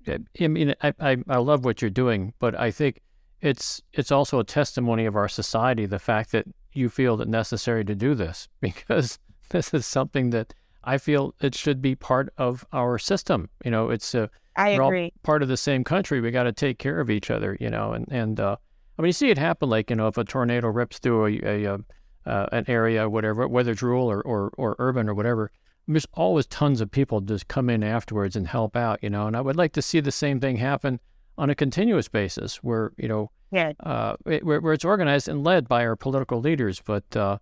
know, 0.07 0.17
I 0.39 0.47
mean, 0.47 0.73
I, 0.81 0.93
I 0.99 1.17
I 1.27 1.37
love 1.37 1.65
what 1.65 1.83
you're 1.83 1.91
doing, 1.91 2.33
but 2.39 2.59
I 2.59 2.71
think 2.71 3.01
it's 3.45 3.81
it's 3.93 4.11
also 4.11 4.39
a 4.39 4.43
testimony 4.43 5.05
of 5.05 5.15
our 5.15 5.29
society 5.29 5.85
the 5.85 5.99
fact 5.99 6.31
that 6.31 6.45
you 6.73 6.89
feel 6.89 7.21
it 7.21 7.27
necessary 7.27 7.85
to 7.85 7.95
do 7.95 8.15
this 8.15 8.47
because 8.61 9.19
this 9.49 9.73
is 9.73 9.85
something 9.85 10.31
that 10.31 10.53
I 10.83 10.97
feel 10.97 11.33
it 11.41 11.55
should 11.55 11.81
be 11.81 11.95
part 11.95 12.31
of 12.37 12.65
our 12.71 12.99
system. 12.99 13.49
You 13.63 13.71
know, 13.71 13.89
it's 13.89 14.13
a 14.13 14.29
I 14.55 14.69
agree. 14.69 15.11
part 15.23 15.41
of 15.41 15.47
the 15.47 15.57
same 15.57 15.83
country. 15.83 16.21
We 16.21 16.31
got 16.31 16.43
to 16.43 16.53
take 16.53 16.77
care 16.77 16.99
of 16.99 17.09
each 17.09 17.31
other. 17.31 17.57
You 17.59 17.69
know, 17.69 17.93
and 17.93 18.07
and 18.11 18.39
uh, 18.39 18.55
I 18.97 19.01
mean, 19.01 19.09
you 19.09 19.13
see 19.13 19.29
it 19.29 19.37
happen. 19.37 19.69
Like 19.69 19.89
you 19.89 19.95
know, 19.95 20.07
if 20.07 20.17
a 20.17 20.23
tornado 20.23 20.67
rips 20.67 20.99
through 20.99 21.25
a, 21.25 21.39
a, 21.43 21.65
a 21.65 21.79
uh, 22.25 22.47
an 22.51 22.65
area, 22.67 23.09
whatever, 23.09 23.47
whether 23.47 23.71
it's 23.71 23.81
rural 23.83 24.09
or, 24.09 24.21
or, 24.21 24.51
or 24.57 24.75
urban 24.79 25.07
or 25.07 25.13
whatever, 25.13 25.51
there's 25.87 26.07
always 26.13 26.47
tons 26.47 26.81
of 26.81 26.89
people 26.89 27.21
just 27.21 27.47
come 27.47 27.69
in 27.69 27.83
afterwards 27.83 28.35
and 28.35 28.47
help 28.47 28.75
out. 28.75 29.03
You 29.03 29.09
know, 29.09 29.27
and 29.27 29.35
I 29.35 29.41
would 29.41 29.55
like 29.55 29.73
to 29.73 29.81
see 29.81 29.99
the 29.99 30.11
same 30.11 30.39
thing 30.39 30.57
happen 30.57 30.99
on 31.37 31.49
a 31.49 31.55
continuous 31.55 32.07
basis 32.07 32.57
where, 32.57 32.91
you 32.97 33.07
know, 33.07 33.31
yeah. 33.51 33.73
uh, 33.81 34.15
where, 34.23 34.61
where 34.61 34.73
it's 34.73 34.85
organized 34.85 35.27
and 35.27 35.43
led 35.43 35.67
by 35.67 35.85
our 35.85 35.95
political 35.95 36.39
leaders, 36.39 36.81
but 36.83 37.15
uh, 37.15 37.37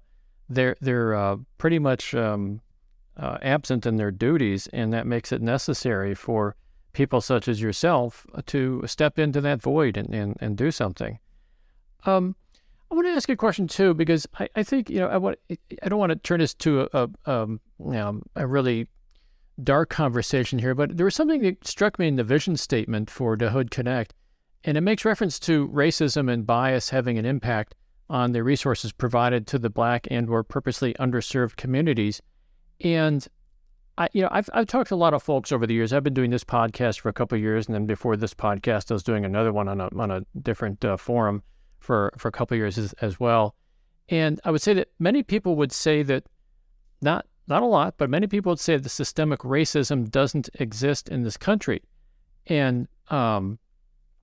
they're, 0.49 0.75
they're 0.81 1.15
uh, 1.15 1.37
pretty 1.57 1.79
much 1.79 2.13
um, 2.15 2.61
uh, 3.17 3.37
absent 3.41 3.85
in 3.85 3.97
their 3.97 4.11
duties, 4.11 4.67
and 4.73 4.93
that 4.93 5.05
makes 5.05 5.31
it 5.31 5.41
necessary 5.41 6.15
for 6.15 6.55
people 6.93 7.21
such 7.21 7.47
as 7.47 7.61
yourself 7.61 8.25
to 8.45 8.83
step 8.85 9.17
into 9.17 9.41
that 9.41 9.61
void 9.61 9.97
and, 9.97 10.13
and, 10.13 10.37
and 10.39 10.57
do 10.57 10.71
something. 10.71 11.19
Um, 12.05 12.35
I 12.93 12.95
want 12.95 13.07
to 13.07 13.13
ask 13.13 13.29
a 13.29 13.35
question 13.35 13.67
too, 13.67 13.95
because 13.95 14.27
I, 14.37 14.47
I 14.55 14.61
think 14.61 14.87
you 14.87 14.99
know 14.99 15.07
I 15.07 15.17
want 15.17 15.39
I 15.49 15.89
don't 15.89 15.97
want 15.97 16.11
to 16.11 16.15
turn 16.15 16.41
this 16.41 16.53
to 16.55 16.81
a, 16.81 17.09
a, 17.25 17.31
um, 17.31 17.59
you 17.79 17.93
know, 17.93 18.21
a 18.35 18.45
really 18.45 18.87
dark 19.61 19.89
conversation 19.89 20.59
here, 20.59 20.73
but 20.73 20.97
there 20.97 21.05
was 21.05 21.15
something 21.15 21.41
that 21.41 21.67
struck 21.67 21.99
me 21.99 22.07
in 22.07 22.15
the 22.15 22.23
vision 22.23 22.57
statement 22.57 23.09
for 23.09 23.35
Da 23.35 23.49
Hood 23.49 23.71
Connect, 23.71 24.13
and 24.63 24.77
it 24.77 24.81
makes 24.81 25.05
reference 25.05 25.39
to 25.39 25.67
racism 25.69 26.31
and 26.31 26.45
bias 26.45 26.89
having 26.89 27.17
an 27.17 27.25
impact 27.25 27.75
on 28.09 28.31
the 28.31 28.43
resources 28.43 28.91
provided 28.91 29.47
to 29.47 29.59
the 29.59 29.69
black 29.69 30.07
and 30.11 30.29
or 30.29 30.43
purposely 30.43 30.93
underserved 30.95 31.55
communities. 31.55 32.21
And 32.81 33.27
I, 33.97 34.09
you 34.13 34.21
know, 34.21 34.29
I've 34.31 34.49
I've 34.53 34.67
talked 34.67 34.89
to 34.89 34.95
a 34.95 34.97
lot 34.97 35.13
of 35.13 35.21
folks 35.21 35.51
over 35.51 35.67
the 35.67 35.73
years. 35.73 35.93
I've 35.93 36.03
been 36.03 36.13
doing 36.13 36.31
this 36.31 36.43
podcast 36.43 36.99
for 36.99 37.09
a 37.09 37.13
couple 37.13 37.37
years, 37.37 37.67
and 37.67 37.75
then 37.75 37.85
before 37.85 38.17
this 38.17 38.33
podcast, 38.33 38.89
I 38.89 38.95
was 38.95 39.03
doing 39.03 39.23
another 39.25 39.53
one 39.53 39.67
on 39.67 39.79
a 39.79 39.89
on 39.97 40.11
a 40.11 40.25
different 40.41 40.83
uh, 40.83 40.97
forum 40.97 41.43
for 41.79 42.11
for 42.17 42.27
a 42.27 42.31
couple 42.31 42.57
years 42.57 42.77
as, 42.77 42.93
as 42.93 43.19
well. 43.19 43.55
And 44.09 44.39
I 44.43 44.51
would 44.51 44.61
say 44.61 44.73
that 44.73 44.89
many 44.99 45.23
people 45.23 45.55
would 45.55 45.71
say 45.71 46.03
that 46.03 46.23
not 47.01 47.25
not 47.47 47.63
a 47.63 47.67
lot, 47.67 47.95
but 47.97 48.09
many 48.09 48.27
people 48.27 48.51
would 48.51 48.59
say 48.59 48.77
the 48.77 48.89
systemic 48.89 49.39
racism 49.39 50.09
doesn't 50.09 50.49
exist 50.55 51.09
in 51.09 51.23
this 51.23 51.37
country. 51.37 51.81
And 52.47 52.87
um, 53.09 53.59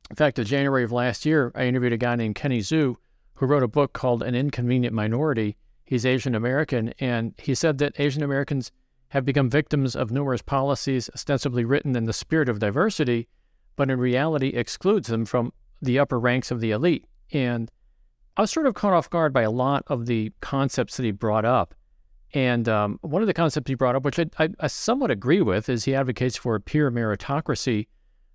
in 0.09 0.17
fact, 0.17 0.39
in 0.39 0.45
January 0.45 0.85
of 0.85 0.93
last 0.93 1.25
year, 1.27 1.53
I 1.55 1.65
interviewed 1.65 1.93
a 1.93 1.99
guy 1.99 2.17
named 2.17 2.35
Kenny 2.35 2.61
Xu 2.61 2.97
who 3.35 3.47
wrote 3.47 3.63
a 3.63 3.69
book 3.69 3.93
called 3.93 4.23
An 4.23 4.35
Inconvenient 4.35 4.95
Minority. 4.95 5.57
He's 5.85 6.05
Asian 6.05 6.35
American, 6.35 6.93
and 7.01 7.35
he 7.39 7.55
said 7.55 7.79
that 7.79 7.99
Asian 7.99 8.23
Americans 8.23 8.71
have 9.09 9.25
become 9.25 9.51
victims 9.51 9.97
of 9.97 10.11
numerous 10.11 10.43
policies 10.43 11.11
ostensibly 11.14 11.64
written 11.64 11.97
in 11.97 12.05
the 12.05 12.12
spirit 12.12 12.49
of 12.49 12.59
diversity, 12.59 13.29
but 13.77 13.91
in 13.91 13.99
reality 13.99 14.49
excludes 14.49 15.09
them 15.09 15.25
from 15.25 15.53
the 15.83 15.99
upper 15.99 16.18
ranks 16.18 16.51
of 16.51 16.61
the 16.61 16.71
elite. 16.71 17.07
And 17.33 17.71
I 18.37 18.43
was 18.43 18.51
sort 18.51 18.66
of 18.66 18.75
caught 18.75 18.93
off 18.93 19.11
guard 19.11 19.33
by 19.33 19.43
a 19.43 19.51
lot 19.51 19.85
of 19.89 20.07
the 20.07 20.33
concepts 20.41 20.97
that 20.97 21.05
he 21.05 21.11
brought 21.11 21.45
up. 21.45 21.75
And 22.33 22.68
um, 22.68 22.99
one 23.03 23.22
of 23.22 23.26
the 23.26 23.35
concepts 23.35 23.68
he 23.68 23.74
brought 23.74 23.97
up, 23.97 24.05
which 24.05 24.18
I, 24.18 24.26
I, 24.39 24.51
I, 24.61 24.66
somewhat 24.68 25.11
agree 25.11 25.41
with, 25.41 25.68
is 25.68 25.85
he 25.85 25.95
advocates 25.95 26.37
for 26.37 26.55
a 26.55 26.61
pure 26.61 26.91
meritocracy 26.91 27.89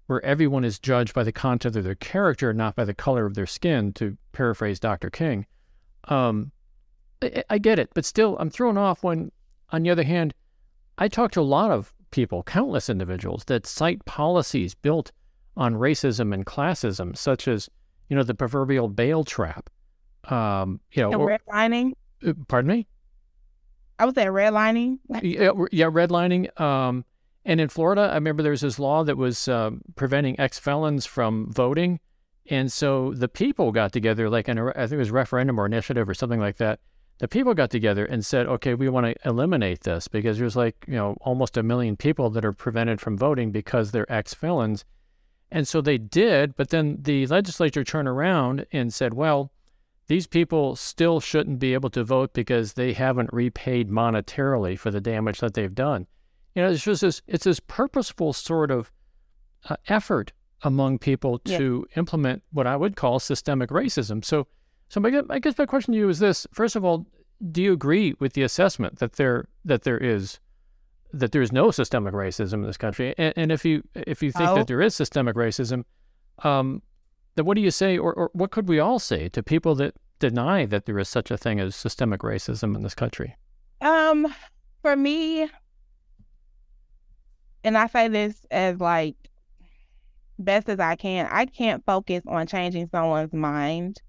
where 0.08 0.24
everyone 0.24 0.66
is 0.66 0.80
judged 0.80 1.14
by 1.14 1.24
the 1.24 1.32
content 1.32 1.76
of 1.76 1.84
their 1.84 1.96
character, 1.96 2.54
not 2.54 2.76
by 2.76 2.84
the 2.84 2.94
color 2.94 3.26
of 3.26 3.36
their 3.36 3.46
skin, 3.46 3.94
to 3.94 4.18
paraphrase 4.34 4.80
Dr. 4.80 5.10
King. 5.10 5.46
Um, 6.06 6.52
I, 7.22 7.44
I 7.50 7.58
get 7.58 7.80
it, 7.80 7.90
but 7.94 8.06
still, 8.06 8.38
I'm 8.38 8.50
thrown 8.50 8.78
off 8.78 9.02
when, 9.04 9.32
on 9.70 9.84
the 9.84 9.90
other 9.90 10.04
hand, 10.04 10.34
I 10.98 11.08
talk 11.08 11.32
to 11.32 11.42
a 11.42 11.44
lot 11.44 11.72
of 11.72 11.94
people, 12.12 12.44
countless 12.44 12.90
individuals, 12.90 13.46
that 13.46 13.66
cite 13.66 14.04
policies 14.06 14.76
built 14.76 15.12
on 15.58 15.76
racism 15.76 16.34
and 16.34 16.46
classism, 16.46 17.16
such 17.18 17.48
as 17.48 17.70
you 18.10 18.16
know, 18.16 18.24
the 18.24 18.36
proverbial 18.36 18.88
bail 18.88 19.24
trap. 19.24 19.70
Um, 20.26 20.80
you 20.92 21.04
know, 21.04 21.12
redlining. 21.12 21.94
uh, 22.26 22.34
pardon 22.48 22.70
me. 22.70 22.88
I 23.98 24.06
was 24.06 24.18
at 24.18 24.28
redlining. 24.28 25.00
Yeah, 25.22 25.52
yeah, 25.72 25.86
redlining. 25.86 26.60
Um, 26.60 27.06
and 27.46 27.62
in 27.62 27.70
Florida, 27.70 28.10
I 28.12 28.16
remember 28.16 28.44
there 28.44 28.52
was 28.52 28.62
this 28.62 28.80
law 28.80 29.04
that 29.04 29.18
was 29.18 29.48
um, 29.48 29.82
preventing 29.96 30.40
ex 30.40 30.60
felons 30.60 31.06
from 31.06 31.52
voting, 31.52 32.00
and 32.50 32.72
so 32.72 33.14
the 33.14 33.28
people 33.28 33.72
got 33.72 33.94
together, 33.94 34.30
like 34.30 34.50
I 34.50 34.54
think 34.54 34.92
it 34.92 34.98
was 34.98 35.12
referendum 35.12 35.60
or 35.60 35.66
initiative 35.66 36.10
or 36.10 36.14
something 36.14 36.40
like 36.40 36.58
that. 36.58 36.80
The 37.20 37.28
people 37.28 37.54
got 37.54 37.70
together 37.70 38.06
and 38.06 38.26
said, 38.26 38.48
"Okay, 38.48 38.74
we 38.74 38.90
want 38.90 39.06
to 39.06 39.16
eliminate 39.28 39.82
this 39.82 40.08
because 40.08 40.38
there's 40.38 40.56
like 40.56 40.84
you 40.88 40.96
know 40.96 41.16
almost 41.22 41.56
a 41.56 41.64
million 41.64 41.96
people 41.96 42.30
that 42.32 42.44
are 42.44 42.54
prevented 42.54 43.00
from 43.00 43.18
voting 43.18 43.52
because 43.52 43.92
they're 43.92 44.12
ex 44.12 44.34
felons." 44.34 44.84
And 45.52 45.68
so 45.68 45.80
they 45.80 45.98
did, 45.98 46.56
but 46.58 46.70
then 46.70 46.98
the 47.00 47.28
legislature 47.28 47.84
turned 47.84 48.08
around 48.08 48.66
and 48.74 48.94
said, 48.94 49.14
"Well, 49.14 49.52
these 50.08 50.28
people 50.28 50.76
still 50.76 51.20
shouldn't 51.20 51.60
be 51.60 51.74
able 51.74 51.90
to 51.92 52.04
vote 52.04 52.34
because 52.34 52.74
they 52.74 52.94
haven't 52.94 53.32
repaid 53.34 53.90
monetarily 53.90 54.78
for 54.78 54.92
the 54.92 55.02
damage 55.02 55.40
that 55.40 55.54
they've 55.54 55.74
done. 55.74 56.08
You 56.54 56.62
know, 56.62 56.70
it's 56.72 56.84
just 56.84 57.02
this, 57.02 57.22
it's 57.28 57.44
this 57.46 57.60
purposeful 57.60 58.32
sort 58.34 58.72
of 58.72 58.92
uh, 59.70 59.76
effort 59.88 60.32
among 60.62 61.00
people 61.00 61.42
Yeah. 61.46 61.58
to 61.58 61.88
implement 61.96 62.44
what 62.52 62.68
I 62.68 62.76
would 62.76 62.96
call 62.96 63.20
systemic 63.20 63.70
racism. 63.70 64.24
So, 64.24 64.48
so 64.90 65.00
my, 65.00 65.22
I 65.30 65.40
guess 65.40 65.58
my 65.58 65.66
question 65.66 65.94
to 65.94 65.98
you 66.00 66.08
is 66.10 66.20
this: 66.20 66.48
First 66.54 66.76
of 66.76 66.86
all, 66.86 67.08
do 67.52 67.62
you 67.62 67.74
agree 67.74 68.16
with 68.20 68.34
the 68.34 68.44
assessment 68.44 69.00
that 69.00 69.14
there 69.14 69.48
that 69.66 69.82
there 69.84 69.98
is 69.98 70.40
that 71.12 71.32
there 71.32 71.42
is 71.42 71.52
no 71.52 71.72
systemic 71.72 72.14
racism 72.14 72.54
in 72.56 72.62
this 72.64 72.78
country? 72.78 73.16
And, 73.18 73.34
and 73.36 73.52
if 73.52 73.66
you 73.66 73.84
if 73.96 74.22
you 74.22 74.32
think 74.32 74.50
that 74.56 74.68
there 74.68 74.82
is 74.82 74.96
systemic 74.96 75.36
racism, 75.36 75.84
um, 76.44 76.82
then 77.36 77.46
what 77.46 77.56
do 77.56 77.62
you 77.62 77.72
say, 77.72 77.98
or, 77.98 78.14
or 78.14 78.30
what 78.34 78.52
could 78.52 78.68
we 78.68 78.80
all 78.80 79.00
say 79.00 79.30
to 79.30 79.44
people 79.44 79.76
that 79.76 79.96
deny 80.20 80.66
that 80.66 80.86
there 80.86 80.98
is 81.00 81.10
such 81.10 81.32
a 81.32 81.38
thing 81.38 81.60
as 81.60 81.76
systemic 81.76 82.22
racism 82.22 82.76
in 82.76 82.84
this 82.84 82.96
country? 82.96 83.36
Um, 83.82 84.34
for 84.82 84.96
me, 84.96 85.50
and 87.64 87.78
I 87.78 87.88
say 87.88 88.08
this 88.08 88.46
as 88.52 88.80
like 88.80 89.16
best 90.40 90.70
as 90.70 90.80
I 90.80 90.96
can, 90.96 91.28
I 91.30 91.46
can't 91.46 91.84
focus 91.86 92.22
on 92.28 92.48
changing 92.48 92.90
someone's 92.90 93.34
mind. 93.34 94.02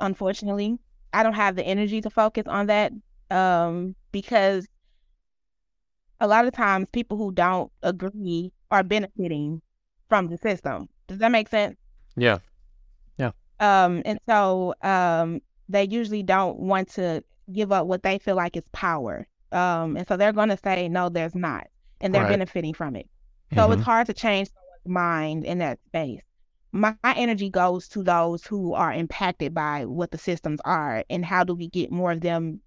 Unfortunately, 0.00 0.78
I 1.12 1.22
don't 1.22 1.34
have 1.34 1.56
the 1.56 1.64
energy 1.64 2.00
to 2.00 2.10
focus 2.10 2.44
on 2.46 2.66
that. 2.66 2.92
Um, 3.30 3.94
because 4.12 4.66
a 6.20 6.26
lot 6.26 6.46
of 6.46 6.52
times 6.52 6.88
people 6.92 7.16
who 7.16 7.32
don't 7.32 7.70
agree 7.82 8.52
are 8.70 8.82
benefiting 8.82 9.60
from 10.08 10.28
the 10.28 10.38
system. 10.38 10.88
Does 11.06 11.18
that 11.18 11.30
make 11.30 11.48
sense? 11.48 11.76
Yeah. 12.16 12.38
Yeah. 13.18 13.30
Um, 13.60 14.02
and 14.04 14.18
so 14.28 14.74
um, 14.82 15.40
they 15.68 15.84
usually 15.84 16.22
don't 16.22 16.58
want 16.58 16.88
to 16.94 17.22
give 17.52 17.72
up 17.72 17.86
what 17.86 18.02
they 18.02 18.18
feel 18.18 18.36
like 18.36 18.56
is 18.56 18.64
power. 18.72 19.26
Um, 19.52 19.96
and 19.96 20.06
so 20.08 20.16
they're 20.16 20.32
going 20.32 20.48
to 20.48 20.56
say, 20.56 20.88
no, 20.88 21.08
there's 21.08 21.34
not. 21.34 21.66
And 22.00 22.14
they're 22.14 22.22
Right. 22.22 22.30
benefiting 22.30 22.74
from 22.74 22.96
it. 22.96 23.08
So 23.54 23.68
Mhm. 23.68 23.74
it's 23.74 23.82
hard 23.82 24.06
to 24.08 24.12
change 24.14 24.48
someone's 24.48 24.94
mind 25.02 25.44
in 25.44 25.58
that 25.58 25.78
space. 25.86 26.22
My, 26.72 26.96
my 27.04 27.14
energy 27.14 27.50
goes 27.50 27.86
to 27.88 28.02
those 28.02 28.44
who 28.46 28.74
are 28.74 28.92
impacted 28.92 29.54
by 29.54 29.84
what 29.84 30.10
the 30.10 30.18
systems 30.18 30.60
are 30.64 31.04
and 31.08 31.24
how 31.24 31.44
do 31.44 31.54
we 31.54 31.68
get 31.68 31.92
more 31.92 32.10
of 32.12 32.20
them 32.20 32.60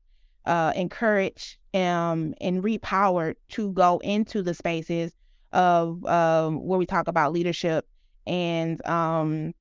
uh, 0.45 0.71
encouraged 0.75 1.57
um, 1.73 2.33
and 2.39 2.63
repowered 2.63 3.35
to 3.49 3.73
go 3.73 3.97
into 3.99 4.41
the 4.41 4.53
spaces 4.53 5.11
of 5.51 6.05
um, 6.05 6.65
where 6.65 6.79
we 6.79 6.85
talk 6.85 7.07
about 7.09 7.33
leadership 7.33 7.85
and 8.27 8.85
um, 8.85 9.53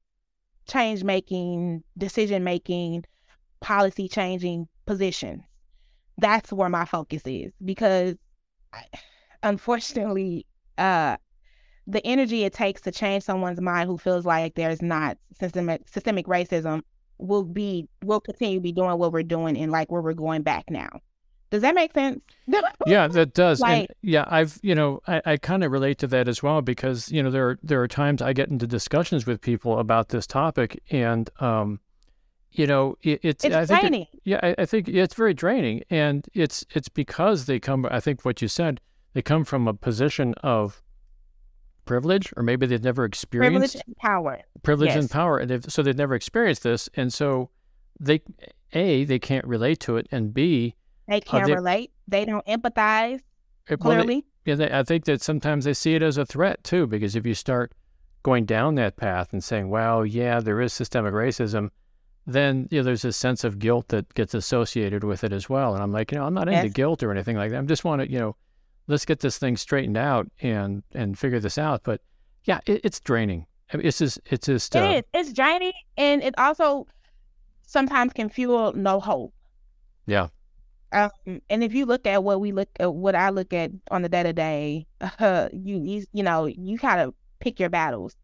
change 0.69 1.05
making, 1.05 1.83
decision 1.97 2.45
making, 2.45 3.05
policy 3.61 4.09
changing 4.09 4.69
positions. 4.87 5.43
That's 6.19 6.53
where 6.53 6.69
my 6.69 6.85
focus 6.85 7.23
is 7.27 7.53
because 7.65 8.17
I- 8.73 8.85
unfortunately, 9.43 10.47
uh, 10.79 11.17
the 11.87 12.05
energy 12.07 12.45
it 12.45 12.53
takes 12.53 12.81
to 12.83 12.91
change 12.91 13.23
someone's 13.23 13.61
mind 13.61 13.89
who 13.89 13.97
feels 13.99 14.25
like 14.27 14.55
there's 14.55 14.83
not 14.83 15.19
systemic 15.39 15.89
systemic 15.89 16.27
racism 16.27 16.83
will 17.19 17.45
be 17.45 17.89
will 18.05 18.21
continue 18.21 18.57
to 18.57 18.63
be 18.63 18.73
doing 18.73 18.99
what 18.99 19.13
we're 19.13 19.23
doing 19.23 19.57
and 19.57 19.71
like 19.71 19.91
where 19.91 20.03
we're 20.03 20.13
going 20.13 20.43
back 20.43 20.65
now. 20.69 20.89
Does 21.51 21.63
that 21.63 21.75
make 21.75 21.93
sense? 21.95 22.21
yeah, 22.87 23.07
that 23.09 23.35
does. 23.35 23.63
and 23.63 23.87
yeah, 24.03 24.25
I've 24.29 24.59
you 24.63 24.75
know 24.75 25.01
I, 25.07 25.23
I 25.25 25.37
kind 25.37 25.63
of 25.65 25.71
relate 25.73 25.99
to 25.99 26.07
that 26.09 26.29
as 26.29 26.43
well 26.43 26.61
because 26.63 27.11
you 27.13 27.23
know 27.23 27.31
there 27.31 27.51
are, 27.51 27.59
there 27.63 27.81
are 27.83 27.89
times 27.89 28.21
I 28.23 28.33
get 28.33 28.49
into 28.49 28.67
discussions 28.67 29.27
with 29.27 29.41
people 29.41 29.79
about 29.79 30.09
this 30.09 30.27
topic 30.27 30.83
and 30.91 31.31
um, 31.41 31.81
you 32.51 32.67
know 32.67 32.97
it, 33.03 33.21
it's, 33.23 33.45
It's 33.45 33.55
I 33.55 33.65
think 33.67 33.79
it- 33.79 33.81
draining. 33.89 34.07
yeah, 34.25 34.41
I, 34.43 34.55
I 34.59 34.67
think 34.67 34.89
it's 34.89 35.15
very 35.15 35.35
draining, 35.35 35.83
and 35.91 36.27
it's 36.35 36.65
it's 36.75 36.89
because 36.89 37.47
they 37.47 37.61
come. 37.61 37.87
I 37.91 38.01
think 38.01 38.25
what 38.25 38.43
you 38.43 38.49
said, 38.49 38.81
they 39.15 39.23
come 39.23 39.45
from 39.45 39.69
a 39.69 39.75
position 39.75 40.35
of 40.43 40.83
privilege, 41.85 42.33
or 42.37 42.43
maybe 42.43 42.67
they've 42.67 42.83
never 42.83 43.05
experienced 43.05 43.75
Privilege 43.75 43.85
and 43.87 43.97
power. 43.99 44.41
privilege 44.65 44.97
and 44.97 45.09
power, 45.11 45.39
and 45.39 45.51
they've, 45.51 45.65
so 45.69 45.83
they've 45.83 45.97
never 45.97 46.15
experienced 46.17 46.65
this, 46.65 46.89
and 46.97 47.13
so 47.13 47.51
they 48.01 48.21
a 48.73 49.05
they 49.05 49.19
can't 49.21 49.45
relate 49.47 49.79
to 49.81 49.97
it, 49.97 50.09
and 50.11 50.35
b 50.35 50.75
They 51.09 51.21
can't 51.21 51.47
they- 51.47 51.55
relate. 51.55 51.93
They 52.09 52.25
don't 52.25 52.45
empathize 52.47 53.21
it- 53.69 53.81
well, 53.81 53.97
they- 53.97 54.03
clearly. 54.03 54.25
yeah, 54.45 54.55
they, 54.57 54.71
I 54.71 54.83
think 54.83 55.05
that 55.07 55.23
sometimes 55.23 55.65
they 55.65 55.75
see 55.75 55.95
it 55.95 56.03
as 56.03 56.17
a 56.19 56.27
threat 56.27 56.63
too, 56.65 56.87
because 56.87 57.17
if 57.17 57.27
you 57.27 57.35
start 57.35 57.73
going 58.23 58.45
down 58.45 58.75
that 58.77 58.97
path 58.97 59.33
and 59.33 59.43
saying, 59.43 59.69
"Well, 59.71 60.05
yeah, 60.07 60.41
there 60.41 60.61
is 60.61 60.73
systemic 60.73 61.13
racism," 61.15 61.71
then 62.27 62.67
you 62.71 62.79
know 62.81 62.85
there's 62.85 63.03
this 63.03 63.17
sense 63.17 63.45
of 63.45 63.59
guilt 63.59 63.89
that 63.89 64.13
gets 64.15 64.35
associated 64.35 65.05
with 65.05 65.23
it 65.25 65.33
as 65.33 65.49
well. 65.49 65.75
And 65.75 65.83
I'm 65.83 65.93
like, 65.93 66.11
you 66.13 66.19
know, 66.19 66.25
I'm 66.27 66.35
not 66.35 66.49
into 66.49 66.69
guilt 66.69 67.03
or 67.03 67.11
anything 67.13 67.37
like 67.37 67.51
that. 67.53 67.59
I 67.59 67.63
just 67.67 67.85
want 67.85 68.03
to, 68.03 68.11
you 68.11 68.19
know, 68.19 68.35
let's 68.89 69.05
get 69.05 69.21
this 69.21 69.39
thing 69.39 69.57
straightened 69.57 69.97
out 69.97 70.29
and 70.43 70.83
and 70.93 71.17
figure 71.19 71.39
this 71.41 71.57
out. 71.59 71.83
But 71.85 72.01
yeah, 72.45 72.61
it, 72.67 72.81
it's 72.85 72.99
draining. 73.01 73.47
I 73.73 73.77
mean, 73.79 73.87
it's 73.87 73.99
just 73.99 74.19
it's 74.27 74.47
just 74.47 74.75
uh, 74.77 74.81
It 74.81 75.07
is. 75.15 75.27
It's 75.29 75.33
draining, 75.33 75.73
and 75.97 76.23
it 76.23 76.35
also 76.39 76.87
sometimes 77.63 78.13
can 78.13 78.29
fuel 78.29 78.73
no 78.75 79.01
hope. 79.01 79.33
yeah, 80.07 80.29
Um, 80.93 81.11
and 81.51 81.65
if 81.65 81.75
you 81.75 81.85
look 81.87 82.07
at 82.07 82.23
what 82.23 82.41
we 82.41 82.53
look 82.53 82.69
at, 82.79 82.95
what 82.95 83.15
I 83.15 83.31
look 83.31 83.53
at 83.53 83.71
on 83.91 84.03
the 84.03 84.09
day 84.09 84.23
to 84.23 84.33
day, 84.33 84.87
you 85.53 85.83
you 85.85 86.05
you 86.13 86.23
know 86.23 86.47
you 86.47 86.79
kind 86.79 87.01
of 87.01 87.15
pick 87.41 87.59
your 87.61 87.69
battles. 87.71 88.17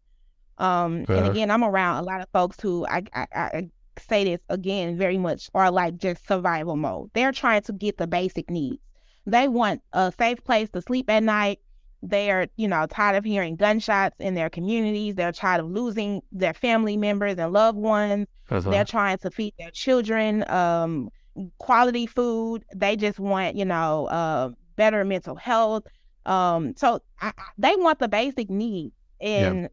Um, 0.57 0.97
and 0.97 1.09
Uh-huh. 1.09 1.31
again, 1.31 1.51
I'm 1.51 1.63
around 1.63 1.97
a 1.97 2.05
lot 2.05 2.21
of 2.21 2.27
folks 2.31 2.59
who 2.61 2.85
I, 2.87 3.03
I 3.13 3.27
I 3.33 3.69
say 3.99 4.23
this 4.23 4.39
again 4.49 4.97
very 4.97 5.17
much 5.17 5.49
are 5.53 5.69
like 5.71 5.97
just 5.97 6.27
survival 6.27 6.75
mode. 6.75 7.09
They're 7.13 7.31
trying 7.31 7.61
to 7.63 7.73
get 7.73 7.97
the 7.97 8.07
basic 8.07 8.49
needs. 8.49 8.81
They 9.25 9.47
want 9.47 9.81
a 9.93 10.11
safe 10.17 10.43
place 10.43 10.69
to 10.71 10.81
sleep 10.81 11.09
at 11.09 11.23
night. 11.23 11.59
They're, 12.01 12.47
you 12.57 12.67
know, 12.67 12.85
tired 12.87 13.15
of 13.15 13.23
hearing 13.23 13.55
gunshots 13.55 14.15
in 14.19 14.33
their 14.35 14.49
communities. 14.49 15.15
They're 15.15 15.31
tired 15.31 15.61
of 15.61 15.71
losing 15.71 16.21
their 16.31 16.53
family 16.53 16.97
members 16.97 17.37
and 17.37 17.53
loved 17.53 17.77
ones. 17.77 18.27
Uh-huh. 18.49 18.69
They're 18.69 18.83
trying 18.83 19.19
to 19.19 19.31
feed 19.31 19.53
their 19.57 19.71
children 19.71 20.43
um, 20.49 21.09
quality 21.57 22.05
food. 22.05 22.63
They 22.75 22.95
just 22.95 23.19
want, 23.19 23.55
you 23.55 23.65
know, 23.65 24.05
uh, 24.07 24.49
better 24.75 25.03
mental 25.05 25.35
health. 25.35 25.83
Um, 26.25 26.73
so 26.77 26.99
I, 27.21 27.27
I- 27.37 27.43
they 27.57 27.75
want 27.75 27.99
the 27.99 28.07
basic 28.07 28.49
needs. 28.49 28.93
And 29.21 29.69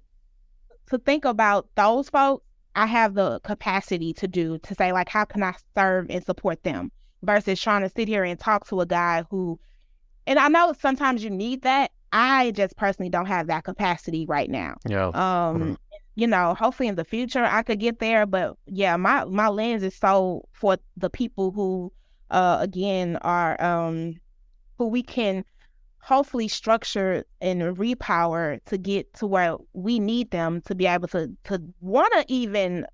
to 0.88 0.98
think 0.98 1.24
about 1.24 1.68
those 1.76 2.08
folks, 2.08 2.44
I 2.76 2.86
have 2.86 3.14
the 3.14 3.40
capacity 3.40 4.12
to 4.14 4.28
do 4.28 4.58
to 4.58 4.74
say, 4.74 4.92
like, 4.92 5.08
how 5.08 5.24
can 5.24 5.42
I 5.42 5.54
serve 5.76 6.06
and 6.08 6.24
support 6.24 6.62
them 6.62 6.92
versus 7.22 7.60
trying 7.60 7.82
to 7.82 7.88
sit 7.88 8.06
here 8.08 8.24
and 8.24 8.38
talk 8.38 8.66
to 8.68 8.80
a 8.80 8.86
guy 8.86 9.24
who, 9.30 9.58
and 10.26 10.38
I 10.38 10.48
know 10.48 10.72
sometimes 10.78 11.22
you 11.24 11.30
need 11.30 11.62
that. 11.62 11.90
I 12.12 12.50
just 12.52 12.76
personally 12.76 13.08
don't 13.10 13.26
have 13.26 13.46
that 13.48 13.62
capacity 13.62 14.26
right 14.26 14.50
now 14.50 14.74
yeah, 14.88 15.06
um 15.08 15.12
Mhm. 15.60 15.76
You 16.14 16.26
know 16.26 16.54
hopefully 16.54 16.88
in 16.88 16.96
the 16.96 17.04
future 17.04 17.44
i 17.44 17.62
could 17.62 17.78
get 17.78 17.98
there 17.98 18.26
but 18.26 18.56
yeah 18.66 18.96
my 18.96 19.24
my 19.24 19.48
lens 19.48 19.82
is 19.82 19.94
so 19.94 20.46
for 20.52 20.76
the 20.96 21.10
people 21.10 21.50
who 21.52 21.92
uh 22.30 22.58
again 22.60 23.16
are 23.22 23.60
um 23.62 24.14
who 24.76 24.86
we 24.86 25.02
can 25.02 25.44
hopefully 26.02 26.48
structure 26.48 27.24
and 27.40 27.60
repower 27.76 28.58
to 28.64 28.78
get 28.78 29.12
to 29.14 29.26
where 29.26 29.56
we 29.74 29.98
need 29.98 30.30
them 30.30 30.60
to 30.62 30.74
be 30.74 30.86
able 30.86 31.08
to 31.08 31.30
to 31.44 31.62
want 31.80 32.12
to 32.14 32.24
even 32.28 32.86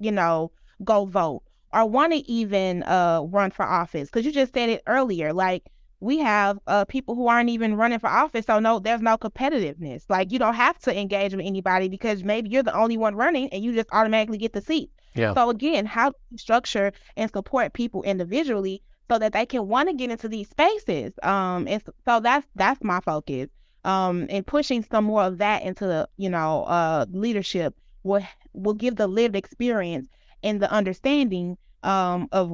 you 0.00 0.10
know 0.10 0.50
go 0.82 1.04
vote 1.04 1.42
or 1.72 1.86
want 1.86 2.12
to 2.12 2.18
even 2.30 2.82
uh 2.84 3.20
run 3.28 3.50
for 3.50 3.64
office. 3.64 4.08
Because 4.08 4.24
you 4.24 4.32
just 4.32 4.54
said 4.54 4.68
it 4.68 4.82
earlier 4.86 5.32
like 5.32 5.64
we 6.04 6.18
have 6.18 6.58
uh, 6.66 6.84
people 6.84 7.14
who 7.14 7.26
aren't 7.28 7.50
even 7.50 7.76
running 7.76 7.98
for 7.98 8.08
office. 8.08 8.46
So 8.46 8.58
no, 8.58 8.78
there's 8.78 9.00
no 9.00 9.16
competitiveness. 9.16 10.04
Like 10.08 10.30
you 10.32 10.38
don't 10.38 10.54
have 10.54 10.78
to 10.80 10.98
engage 10.98 11.32
with 11.34 11.46
anybody 11.46 11.88
because 11.88 12.22
maybe 12.22 12.50
you're 12.50 12.62
the 12.62 12.76
only 12.76 12.96
one 12.96 13.14
running 13.14 13.48
and 13.50 13.64
you 13.64 13.74
just 13.74 13.88
automatically 13.92 14.38
get 14.38 14.52
the 14.52 14.60
seat. 14.60 14.90
yeah, 15.14 15.32
So 15.34 15.50
again, 15.50 15.86
how 15.86 16.12
structure 16.36 16.92
and 17.16 17.30
support 17.30 17.72
people 17.72 18.02
individually 18.02 18.82
so 19.10 19.18
that 19.18 19.32
they 19.32 19.46
can 19.46 19.66
want 19.66 19.88
to 19.88 19.94
get 19.94 20.10
into 20.10 20.28
these 20.28 20.48
spaces? 20.48 21.12
Um, 21.22 21.66
and 21.68 21.82
so 22.04 22.20
that's 22.20 22.46
that's 22.54 22.82
my 22.82 23.00
focus. 23.00 23.48
Um, 23.84 24.26
and 24.30 24.46
pushing 24.46 24.82
some 24.90 25.04
more 25.04 25.24
of 25.24 25.38
that 25.38 25.62
into 25.62 25.86
the 25.86 26.08
you 26.16 26.30
know 26.30 26.64
uh 26.64 27.04
leadership 27.10 27.74
will 28.02 28.22
will 28.54 28.74
give 28.74 28.96
the 28.96 29.06
lived 29.06 29.36
experience 29.36 30.08
and 30.42 30.60
the 30.60 30.70
understanding 30.70 31.56
um, 31.82 32.28
of 32.32 32.50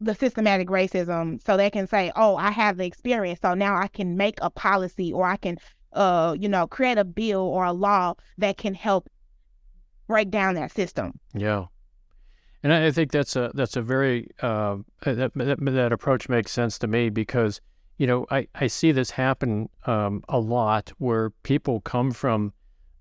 the 0.00 0.14
systematic 0.14 0.68
racism 0.68 1.42
so 1.44 1.56
they 1.56 1.70
can 1.70 1.86
say 1.86 2.12
oh 2.14 2.36
i 2.36 2.50
have 2.50 2.76
the 2.76 2.84
experience 2.84 3.40
so 3.42 3.54
now 3.54 3.76
i 3.76 3.88
can 3.88 4.16
make 4.16 4.38
a 4.42 4.50
policy 4.50 5.12
or 5.12 5.26
i 5.26 5.36
can 5.36 5.56
uh 5.92 6.36
you 6.38 6.48
know 6.48 6.66
create 6.66 6.98
a 6.98 7.04
bill 7.04 7.40
or 7.40 7.64
a 7.64 7.72
law 7.72 8.14
that 8.36 8.56
can 8.56 8.74
help 8.74 9.08
break 10.08 10.30
down 10.30 10.54
that 10.54 10.72
system. 10.72 11.20
Yeah. 11.34 11.66
And 12.64 12.72
i 12.72 12.90
think 12.90 13.12
that's 13.12 13.36
a 13.36 13.52
that's 13.54 13.76
a 13.76 13.82
very 13.82 14.30
uh, 14.42 14.78
that, 15.04 15.32
that, 15.36 15.58
that 15.60 15.92
approach 15.92 16.28
makes 16.28 16.50
sense 16.50 16.76
to 16.80 16.88
me 16.88 17.08
because 17.08 17.60
you 17.98 18.06
know 18.06 18.26
i 18.32 18.48
i 18.56 18.66
see 18.66 18.90
this 18.90 19.12
happen 19.12 19.68
um, 19.86 20.24
a 20.28 20.40
lot 20.40 20.90
where 20.98 21.30
people 21.44 21.80
come 21.80 22.10
from 22.10 22.52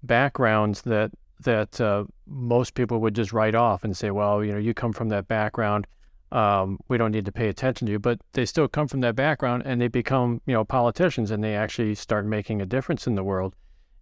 backgrounds 0.03 0.83
that 0.83 1.11
that 1.39 1.81
uh, 1.81 2.03
most 2.27 2.75
people 2.75 2.99
would 2.99 3.15
just 3.15 3.33
write 3.33 3.55
off 3.55 3.83
and 3.83 3.97
say 3.97 4.11
well 4.11 4.43
you 4.43 4.51
know 4.51 4.59
you 4.59 4.75
come 4.75 4.93
from 4.93 5.09
that 5.09 5.27
background 5.27 5.87
um, 6.32 6.80
we 6.88 6.97
don't 6.97 7.11
need 7.11 7.25
to 7.25 7.32
pay 7.32 7.47
attention 7.47 7.86
to 7.86 7.91
you, 7.91 7.99
but 7.99 8.19
they 8.34 8.45
still 8.45 8.67
come 8.67 8.88
from 8.88 8.99
that 9.01 9.15
background 9.15 9.63
and 9.65 9.80
they 9.80 9.88
become, 9.88 10.41
you 10.45 10.53
know, 10.53 10.65
politicians 10.65 11.32
and 11.32 11.43
they 11.43 11.55
actually 11.55 11.95
start 11.95 12.25
making 12.25 12.61
a 12.61 12.65
difference 12.65 13.07
in 13.07 13.15
the 13.15 13.23
world. 13.23 13.55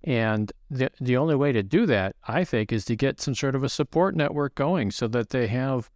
And 0.03 0.51
the 0.69 0.91
the 0.99 1.17
only 1.17 1.36
way 1.36 1.51
to 1.51 1.63
do 1.63 1.86
that, 1.88 2.15
I 2.28 2.43
think, 2.43 2.71
is 2.71 2.86
to 2.86 2.95
get 2.95 3.19
some 3.19 3.34
sort 3.34 3.55
of 3.55 3.63
a 3.63 3.69
support 3.69 4.15
network 4.15 4.53
going 4.53 4.91
so 4.91 5.07
that 5.07 5.30
they 5.30 5.47
have 5.47 5.89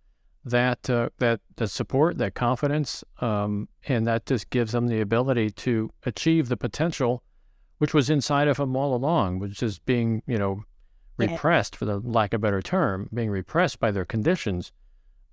that 0.45 0.89
uh, 0.89 1.09
that 1.19 1.41
that 1.57 1.67
support, 1.67 2.17
that 2.17 2.33
confidence, 2.33 3.03
um, 3.21 3.67
and 3.87 4.07
that 4.07 4.25
just 4.25 4.49
gives 4.49 4.71
them 4.71 4.87
the 4.87 5.01
ability 5.01 5.51
to 5.51 5.91
achieve 6.05 6.47
the 6.49 6.57
potential, 6.57 7.21
which 7.77 7.93
was 7.93 8.09
inside 8.09 8.47
of 8.47 8.57
them 8.57 8.75
all 8.75 8.95
along, 8.95 9.39
which 9.39 9.61
is 9.61 9.77
being, 9.77 10.23
you 10.25 10.39
know, 10.39 10.63
repressed, 11.17 11.75
for 11.75 11.85
the 11.85 11.99
lack 11.99 12.33
of 12.33 12.39
a 12.39 12.41
better 12.41 12.63
term, 12.63 13.09
being 13.13 13.29
repressed 13.29 13.79
by 13.79 13.91
their 13.91 14.05
conditions 14.05 14.71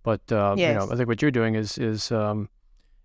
but 0.07 0.31
uh, 0.31 0.55
yes. 0.57 0.69
you 0.69 0.79
know, 0.79 0.93
I 0.93 0.97
think 0.97 1.09
what 1.09 1.21
you're 1.21 1.33
doing 1.33 1.57
is 1.57 1.77
is 1.79 2.13
um, 2.13 2.49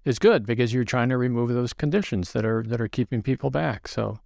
is 0.06 0.20
good 0.20 0.46
because 0.46 0.72
you're 0.72 0.84
trying 0.84 1.10
to 1.10 1.18
remove 1.18 1.50
those 1.50 1.74
conditions 1.74 2.32
that 2.34 2.46
are 2.46 2.62
that 2.68 2.80
are 2.80 2.88
keeping 2.88 3.24
people 3.24 3.50
back. 3.50 3.88
So 3.88 4.20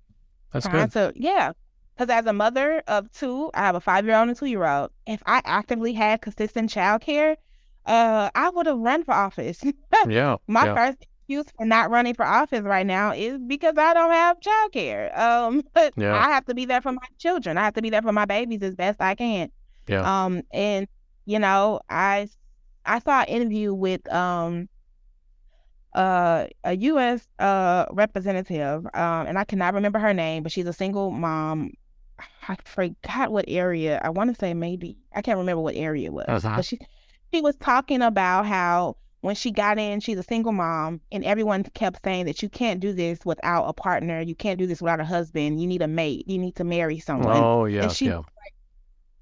that's 0.51 0.67
good. 0.67 0.91
So 0.91 1.13
yeah, 1.15 1.53
because 1.95 2.09
as 2.09 2.25
a 2.25 2.33
mother 2.33 2.83
of 2.89 3.09
two, 3.13 3.49
I 3.53 3.61
have 3.61 3.75
a 3.75 3.79
five 3.79 4.03
year 4.03 4.15
old 4.15 4.27
and 4.27 4.31
a 4.31 4.39
two 4.39 4.47
year 4.47 4.65
old. 4.65 4.91
If 5.07 5.23
I 5.25 5.41
actively 5.45 5.93
had 5.93 6.21
consistent 6.21 6.69
child 6.69 7.01
care, 7.01 7.37
uh, 7.85 8.29
I 8.35 8.49
would 8.49 8.65
have 8.65 8.77
run 8.77 9.05
for 9.05 9.13
office. 9.13 9.63
yeah. 10.09 10.35
My 10.47 10.65
yeah. 10.65 10.75
first 10.75 10.97
excuse 11.01 11.45
for 11.57 11.65
not 11.65 11.89
running 11.89 12.13
for 12.13 12.25
office 12.25 12.63
right 12.63 12.85
now 12.85 13.13
is 13.13 13.39
because 13.47 13.77
I 13.77 13.93
don't 13.93 14.11
have 14.11 14.41
child 14.41 14.73
care. 14.73 15.17
Um, 15.17 15.63
but 15.73 15.93
yeah. 15.95 16.13
I 16.13 16.27
have 16.27 16.43
to 16.47 16.53
be 16.53 16.65
there 16.65 16.81
for 16.81 16.91
my 16.91 17.07
children. 17.19 17.57
I 17.57 17.63
have 17.63 17.75
to 17.75 17.81
be 17.81 17.89
there 17.89 18.01
for 18.01 18.11
my 18.11 18.25
babies 18.25 18.63
as 18.63 18.75
best 18.75 18.99
I 18.99 19.15
can. 19.15 19.49
Yeah. 19.87 20.25
Um, 20.25 20.41
and 20.51 20.89
you 21.25 21.39
know, 21.39 21.79
I 21.89 22.27
I 22.85 22.99
saw 22.99 23.21
an 23.21 23.27
interview 23.27 23.73
with 23.73 24.11
um 24.11 24.69
uh, 25.93 26.47
a 26.63 26.75
U.S. 26.75 27.27
uh 27.39 27.85
representative, 27.91 28.85
um, 28.93 29.27
and 29.27 29.39
I 29.39 29.43
cannot 29.45 29.73
remember 29.73 29.99
her 29.99 30.13
name, 30.13 30.43
but 30.43 30.51
she's 30.51 30.67
a 30.67 30.73
single 30.73 31.11
mom. 31.11 31.71
I 32.47 32.55
forgot 32.63 33.31
what 33.31 33.45
area. 33.47 33.99
I 34.03 34.09
want 34.09 34.33
to 34.33 34.39
say 34.39 34.53
maybe 34.53 34.97
I 35.13 35.21
can't 35.21 35.37
remember 35.37 35.61
what 35.61 35.75
area 35.75 36.07
it 36.07 36.13
was. 36.13 36.25
Uh-huh. 36.27 36.57
But 36.57 36.65
she 36.65 36.79
she 37.33 37.41
was 37.41 37.55
talking 37.57 38.01
about 38.01 38.45
how 38.45 38.97
when 39.21 39.35
she 39.35 39.49
got 39.49 39.79
in, 39.79 39.99
she's 40.01 40.19
a 40.19 40.23
single 40.23 40.51
mom, 40.51 41.01
and 41.11 41.25
everyone 41.25 41.63
kept 41.63 42.03
saying 42.03 42.25
that 42.25 42.43
you 42.43 42.49
can't 42.49 42.79
do 42.79 42.93
this 42.93 43.19
without 43.25 43.63
a 43.63 43.73
partner. 43.73 44.21
You 44.21 44.35
can't 44.35 44.59
do 44.59 44.67
this 44.67 44.81
without 44.81 44.99
a 44.99 45.05
husband. 45.05 45.59
You 45.59 45.67
need 45.67 45.81
a 45.81 45.87
mate. 45.87 46.27
You 46.27 46.37
need 46.37 46.55
to 46.57 46.63
marry 46.63 46.99
someone. 46.99 47.35
Oh 47.35 47.65
yeah, 47.65 47.83
and 47.83 47.91
she, 47.91 48.05
yeah. 48.05 48.17
Like, 48.17 48.53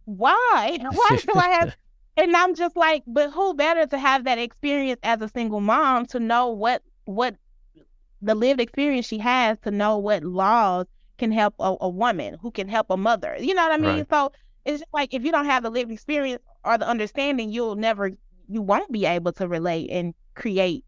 Why? 0.06 0.80
Why 0.92 1.20
do 1.26 1.40
I 1.40 1.48
have 1.50 1.76
and 2.18 2.36
I'm 2.36 2.56
just 2.56 2.76
like, 2.76 3.04
but 3.08 3.32
who 3.32 3.54
better 3.54 3.86
to 3.88 3.98
have 3.98 4.26
that 4.26 4.38
experience 4.38 5.00
as 5.04 5.22
a 5.22 5.30
single 5.30 5.62
mom 5.62 6.06
to 6.08 6.20
know 6.20 6.50
what 6.50 6.84
what 7.06 7.36
the 8.22 8.36
lived 8.36 8.62
experience 8.62 9.06
she 9.08 9.18
has 9.20 9.58
to 9.60 9.72
know 9.72 9.98
what 9.98 10.24
laws 10.24 10.86
can 11.18 11.32
help 11.32 11.54
a, 11.60 11.76
a 11.82 11.90
woman 11.90 12.38
who 12.42 12.52
can 12.52 12.68
help 12.68 12.88
a 12.90 12.98
mother. 12.98 13.36
You 13.40 13.54
know 13.54 13.64
what 13.64 13.74
I 13.74 13.78
mean? 13.78 13.98
Right. 14.00 14.10
So 14.10 14.32
it's 14.66 14.80
just 14.80 14.94
like 14.94 15.14
if 15.14 15.24
you 15.24 15.32
don't 15.32 15.46
have 15.46 15.64
the 15.64 15.70
lived 15.70 15.92
experience 15.92 16.42
or 16.64 16.78
the 16.78 16.88
understanding, 16.88 17.50
you'll 17.50 17.76
never 17.76 18.12
you 18.48 18.62
won't 18.62 18.92
be 18.92 19.06
able 19.06 19.32
to 19.34 19.48
relate 19.48 19.90
and 19.90 20.14
create, 20.36 20.86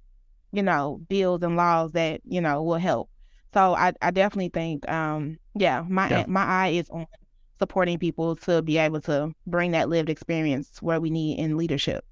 you 0.51 0.63
know, 0.63 1.01
bills 1.09 1.41
and 1.43 1.55
laws 1.57 1.91
that, 1.93 2.21
you 2.25 2.41
know, 2.41 2.63
will 2.63 2.77
help. 2.77 3.09
So 3.53 3.73
I, 3.75 3.93
I 4.01 4.11
definitely 4.11 4.49
think 4.49 4.87
um 4.89 5.37
yeah, 5.55 5.83
my 5.87 6.09
yeah. 6.09 6.25
my 6.27 6.43
eye 6.43 6.69
is 6.69 6.89
on 6.89 7.05
supporting 7.59 7.99
people 7.99 8.35
to 8.35 8.61
be 8.61 8.77
able 8.77 9.01
to 9.01 9.33
bring 9.47 9.71
that 9.71 9.89
lived 9.89 10.09
experience 10.09 10.81
where 10.81 10.99
we 10.99 11.09
need 11.09 11.39
in 11.39 11.57
leadership. 11.57 12.05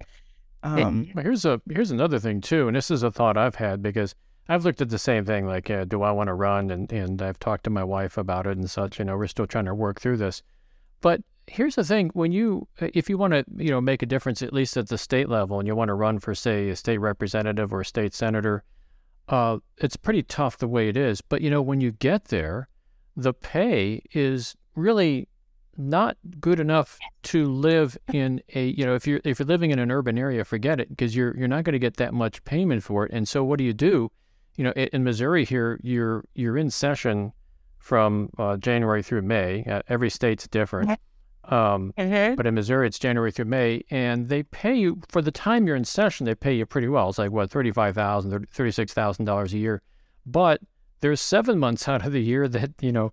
Um, 0.64 1.06
hey, 1.06 1.22
here's 1.22 1.46
a 1.46 1.62
here's 1.70 1.92
another 1.92 2.20
thing 2.20 2.40
too, 2.42 2.68
and 2.68 2.76
this 2.76 2.90
is 2.90 3.04
a 3.04 3.12
thought 3.12 3.38
I've 3.38 3.56
had 3.56 3.82
because 3.82 4.16
I've 4.48 4.66
looked 4.66 4.82
at 4.82 4.90
the 4.90 4.98
same 4.98 5.26
thing. 5.26 5.46
Like, 5.46 5.70
uh, 5.70 5.86
do 5.86 6.02
I 6.02 6.12
want 6.12 6.28
to 6.28 6.34
run? 6.34 6.70
And 6.70 6.92
and 6.92 7.22
I've 7.22 7.40
talked 7.40 7.66
to 7.66 7.70
my 7.70 7.84
wife 7.84 8.18
about 8.18 8.48
it 8.48 8.58
and 8.58 8.70
such. 8.70 9.00
You 9.00 9.06
know, 9.06 9.18
we're 9.18 9.28
still 9.28 9.48
trying 9.48 9.66
to 9.66 9.76
work 9.76 10.00
through 10.00 10.18
this. 10.18 10.42
But 11.02 11.22
here's 11.48 11.76
the 11.76 11.84
thing: 11.84 12.12
when 12.14 12.32
you, 12.32 12.68
uh, 12.82 12.88
if 12.94 13.10
you 13.10 13.18
want 13.18 13.34
to, 13.34 13.46
you 13.58 13.72
know, 13.72 13.82
make 13.82 14.02
a 14.02 14.06
difference 14.06 14.42
at 14.42 14.54
least 14.54 14.78
at 14.78 14.88
the 14.88 14.98
state 14.98 15.28
level, 15.28 15.60
and 15.60 15.68
you 15.68 15.76
want 15.76 15.90
to 15.90 15.94
run 15.94 16.20
for, 16.20 16.34
say, 16.34 16.70
a 16.70 16.76
state 16.76 17.00
representative 17.00 17.74
or 17.74 17.82
a 17.82 17.86
state 17.86 18.14
senator, 18.14 18.64
uh, 19.28 19.58
it's 19.78 19.98
pretty 19.98 20.24
tough 20.24 20.58
the 20.58 20.68
way 20.68 20.88
it 20.88 20.96
is. 20.96 21.20
But 21.20 21.42
you 21.42 21.50
know, 21.50 21.62
when 21.62 21.82
you 21.82 21.92
get 21.92 22.26
there, 22.26 22.70
the 23.18 23.34
pay 23.34 24.02
is 24.14 24.56
really 24.76 25.28
not 25.78 26.18
good 26.40 26.60
enough 26.60 27.00
to 27.24 27.46
live 27.46 27.98
in 28.12 28.42
a 28.56 28.68
you 28.68 28.86
know 28.86 28.96
if 28.96 29.08
you're 29.08 29.22
if 29.24 29.40
you're 29.40 29.48
living 29.48 29.72
in 29.72 29.80
an 29.80 29.92
urban 29.92 30.18
area 30.18 30.44
forget 30.44 30.80
it 30.80 30.90
because 30.90 31.16
you're 31.16 31.36
you're 31.38 31.48
not 31.48 31.64
going 31.64 31.74
to 31.74 31.80
get 31.80 31.98
that 31.98 32.14
much 32.14 32.44
payment 32.44 32.84
for 32.84 33.06
it. 33.06 33.12
And 33.12 33.28
so 33.28 33.44
what 33.44 33.58
do 33.58 33.64
you 33.64 33.74
do? 33.74 34.12
You 34.56 34.66
know 34.66 34.72
in, 34.72 35.04
Missouri 35.04 35.46
here 35.46 35.80
you're 35.84 36.24
you're 36.36 36.58
in 36.58 36.70
session 36.70 37.34
from 37.80 38.30
uh, 38.38 38.58
January 38.58 39.04
through 39.04 39.24
May. 39.24 39.64
Uh, 39.66 39.82
every 39.88 40.10
state's 40.10 40.48
different. 40.48 41.00
Um, 41.46 41.94
mm-hmm. 41.98 42.36
but 42.36 42.48
in 42.48 42.54
Missouri 42.54 42.88
it's 42.88 42.98
January 43.00 43.32
through 43.32 43.46
May 43.46 43.84
and 43.90 44.30
they 44.30 44.44
pay 44.44 44.76
you 44.76 45.02
for 45.10 45.22
the 45.22 45.32
time 45.32 45.68
you're 45.68 45.76
in 45.76 45.84
session 45.84 46.26
they 46.26 46.36
pay 46.36 46.54
you 46.54 46.66
pretty 46.66 46.88
well. 46.88 47.10
It's 47.10 47.18
like 47.18 47.32
what 47.32 47.50
$35,000 47.50 48.46
$36,000 48.48 49.54
a 49.54 49.58
year. 49.58 49.82
But 50.26 50.62
there's 51.02 51.20
seven 51.20 51.60
months 51.60 51.88
out 51.90 52.06
of 52.06 52.14
the 52.14 52.22
year 52.22 52.48
that 52.48 52.72
you 52.80 52.92
know 52.92 53.12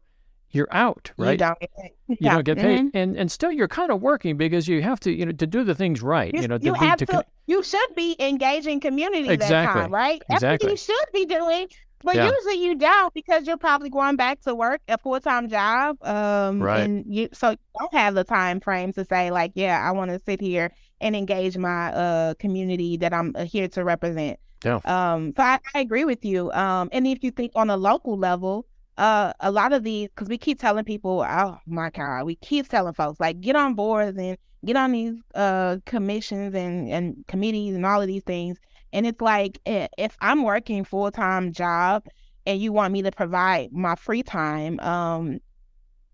you're 0.53 0.69
out, 0.71 1.13
right? 1.17 1.33
You 1.33 1.37
don't 1.39 1.61
get 1.61 1.71
paid. 1.77 1.93
You 2.09 2.17
yeah. 2.21 2.35
don't 2.35 2.45
get 2.45 2.59
paid, 2.59 2.79
mm-hmm. 2.81 2.97
and 2.97 3.17
and 3.17 3.31
still 3.31 3.53
you're 3.53 3.69
kind 3.69 3.91
of 3.91 4.01
working 4.03 4.37
because 4.37 4.67
you 4.67 4.83
have 4.83 5.01
to, 5.01 5.13
you 5.13 5.27
know, 5.27 5.33
to 5.33 5.47
do 5.47 5.65
the 5.65 5.75
things 5.75 6.03
right. 6.03 6.35
You, 6.35 6.43
you 6.43 6.49
know, 6.49 6.59
you 6.61 6.75
have 6.75 6.99
to, 6.99 7.07
to, 7.07 7.25
you 7.47 7.63
should 7.63 7.95
be 7.95 8.17
engaging 8.19 8.81
community 8.81 9.29
exactly. 9.29 9.81
that 9.81 9.85
time, 9.85 9.95
right? 9.95 10.23
Exactly. 10.29 10.49
That's 10.49 10.65
what 10.65 10.71
you 10.71 10.77
should 10.77 11.13
be 11.13 11.27
doing. 11.27 11.69
But 12.03 12.17
yeah. 12.17 12.31
usually 12.31 12.65
you 12.65 12.77
don't 12.77 13.13
because 13.13 13.47
you're 13.47 13.59
probably 13.59 13.91
going 13.91 14.17
back 14.17 14.41
to 14.43 14.55
work 14.55 14.81
a 14.89 14.97
full 14.99 15.21
time 15.21 15.49
job. 15.49 15.99
Um, 16.03 16.63
right. 16.63 16.81
And 16.81 17.05
you 17.07 17.29
so 17.33 17.51
you 17.51 17.57
don't 17.79 17.95
have 17.95 18.15
the 18.15 18.25
time 18.25 18.61
frame 18.61 18.93
to 18.95 19.05
say 19.05 19.31
like, 19.31 19.53
yeah, 19.55 19.87
I 19.87 19.93
want 19.93 20.11
to 20.11 20.19
sit 20.19 20.41
here 20.41 20.73
and 21.01 21.15
engage 21.15 21.57
my 21.59 21.93
uh 21.93 22.35
community 22.35 22.97
that 22.99 23.13
I'm 23.13 23.35
uh, 23.37 23.45
here 23.45 23.69
to 23.69 23.85
represent. 23.85 24.39
Yeah. 24.65 24.81
Um. 24.85 25.35
So 25.37 25.43
I, 25.43 25.59
I 25.75 25.81
agree 25.81 26.05
with 26.05 26.25
you. 26.25 26.51
Um. 26.53 26.89
And 26.93 27.07
if 27.07 27.23
you 27.23 27.31
think 27.31 27.53
on 27.55 27.69
a 27.69 27.77
local 27.77 28.17
level, 28.17 28.67
uh, 29.01 29.33
a 29.41 29.51
lot 29.51 29.73
of 29.73 29.83
these, 29.83 30.09
because 30.09 30.29
we 30.29 30.37
keep 30.37 30.61
telling 30.61 30.85
people, 30.85 31.25
oh 31.27 31.59
my 31.67 31.89
God, 31.89 32.25
we 32.25 32.37
keep 32.37 32.69
telling 32.69 32.93
folks, 32.93 33.19
like, 33.19 33.41
get 33.41 33.57
on 33.57 33.73
boards 33.73 34.19
and 34.19 34.37
get 34.65 34.77
on 34.77 34.93
these 34.93 35.15
uh, 35.35 35.79
commissions 35.87 36.55
and, 36.55 36.87
and 36.91 37.25
committees 37.27 37.75
and 37.75 37.87
all 37.87 38.03
of 38.03 38.07
these 38.07 38.23
things. 38.25 38.59
And 38.93 39.07
it's 39.07 39.23
like, 39.23 39.59
if 39.65 40.19
I'm 40.21 40.43
working 40.43 40.85
full 40.85 41.11
time 41.11 41.51
job 41.51 42.05
and 42.45 42.61
you 42.61 42.73
want 42.73 42.93
me 42.93 43.01
to 43.01 43.11
provide 43.11 43.73
my 43.73 43.95
free 43.95 44.23
time 44.23 44.79
um, 44.81 45.39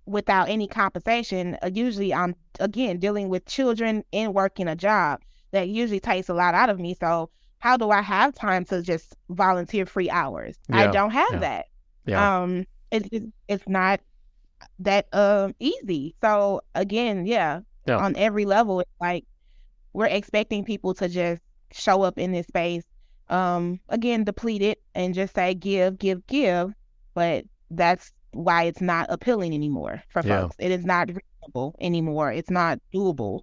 without 0.06 0.48
any 0.48 0.68
compensation, 0.68 1.58
uh, 1.64 1.70
usually 1.74 2.14
I'm, 2.14 2.36
again, 2.60 2.98
dealing 2.98 3.28
with 3.28 3.46
children 3.46 4.04
and 4.12 4.32
working 4.32 4.68
a 4.68 4.76
job 4.76 5.22
that 5.50 5.68
usually 5.68 5.98
takes 5.98 6.28
a 6.28 6.34
lot 6.34 6.54
out 6.54 6.70
of 6.70 6.78
me. 6.78 6.94
So, 6.94 7.30
how 7.58 7.76
do 7.76 7.90
I 7.90 8.02
have 8.02 8.32
time 8.32 8.64
to 8.66 8.80
just 8.80 9.16
volunteer 9.28 9.86
free 9.86 10.08
hours? 10.08 10.56
Yeah, 10.68 10.82
I 10.82 10.86
don't 10.86 11.10
have 11.10 11.32
yeah. 11.32 11.38
that. 11.40 11.66
Yeah. 12.04 12.42
Um, 12.42 12.64
it, 12.90 13.08
it, 13.12 13.22
it's 13.48 13.68
not 13.68 14.00
that 14.78 15.06
um 15.12 15.54
easy. 15.58 16.14
So 16.22 16.60
again, 16.74 17.26
yeah, 17.26 17.60
yeah, 17.86 17.98
on 17.98 18.16
every 18.16 18.44
level, 18.44 18.80
it's 18.80 18.90
like 19.00 19.24
we're 19.92 20.06
expecting 20.06 20.64
people 20.64 20.94
to 20.94 21.08
just 21.08 21.42
show 21.72 22.02
up 22.02 22.18
in 22.18 22.32
this 22.32 22.46
space, 22.46 22.84
um, 23.28 23.80
again, 23.88 24.24
depleted 24.24 24.76
and 24.94 25.14
just 25.14 25.34
say 25.34 25.54
give, 25.54 25.98
give, 25.98 26.26
give. 26.26 26.72
But 27.14 27.44
that's 27.70 28.12
why 28.32 28.64
it's 28.64 28.80
not 28.80 29.06
appealing 29.08 29.54
anymore 29.54 30.02
for 30.08 30.22
yeah. 30.24 30.42
folks. 30.42 30.56
It 30.58 30.70
is 30.70 30.84
not 30.84 31.08
reasonable 31.08 31.74
anymore. 31.80 32.32
It's 32.32 32.50
not 32.50 32.78
doable, 32.94 33.42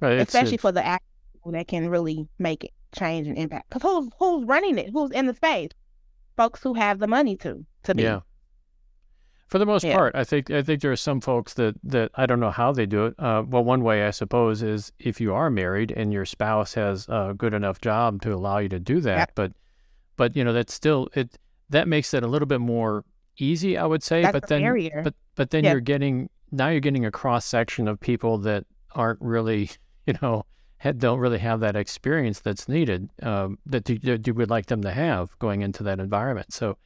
right, 0.00 0.14
it's, 0.14 0.34
especially 0.34 0.54
it's... 0.54 0.62
for 0.62 0.72
the 0.72 0.98
people 1.34 1.52
that 1.52 1.68
can 1.68 1.88
really 1.88 2.26
make 2.38 2.64
it 2.64 2.70
change 2.94 3.26
and 3.26 3.36
impact. 3.36 3.70
Because 3.70 3.82
who's 3.82 4.08
who's 4.18 4.46
running 4.46 4.78
it? 4.78 4.90
Who's 4.92 5.10
in 5.10 5.26
the 5.26 5.34
space? 5.34 5.70
Folks 6.36 6.62
who 6.62 6.74
have 6.74 6.98
the 6.98 7.06
money 7.06 7.36
to 7.38 7.64
to 7.84 7.94
be. 7.94 8.02
Yeah 8.02 8.20
For 9.54 9.60
the 9.60 9.66
most 9.66 9.84
Yeah. 9.84 9.94
part, 9.94 10.16
I 10.16 10.24
think 10.24 10.50
I 10.50 10.62
think 10.62 10.82
there 10.82 10.90
are 10.90 10.96
some 10.96 11.20
folks 11.20 11.54
that 11.54 11.76
that 11.84 12.10
I 12.16 12.26
don't 12.26 12.40
know 12.40 12.50
how 12.50 12.72
they 12.72 12.86
do 12.86 13.06
it. 13.06 13.14
Uh, 13.20 13.44
well, 13.46 13.62
one 13.62 13.84
way 13.84 14.04
I 14.04 14.10
suppose 14.10 14.64
is 14.64 14.90
if 14.98 15.20
you 15.20 15.32
are 15.32 15.48
married 15.48 15.92
and 15.92 16.12
your 16.12 16.24
spouse 16.24 16.74
has 16.74 17.06
a 17.08 17.34
good 17.38 17.54
enough 17.54 17.80
job 17.80 18.20
to 18.22 18.34
allow 18.34 18.58
you 18.58 18.68
to 18.70 18.80
do 18.80 19.00
that. 19.02 19.16
Yep. 19.16 19.30
But 19.36 19.52
but 20.16 20.34
you 20.34 20.42
know 20.42 20.52
that's 20.52 20.74
still 20.74 21.08
it 21.14 21.38
that 21.70 21.86
makes 21.86 22.12
it 22.14 22.24
a 22.24 22.26
little 22.26 22.46
bit 22.48 22.58
more 22.58 23.04
easy, 23.38 23.78
I 23.78 23.86
would 23.86 24.02
say. 24.02 24.22
That's 24.22 24.32
but 24.32 24.48
then 24.48 24.62
barrier. 24.62 25.02
but 25.04 25.14
but 25.36 25.50
then 25.50 25.62
Yeah. 25.62 25.70
you're 25.70 25.80
getting 25.80 26.30
now 26.50 26.70
you're 26.70 26.80
getting 26.80 27.06
a 27.06 27.12
cross 27.12 27.44
section 27.44 27.86
of 27.86 28.00
people 28.00 28.38
that 28.38 28.64
aren't 28.96 29.20
really 29.20 29.70
you 30.08 30.14
know 30.20 30.46
had, 30.78 30.98
don't 30.98 31.20
really 31.20 31.38
have 31.38 31.60
that 31.60 31.76
experience 31.76 32.40
that's 32.40 32.68
needed 32.68 33.08
um, 33.22 33.60
that 33.66 33.88
you, 33.88 34.00
that 34.00 34.26
you 34.26 34.34
would 34.34 34.50
like 34.50 34.66
them 34.66 34.82
to 34.82 34.90
have 34.90 35.38
going 35.38 35.62
into 35.62 35.84
that 35.84 36.00
environment. 36.00 36.52
So 36.52 36.76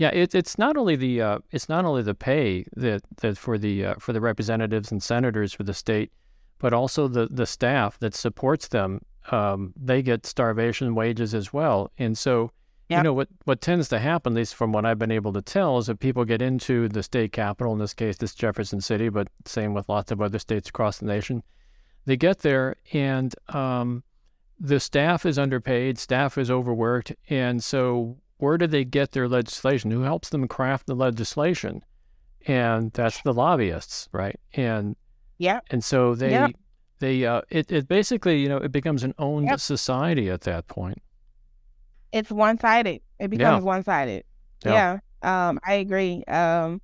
yeah, 0.00 0.08
it, 0.14 0.34
it's 0.34 0.56
not 0.56 0.78
only 0.78 0.96
the 0.96 1.20
uh, 1.20 1.38
it's 1.50 1.68
not 1.68 1.84
only 1.84 2.00
the 2.00 2.14
pay 2.14 2.64
that 2.74 3.02
that 3.18 3.36
for 3.36 3.58
the 3.58 3.84
uh, 3.84 3.94
for 3.98 4.14
the 4.14 4.20
representatives 4.22 4.90
and 4.90 5.02
senators 5.02 5.52
for 5.52 5.62
the 5.62 5.74
state, 5.74 6.10
but 6.58 6.72
also 6.72 7.06
the 7.06 7.28
the 7.30 7.44
staff 7.44 7.98
that 7.98 8.14
supports 8.14 8.68
them. 8.68 9.02
Um, 9.30 9.74
they 9.76 10.00
get 10.00 10.24
starvation 10.24 10.94
wages 10.94 11.34
as 11.34 11.52
well, 11.52 11.92
and 11.98 12.16
so 12.16 12.50
you 12.88 13.02
know 13.02 13.12
what 13.12 13.28
what 13.44 13.60
tends 13.60 13.90
to 13.90 13.98
happen, 13.98 14.32
at 14.32 14.36
least 14.36 14.54
from 14.54 14.72
what 14.72 14.86
I've 14.86 14.98
been 14.98 15.10
able 15.10 15.34
to 15.34 15.42
tell, 15.42 15.76
is 15.76 15.88
that 15.88 16.00
people 16.00 16.24
get 16.24 16.40
into 16.40 16.88
the 16.88 17.02
state 17.02 17.32
capital. 17.32 17.74
In 17.74 17.78
this 17.78 17.92
case, 17.92 18.16
this 18.16 18.34
Jefferson 18.34 18.80
City, 18.80 19.10
but 19.10 19.28
same 19.44 19.74
with 19.74 19.90
lots 19.90 20.10
of 20.10 20.22
other 20.22 20.38
states 20.38 20.70
across 20.70 20.96
the 20.96 21.04
nation. 21.04 21.42
They 22.06 22.16
get 22.16 22.38
there 22.38 22.76
and 22.94 23.34
um, 23.50 24.02
the 24.58 24.80
staff 24.80 25.26
is 25.26 25.38
underpaid, 25.38 25.98
staff 25.98 26.38
is 26.38 26.50
overworked, 26.50 27.12
and 27.28 27.62
so 27.62 28.16
where 28.40 28.58
do 28.58 28.66
they 28.66 28.84
get 28.84 29.12
their 29.12 29.28
legislation? 29.28 29.90
Who 29.90 30.02
helps 30.02 30.28
them 30.30 30.48
craft 30.48 30.86
the 30.86 30.94
legislation? 30.94 31.82
And 32.46 32.92
that's 32.92 33.20
the 33.22 33.32
lobbyists, 33.34 34.08
right? 34.12 34.38
And 34.54 34.96
Yep. 35.38 35.64
and 35.70 35.84
so 35.84 36.14
they 36.14 36.30
Yep. 36.32 36.50
they 36.98 37.24
uh, 37.26 37.42
it 37.50 37.70
it 37.70 37.86
basically 37.88 38.40
you 38.40 38.48
know 38.48 38.56
it 38.58 38.72
becomes 38.72 39.02
an 39.04 39.14
owned 39.18 39.48
Yep. 39.48 39.60
society 39.60 40.28
at 40.30 40.42
that 40.42 40.66
point. 40.68 41.02
It's 42.12 42.30
one 42.30 42.58
sided. 42.58 43.02
It 43.18 43.28
becomes 43.28 43.62
one 43.64 43.84
sided. 43.84 44.24
Yeah. 44.64 44.98
Yeah. 45.22 45.48
Um, 45.48 45.60
I 45.66 45.74
agree. 45.74 46.24
Um, 46.24 46.80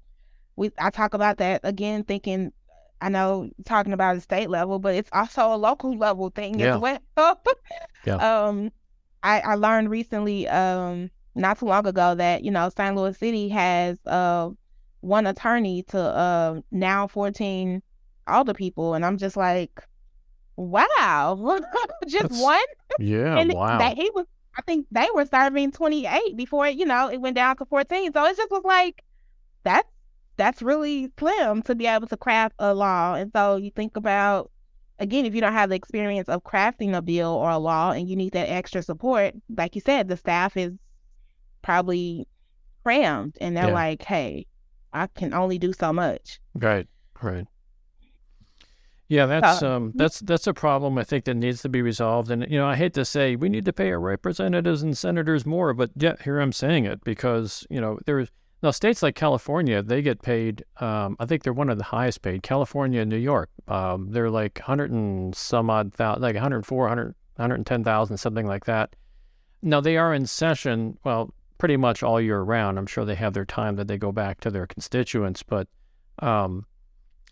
we 0.56 0.70
I 0.78 0.90
talk 0.90 1.14
about 1.14 1.38
that 1.38 1.60
again, 1.64 2.04
thinking 2.04 2.52
I 3.00 3.08
know 3.10 3.50
talking 3.64 3.92
about 3.92 4.16
a 4.16 4.20
state 4.20 4.48
level, 4.48 4.78
but 4.78 4.94
it's 4.94 5.10
also 5.12 5.52
a 5.52 5.56
local 5.56 5.96
level 5.96 6.30
thing 6.30 6.58
Yeah. 6.60 6.74
as 6.76 6.80
well. 6.80 6.98
Yeah. 8.06 8.16
Um, 8.16 8.70
I 9.22 9.40
I 9.40 9.54
learned 9.56 9.90
recently, 9.90 10.46
um, 10.48 11.10
not 11.36 11.58
too 11.58 11.66
long 11.66 11.86
ago 11.86 12.14
that 12.14 12.42
you 12.44 12.50
know 12.50 12.68
St. 12.76 12.96
Louis 12.96 13.16
City 13.16 13.48
has 13.50 13.98
uh 14.06 14.50
one 15.00 15.26
attorney 15.26 15.82
to 15.84 15.98
uh 16.00 16.60
now 16.70 17.06
fourteen 17.06 17.82
alderpeople, 18.28 18.96
and 18.96 19.04
I'm 19.06 19.18
just 19.18 19.36
like, 19.36 19.80
wow, 20.56 21.36
just 22.06 22.22
That's- 22.30 22.42
one 22.42 22.60
Yeah, 22.98 23.38
and 23.38 23.52
wow. 23.52 23.78
that 23.78 23.96
he 23.96 24.10
was 24.14 24.26
I 24.58 24.62
think 24.62 24.86
they 24.90 25.06
were 25.14 25.26
serving 25.26 25.72
28 25.72 26.34
before 26.34 26.66
you 26.68 26.86
know 26.86 27.08
it 27.10 27.20
went 27.20 27.36
down 27.36 27.56
to 27.58 27.66
14 27.66 28.10
so 28.14 28.24
it 28.24 28.36
just 28.38 28.50
was 28.50 28.62
like 28.64 29.02
that's 29.64 29.88
that's 30.38 30.62
really 30.62 31.12
slim 31.18 31.60
to 31.64 31.74
be 31.74 31.86
able 31.86 32.06
to 32.06 32.16
craft 32.16 32.54
a 32.58 32.72
law 32.72 33.14
and 33.16 33.30
so 33.34 33.56
you 33.56 33.70
think 33.70 33.98
about 33.98 34.50
again 34.98 35.26
if 35.26 35.34
you 35.34 35.42
don't 35.42 35.52
have 35.52 35.68
the 35.68 35.74
experience 35.76 36.26
of 36.30 36.42
crafting 36.42 36.96
a 36.96 37.02
bill 37.02 37.32
or 37.32 37.50
a 37.50 37.58
law 37.58 37.90
and 37.90 38.08
you 38.08 38.16
need 38.16 38.32
that 38.32 38.48
extra 38.48 38.82
support 38.82 39.34
like 39.58 39.74
you 39.74 39.82
said 39.82 40.08
the 40.08 40.16
staff 40.16 40.56
is 40.56 40.72
probably 41.66 42.26
crammed 42.84 43.36
and 43.40 43.56
they're 43.56 43.66
Yeah. 43.68 43.74
like 43.74 44.02
hey 44.04 44.46
I 44.92 45.08
can 45.08 45.34
only 45.34 45.58
do 45.58 45.72
so 45.72 45.92
much 45.92 46.38
Right, 46.54 46.86
right. 47.20 47.46
Yeah, 49.08 49.26
that's 49.26 49.60
So- 49.60 49.72
um 49.76 49.92
that's 49.94 50.20
that's 50.20 50.46
a 50.46 50.54
problem 50.54 50.98
I 50.98 51.04
think 51.04 51.24
that 51.26 51.34
needs 51.34 51.62
to 51.62 51.68
be 51.68 51.80
resolved. 51.82 52.30
And 52.30 52.46
you 52.50 52.58
know, 52.58 52.66
I 52.66 52.74
hate 52.76 52.94
to 52.94 53.04
say 53.04 53.36
we 53.36 53.48
need 53.48 53.64
to 53.66 53.72
pay 53.72 53.90
our 53.92 54.00
representatives 54.00 54.82
and 54.82 54.96
senators 54.98 55.46
more, 55.46 55.72
but 55.74 55.90
yet 55.96 56.22
here 56.22 56.40
I'm 56.40 56.52
saying 56.52 56.84
it 56.86 57.04
because 57.04 57.66
you 57.70 57.80
know 57.80 57.98
there's 58.06 58.30
now 58.62 58.70
states 58.72 59.02
like 59.02 59.14
California 59.14 59.82
they 59.82 60.02
get 60.02 60.22
paid. 60.22 60.64
Um, 60.80 61.16
I 61.20 61.26
think 61.26 61.42
they're 61.44 61.52
one 61.52 61.70
of 61.70 61.78
the 61.78 61.84
highest 61.84 62.22
paid. 62.22 62.42
California 62.42 63.00
and 63.02 63.10
New 63.10 63.16
York, 63.32 63.48
um, 63.68 64.10
they're 64.10 64.30
like 64.30 64.58
hundred 64.60 64.90
and 64.90 65.34
some 65.36 65.70
odd 65.70 65.92
thousand, 65.94 66.22
like 66.22 66.34
104, 66.34 66.82
100, 66.84 67.14
110,000, 67.36 68.16
something 68.16 68.46
like 68.46 68.64
that. 68.64 68.96
Now 69.62 69.80
they 69.80 69.96
are 69.96 70.12
in 70.14 70.26
session, 70.26 70.98
well, 71.04 71.32
pretty 71.58 71.76
much 71.76 72.02
all 72.02 72.20
year 72.20 72.40
round. 72.40 72.78
I'm 72.78 72.86
sure 72.86 73.04
they 73.04 73.14
have 73.14 73.34
their 73.34 73.44
time 73.44 73.76
that 73.76 73.88
they 73.88 73.98
go 73.98 74.12
back 74.12 74.40
to 74.40 74.50
their 74.50 74.66
constituents, 74.66 75.42
but 75.42 75.68
um, 76.20 76.66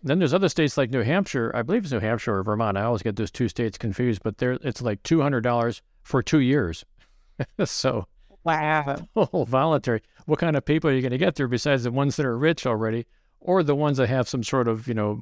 then 0.03 0.19
there's 0.19 0.33
other 0.33 0.49
states 0.49 0.77
like 0.77 0.91
New 0.91 1.03
Hampshire. 1.03 1.51
I 1.55 1.61
believe 1.61 1.83
it's 1.83 1.91
New 1.91 1.99
Hampshire 1.99 2.37
or 2.37 2.43
Vermont. 2.43 2.77
I 2.77 2.83
always 2.83 3.01
get 3.01 3.15
those 3.15 3.31
two 3.31 3.47
states 3.47 3.77
confused, 3.77 4.21
but 4.23 4.37
there 4.37 4.53
it's 4.61 4.81
like 4.81 5.01
two 5.03 5.21
hundred 5.21 5.41
dollars 5.41 5.81
for 6.03 6.21
two 6.21 6.39
years. 6.39 6.85
so 7.65 8.07
wow 8.43 8.97
oh, 9.15 9.45
voluntary. 9.45 10.01
What 10.25 10.39
kind 10.39 10.55
of 10.55 10.65
people 10.65 10.89
are 10.89 10.93
you 10.93 11.01
going 11.01 11.11
to 11.11 11.17
get 11.17 11.35
there 11.35 11.47
besides 11.47 11.83
the 11.83 11.91
ones 11.91 12.15
that 12.17 12.25
are 12.25 12.37
rich 12.37 12.65
already, 12.65 13.05
or 13.39 13.63
the 13.63 13.75
ones 13.75 13.97
that 13.97 14.07
have 14.07 14.29
some 14.29 14.43
sort 14.43 14.67
of 14.67 14.87
you 14.87 14.93
know 14.93 15.21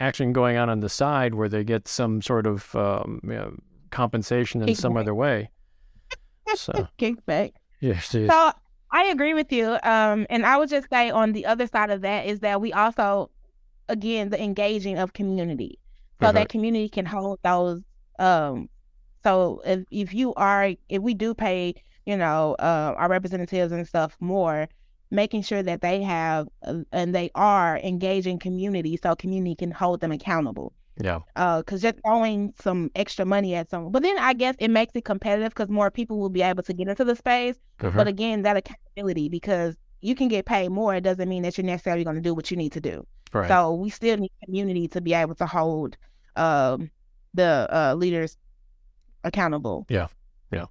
action 0.00 0.32
going 0.32 0.56
on 0.56 0.68
on 0.68 0.80
the 0.80 0.88
side 0.88 1.34
where 1.34 1.48
they 1.48 1.64
get 1.64 1.88
some 1.88 2.20
sort 2.20 2.46
of 2.46 2.74
um, 2.74 3.20
you 3.22 3.30
know, 3.30 3.56
compensation 3.90 4.62
in 4.68 4.74
some 4.74 4.96
other 4.96 5.14
way. 5.14 5.50
So 6.54 6.86
kickback 6.96 7.54
yes, 7.80 8.12
yes. 8.14 8.30
So 8.30 8.52
I 8.90 9.04
agree 9.06 9.34
with 9.34 9.52
you. 9.52 9.78
Um, 9.82 10.26
and 10.30 10.46
I 10.46 10.56
would 10.56 10.68
just 10.68 10.88
say 10.90 11.10
on 11.10 11.32
the 11.32 11.46
other 11.46 11.66
side 11.66 11.90
of 11.90 12.00
that 12.02 12.26
is 12.26 12.40
that 12.40 12.60
we 12.60 12.72
also, 12.72 13.30
again, 13.88 14.30
the 14.30 14.42
engaging 14.42 14.98
of 14.98 15.12
community, 15.12 15.78
so 16.20 16.26
Uh-huh. 16.26 16.32
that 16.32 16.48
community 16.48 16.88
can 16.88 17.06
hold 17.06 17.38
those. 17.42 17.82
Um, 18.18 18.68
so 19.22 19.60
if 19.64 19.84
if 19.90 20.14
you 20.14 20.32
are, 20.34 20.72
if 20.88 21.02
we 21.02 21.14
do 21.14 21.34
pay, 21.34 21.74
you 22.06 22.16
know, 22.16 22.54
uh, 22.58 22.94
our 22.96 23.08
representatives 23.08 23.72
and 23.72 23.86
stuff 23.86 24.16
more, 24.20 24.68
making 25.10 25.42
sure 25.42 25.62
that 25.62 25.80
they 25.82 26.02
have 26.02 26.48
uh, 26.64 26.82
and 26.92 27.14
they 27.14 27.30
are 27.34 27.78
engaging 27.78 28.38
community, 28.38 28.98
so 29.02 29.14
community 29.14 29.54
can 29.56 29.72
hold 29.72 30.00
them 30.00 30.12
accountable 30.12 30.72
yeah, 30.98 31.20
because 31.58 31.82
just 31.82 31.96
throwing 32.04 32.52
some 32.60 32.90
extra 32.94 33.24
money 33.24 33.54
at 33.54 33.68
someone. 33.70 33.92
But 33.92 34.02
then 34.02 34.16
I 34.18 34.32
guess 34.32 34.54
it 34.58 34.68
makes 34.68 34.92
it 34.94 35.04
competitive 35.04 35.50
because 35.54 35.68
more 35.68 35.90
people 35.90 36.18
will 36.18 36.30
be 36.30 36.42
able 36.42 36.62
to 36.62 36.72
get 36.72 36.88
into 36.88 37.04
the 37.04 37.16
space. 37.16 37.56
Uh-huh. 37.80 37.92
But 37.96 38.08
again, 38.08 38.42
that 38.42 38.56
accountability 38.56 39.28
because 39.28 39.76
you 40.00 40.14
can 40.14 40.28
get 40.28 40.46
paid 40.46 40.68
more, 40.70 40.94
it 40.94 41.02
doesn't 41.02 41.28
mean 41.28 41.42
that 41.42 41.56
you're 41.58 41.66
necessarily 41.66 42.04
going 42.04 42.16
to 42.16 42.22
do 42.22 42.34
what 42.34 42.50
you 42.50 42.56
need 42.56 42.72
to 42.72 42.80
do. 42.80 43.06
right. 43.32 43.48
So 43.48 43.74
we 43.74 43.90
still 43.90 44.16
need 44.16 44.30
community 44.44 44.88
to 44.88 45.00
be 45.00 45.12
able 45.14 45.34
to 45.36 45.46
hold 45.46 45.96
um, 46.36 46.90
the 47.34 47.68
uh, 47.70 47.94
leaders 47.94 48.36
accountable. 49.24 49.86
Yeah. 49.88 50.08
Yeah. 50.52 50.66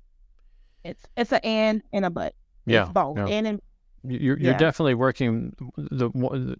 It's 0.83 1.03
it's 1.17 1.31
an 1.33 1.39
and 1.43 1.81
and 1.93 2.05
a 2.05 2.09
but. 2.09 2.33
yeah, 2.65 2.83
It's 2.83 2.91
both. 2.91 3.17
yeah. 3.17 3.27
And 3.27 3.47
and 3.47 3.61
You're, 4.07 4.37
you're 4.37 4.53
definitely 4.53 4.93
working 4.93 5.55
the 5.77 6.09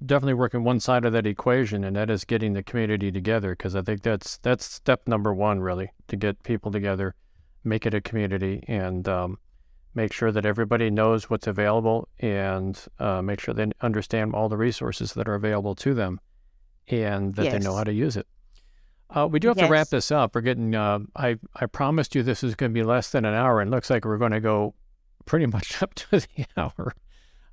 definitely 0.05 0.33
working 0.33 0.63
one 0.63 0.79
side 0.79 1.05
of 1.05 1.13
that 1.13 1.25
equation, 1.25 1.83
and 1.83 1.95
that 1.95 2.09
is 2.09 2.25
getting 2.25 2.53
the 2.53 2.63
community 2.63 3.11
together. 3.11 3.51
Because 3.51 3.75
I 3.75 3.81
think 3.81 4.03
that's 4.03 4.37
that's 4.37 4.65
step 4.65 5.07
number 5.07 5.33
one, 5.33 5.59
really, 5.59 5.91
to 6.07 6.15
get 6.15 6.43
people 6.43 6.71
together, 6.71 7.15
make 7.63 7.85
it 7.85 7.93
a 7.93 8.01
community, 8.01 8.63
and 8.67 9.07
um, 9.07 9.37
make 9.93 10.11
sure 10.13 10.31
that 10.31 10.45
everybody 10.45 10.89
knows 10.89 11.29
what's 11.29 11.47
available, 11.47 12.07
and 12.19 12.79
uh, 12.99 13.21
make 13.21 13.39
sure 13.39 13.53
they 13.53 13.71
understand 13.81 14.33
all 14.33 14.49
the 14.49 14.57
resources 14.57 15.13
that 15.13 15.27
are 15.27 15.35
available 15.35 15.75
to 15.75 15.93
them, 15.93 16.19
and 16.87 17.35
that 17.35 17.45
they 17.51 17.59
know 17.59 17.75
how 17.75 17.83
to 17.83 17.93
use 17.93 18.17
it. 18.17 18.27
Uh, 19.09 19.27
we 19.29 19.39
do 19.39 19.47
have 19.47 19.57
to 19.57 19.67
wrap 19.67 19.89
this 19.89 20.11
up. 20.11 20.35
We're 20.35 20.41
getting. 20.41 20.75
Uh, 20.75 20.99
I 21.15 21.37
I 21.55 21.67
promised 21.67 22.15
you 22.15 22.23
this 22.23 22.43
is 22.43 22.55
going 22.55 22.71
to 22.71 22.73
be 22.73 22.83
less 22.83 23.11
than 23.11 23.23
an 23.25 23.33
hour, 23.33 23.61
and 23.61 23.71
looks 23.71 23.89
like 23.89 24.03
we're 24.03 24.17
going 24.17 24.31
to 24.31 24.41
go 24.41 24.73
pretty 25.25 25.45
much 25.45 25.81
up 25.81 25.93
to 25.95 26.19
the 26.19 26.45
hour. 26.57 26.93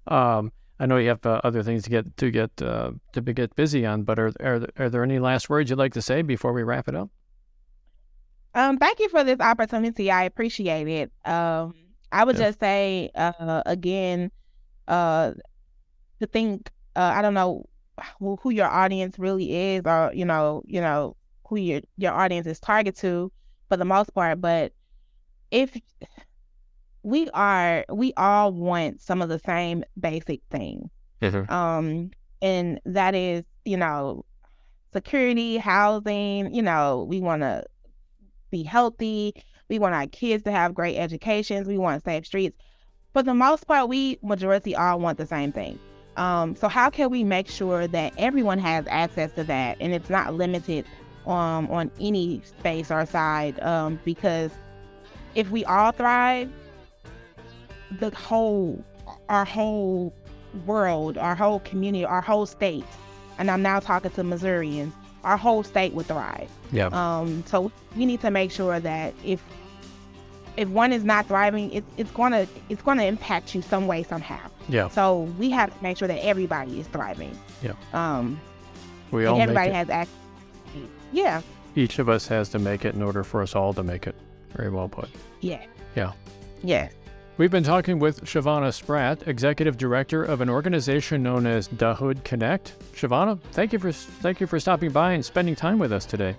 Um, 0.06 0.52
I 0.80 0.86
know 0.86 0.96
you 0.96 1.08
have 1.10 1.24
uh, 1.24 1.40
other 1.44 1.62
things 1.62 1.84
to 1.84 1.90
get 1.90 2.16
to 2.16 2.30
get 2.30 2.50
uh, 2.60 2.92
to 3.12 3.22
be, 3.22 3.32
get 3.32 3.54
busy 3.54 3.86
on, 3.86 4.02
but 4.02 4.18
are, 4.18 4.32
are 4.40 4.66
are 4.76 4.90
there 4.90 5.02
any 5.04 5.18
last 5.18 5.48
words 5.48 5.70
you'd 5.70 5.78
like 5.78 5.92
to 5.94 6.02
say 6.02 6.22
before 6.22 6.52
we 6.52 6.62
wrap 6.62 6.88
it 6.88 6.94
up? 6.96 7.10
Um, 8.54 8.78
thank 8.78 8.98
you 9.00 9.08
for 9.08 9.24
this 9.24 9.40
opportunity. 9.40 10.10
I 10.10 10.24
appreciate 10.24 10.88
it. 10.88 11.12
Um, 11.24 11.74
I 12.10 12.24
would 12.24 12.36
Yeah. 12.36 12.46
just 12.48 12.60
say 12.60 13.10
uh, 13.14 13.62
again, 13.66 14.30
uh, 14.88 15.32
to 16.20 16.26
think. 16.26 16.70
Uh, 16.94 17.12
I 17.16 17.22
don't 17.22 17.32
know 17.34 17.64
who, 18.18 18.36
who 18.42 18.50
your 18.50 18.66
audience 18.68 19.18
really 19.18 19.54
is, 19.76 19.82
or 19.86 20.12
you 20.14 20.26
know, 20.26 20.62
you 20.66 20.80
know 20.80 21.16
who 21.46 21.56
your 21.56 21.80
your 21.96 22.12
audience 22.12 22.46
is 22.46 22.60
targeted 22.60 23.00
to, 23.00 23.32
for 23.68 23.76
the 23.78 23.84
most 23.86 24.12
part. 24.14 24.40
But 24.40 24.72
if 25.50 25.74
we 27.02 27.28
are, 27.30 27.84
we 27.90 28.12
all 28.16 28.52
want 28.52 29.00
some 29.00 29.22
of 29.22 29.28
the 29.28 29.38
same 29.38 29.84
basic 29.98 30.40
things 30.50 30.88
um 31.48 32.10
and 32.40 32.80
that 32.84 33.14
is 33.14 33.44
you 33.64 33.76
know 33.76 34.24
security 34.92 35.56
housing 35.56 36.54
you 36.54 36.62
know 36.62 37.06
we 37.08 37.20
want 37.20 37.42
to 37.42 37.64
be 38.52 38.62
healthy. 38.62 39.34
We 39.68 39.80
want 39.80 39.94
our 39.96 40.06
kids 40.06 40.44
to 40.44 40.52
have 40.52 40.74
great 40.74 40.96
educations. 40.96 41.66
We 41.66 41.78
want 41.78 42.04
safe 42.04 42.24
streets. 42.26 42.56
For 43.12 43.24
the 43.24 43.34
most 43.34 43.66
part 43.66 43.88
we 43.88 44.18
majority 44.22 44.76
all 44.76 45.00
want 45.00 45.18
the 45.18 45.26
same 45.26 45.50
thing. 45.50 45.80
Um, 46.16 46.54
so 46.54 46.68
how 46.68 46.90
can 46.90 47.10
we 47.10 47.24
make 47.24 47.48
sure 47.48 47.88
that 47.88 48.12
everyone 48.18 48.58
has 48.58 48.86
access 48.88 49.32
to 49.32 49.44
that 49.44 49.78
and 49.80 49.94
it's 49.94 50.10
not 50.10 50.34
limited 50.34 50.84
um, 51.26 51.70
on 51.70 51.90
any 51.98 52.42
space 52.44 52.90
or 52.90 53.04
side? 53.06 53.58
Um, 53.60 53.98
because 54.04 54.50
if 55.34 55.50
we 55.50 55.64
all 55.64 55.92
thrive, 55.92 56.50
the 57.98 58.10
whole, 58.16 58.82
our 59.28 59.44
whole 59.44 60.12
world, 60.66 61.18
our 61.18 61.34
whole 61.34 61.60
community, 61.60 62.04
our 62.04 62.20
whole 62.20 62.46
state, 62.46 62.84
and 63.38 63.50
I'm 63.50 63.62
now 63.62 63.80
talking 63.80 64.10
to 64.12 64.24
Missourians, 64.24 64.92
our 65.24 65.36
whole 65.36 65.62
state 65.62 65.92
would 65.94 66.06
thrive. 66.06 66.50
Yeah. 66.72 66.86
Um, 66.92 67.44
so 67.46 67.70
we 67.96 68.06
need 68.06 68.20
to 68.22 68.30
make 68.30 68.50
sure 68.50 68.80
that 68.80 69.14
if 69.24 69.42
if 70.56 70.68
one 70.68 70.92
is 70.92 71.02
not 71.04 71.26
thriving, 71.26 71.72
it's 71.72 71.86
it's 71.96 72.10
gonna 72.10 72.46
it's 72.68 72.82
gonna 72.82 73.04
impact 73.04 73.54
you 73.54 73.62
some 73.62 73.86
way 73.86 74.02
somehow. 74.02 74.40
Yeah. 74.68 74.88
So 74.88 75.22
we 75.38 75.50
have 75.50 75.74
to 75.76 75.82
make 75.82 75.96
sure 75.96 76.08
that 76.08 76.22
everybody 76.24 76.80
is 76.80 76.86
thriving. 76.88 77.38
Yeah. 77.62 77.72
Um, 77.94 78.38
We 79.10 79.24
all 79.26 79.34
make 79.36 79.42
everybody 79.44 79.70
it. 79.70 79.74
has 79.74 79.90
access. 79.90 80.14
Yeah. 81.12 81.40
Each 81.74 81.98
of 81.98 82.08
us 82.08 82.26
has 82.28 82.48
to 82.50 82.58
make 82.58 82.84
it 82.84 82.94
in 82.94 83.02
order 83.02 83.24
for 83.24 83.40
us 83.42 83.54
all 83.56 83.72
to 83.74 83.82
make 83.82 84.06
it. 84.06 84.14
Very 84.54 84.68
well 84.70 84.88
put. 84.88 85.08
Yeah. 85.40 85.64
Yeah. 85.96 86.12
Yeah. 86.62 86.90
We've 87.42 87.50
been 87.50 87.64
talking 87.64 87.98
with 87.98 88.24
Shavanna 88.24 88.72
Spratt, 88.72 89.26
Executive 89.26 89.76
Director 89.76 90.22
of 90.22 90.42
an 90.42 90.48
organization 90.48 91.24
known 91.24 91.44
as 91.44 91.66
Da 91.66 91.92
Hood 91.92 92.22
Connect. 92.22 92.72
Shavanna, 92.94 93.36
thank 93.50 93.72
you 93.72 93.80
for 93.80 93.90
thank 93.90 94.40
you 94.40 94.46
for 94.46 94.60
stopping 94.60 94.92
by 94.92 95.14
and 95.14 95.24
spending 95.24 95.56
time 95.56 95.80
with 95.80 95.92
us 95.92 96.06
today. 96.06 96.36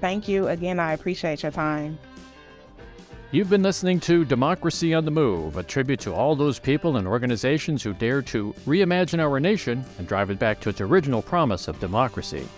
Thank 0.00 0.28
you 0.28 0.48
again. 0.48 0.80
I 0.80 0.94
appreciate 0.94 1.42
your 1.42 1.52
time. 1.52 1.98
You've 3.32 3.50
been 3.50 3.62
listening 3.62 4.00
to 4.00 4.24
Democracy 4.24 4.94
on 4.94 5.04
the 5.04 5.10
Move, 5.10 5.58
a 5.58 5.62
tribute 5.62 6.00
to 6.00 6.14
all 6.14 6.34
those 6.34 6.58
people 6.58 6.96
and 6.96 7.06
organizations 7.06 7.82
who 7.82 7.92
dare 7.92 8.22
to 8.22 8.54
reimagine 8.66 9.20
our 9.20 9.40
nation 9.40 9.84
and 9.98 10.08
drive 10.08 10.30
it 10.30 10.38
back 10.38 10.58
to 10.60 10.70
its 10.70 10.80
original 10.80 11.20
promise 11.20 11.68
of 11.68 11.78
democracy. 11.80 12.48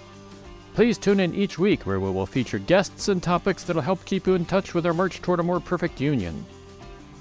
Please 0.75 0.99
tune 0.99 1.19
in 1.19 1.35
each 1.35 1.59
week 1.59 1.83
where 1.83 1.99
we 1.99 2.13
will 2.13 2.27
feature 2.27 2.61
guests 2.61 3.09
and 3.09 3.21
topics 3.21 3.65
that'll 3.65 3.83
help 3.83 4.05
keep 4.05 4.29
you 4.29 4.35
in 4.35 4.45
touch 4.45 4.73
with 4.73 4.87
our 4.87 4.95
march 4.95 5.21
toward 5.21 5.41
a 5.41 5.43
more 5.43 5.59
perfect 5.59 6.01
union. 6.01 6.47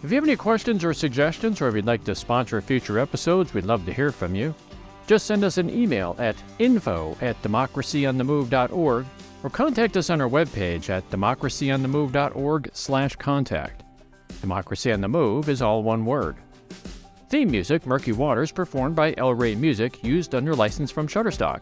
If 0.03 0.09
you 0.09 0.15
have 0.15 0.23
any 0.23 0.35
questions 0.35 0.83
or 0.83 0.93
suggestions, 0.95 1.61
or 1.61 1.67
if 1.67 1.75
you'd 1.75 1.85
like 1.85 2.03
to 2.05 2.15
sponsor 2.15 2.59
future 2.59 2.97
episodes, 2.97 3.53
we'd 3.53 3.65
love 3.65 3.85
to 3.85 3.93
hear 3.93 4.11
from 4.11 4.33
you. 4.33 4.55
Just 5.05 5.27
send 5.27 5.43
us 5.43 5.59
an 5.59 5.69
email 5.69 6.15
at 6.17 6.35
info 6.57 7.15
at 7.21 7.39
democracyonthemove.org 7.43 9.05
or 9.43 9.49
contact 9.49 9.97
us 9.97 10.09
on 10.09 10.19
our 10.19 10.29
webpage 10.29 10.89
at 10.89 11.07
democracyonthemove.org 11.11 12.69
slash 12.73 13.15
contact. 13.15 13.83
Democracy 14.41 14.91
on 14.91 15.01
the 15.01 15.07
Move 15.07 15.49
is 15.49 15.61
all 15.61 15.83
one 15.83 16.03
word. 16.03 16.35
Theme 17.29 17.51
music, 17.51 17.85
Murky 17.85 18.11
Waters, 18.11 18.51
performed 18.51 18.95
by 18.95 19.13
El 19.17 19.35
Rey 19.35 19.53
Music, 19.53 20.03
used 20.03 20.33
under 20.33 20.55
license 20.55 20.89
from 20.89 21.07
Shutterstock. 21.07 21.61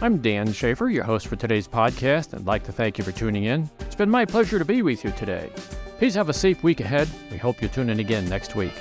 I'm 0.00 0.18
Dan 0.18 0.52
Schaefer, 0.52 0.88
your 0.88 1.02
host 1.02 1.26
for 1.26 1.34
today's 1.34 1.66
podcast, 1.66 2.32
and 2.32 2.42
I'd 2.42 2.46
like 2.46 2.62
to 2.64 2.72
thank 2.72 2.98
you 2.98 3.04
for 3.04 3.10
tuning 3.10 3.44
in. 3.44 3.68
It's 3.80 3.96
been 3.96 4.08
my 4.08 4.24
pleasure 4.24 4.56
to 4.56 4.64
be 4.64 4.80
with 4.80 5.02
you 5.02 5.10
today. 5.10 5.50
Please 5.98 6.14
have 6.14 6.28
a 6.28 6.32
safe 6.32 6.62
week 6.62 6.78
ahead. 6.78 7.08
We 7.32 7.36
hope 7.36 7.60
you 7.60 7.66
tune 7.66 7.90
in 7.90 7.98
again 7.98 8.28
next 8.28 8.54
week. 8.54 8.74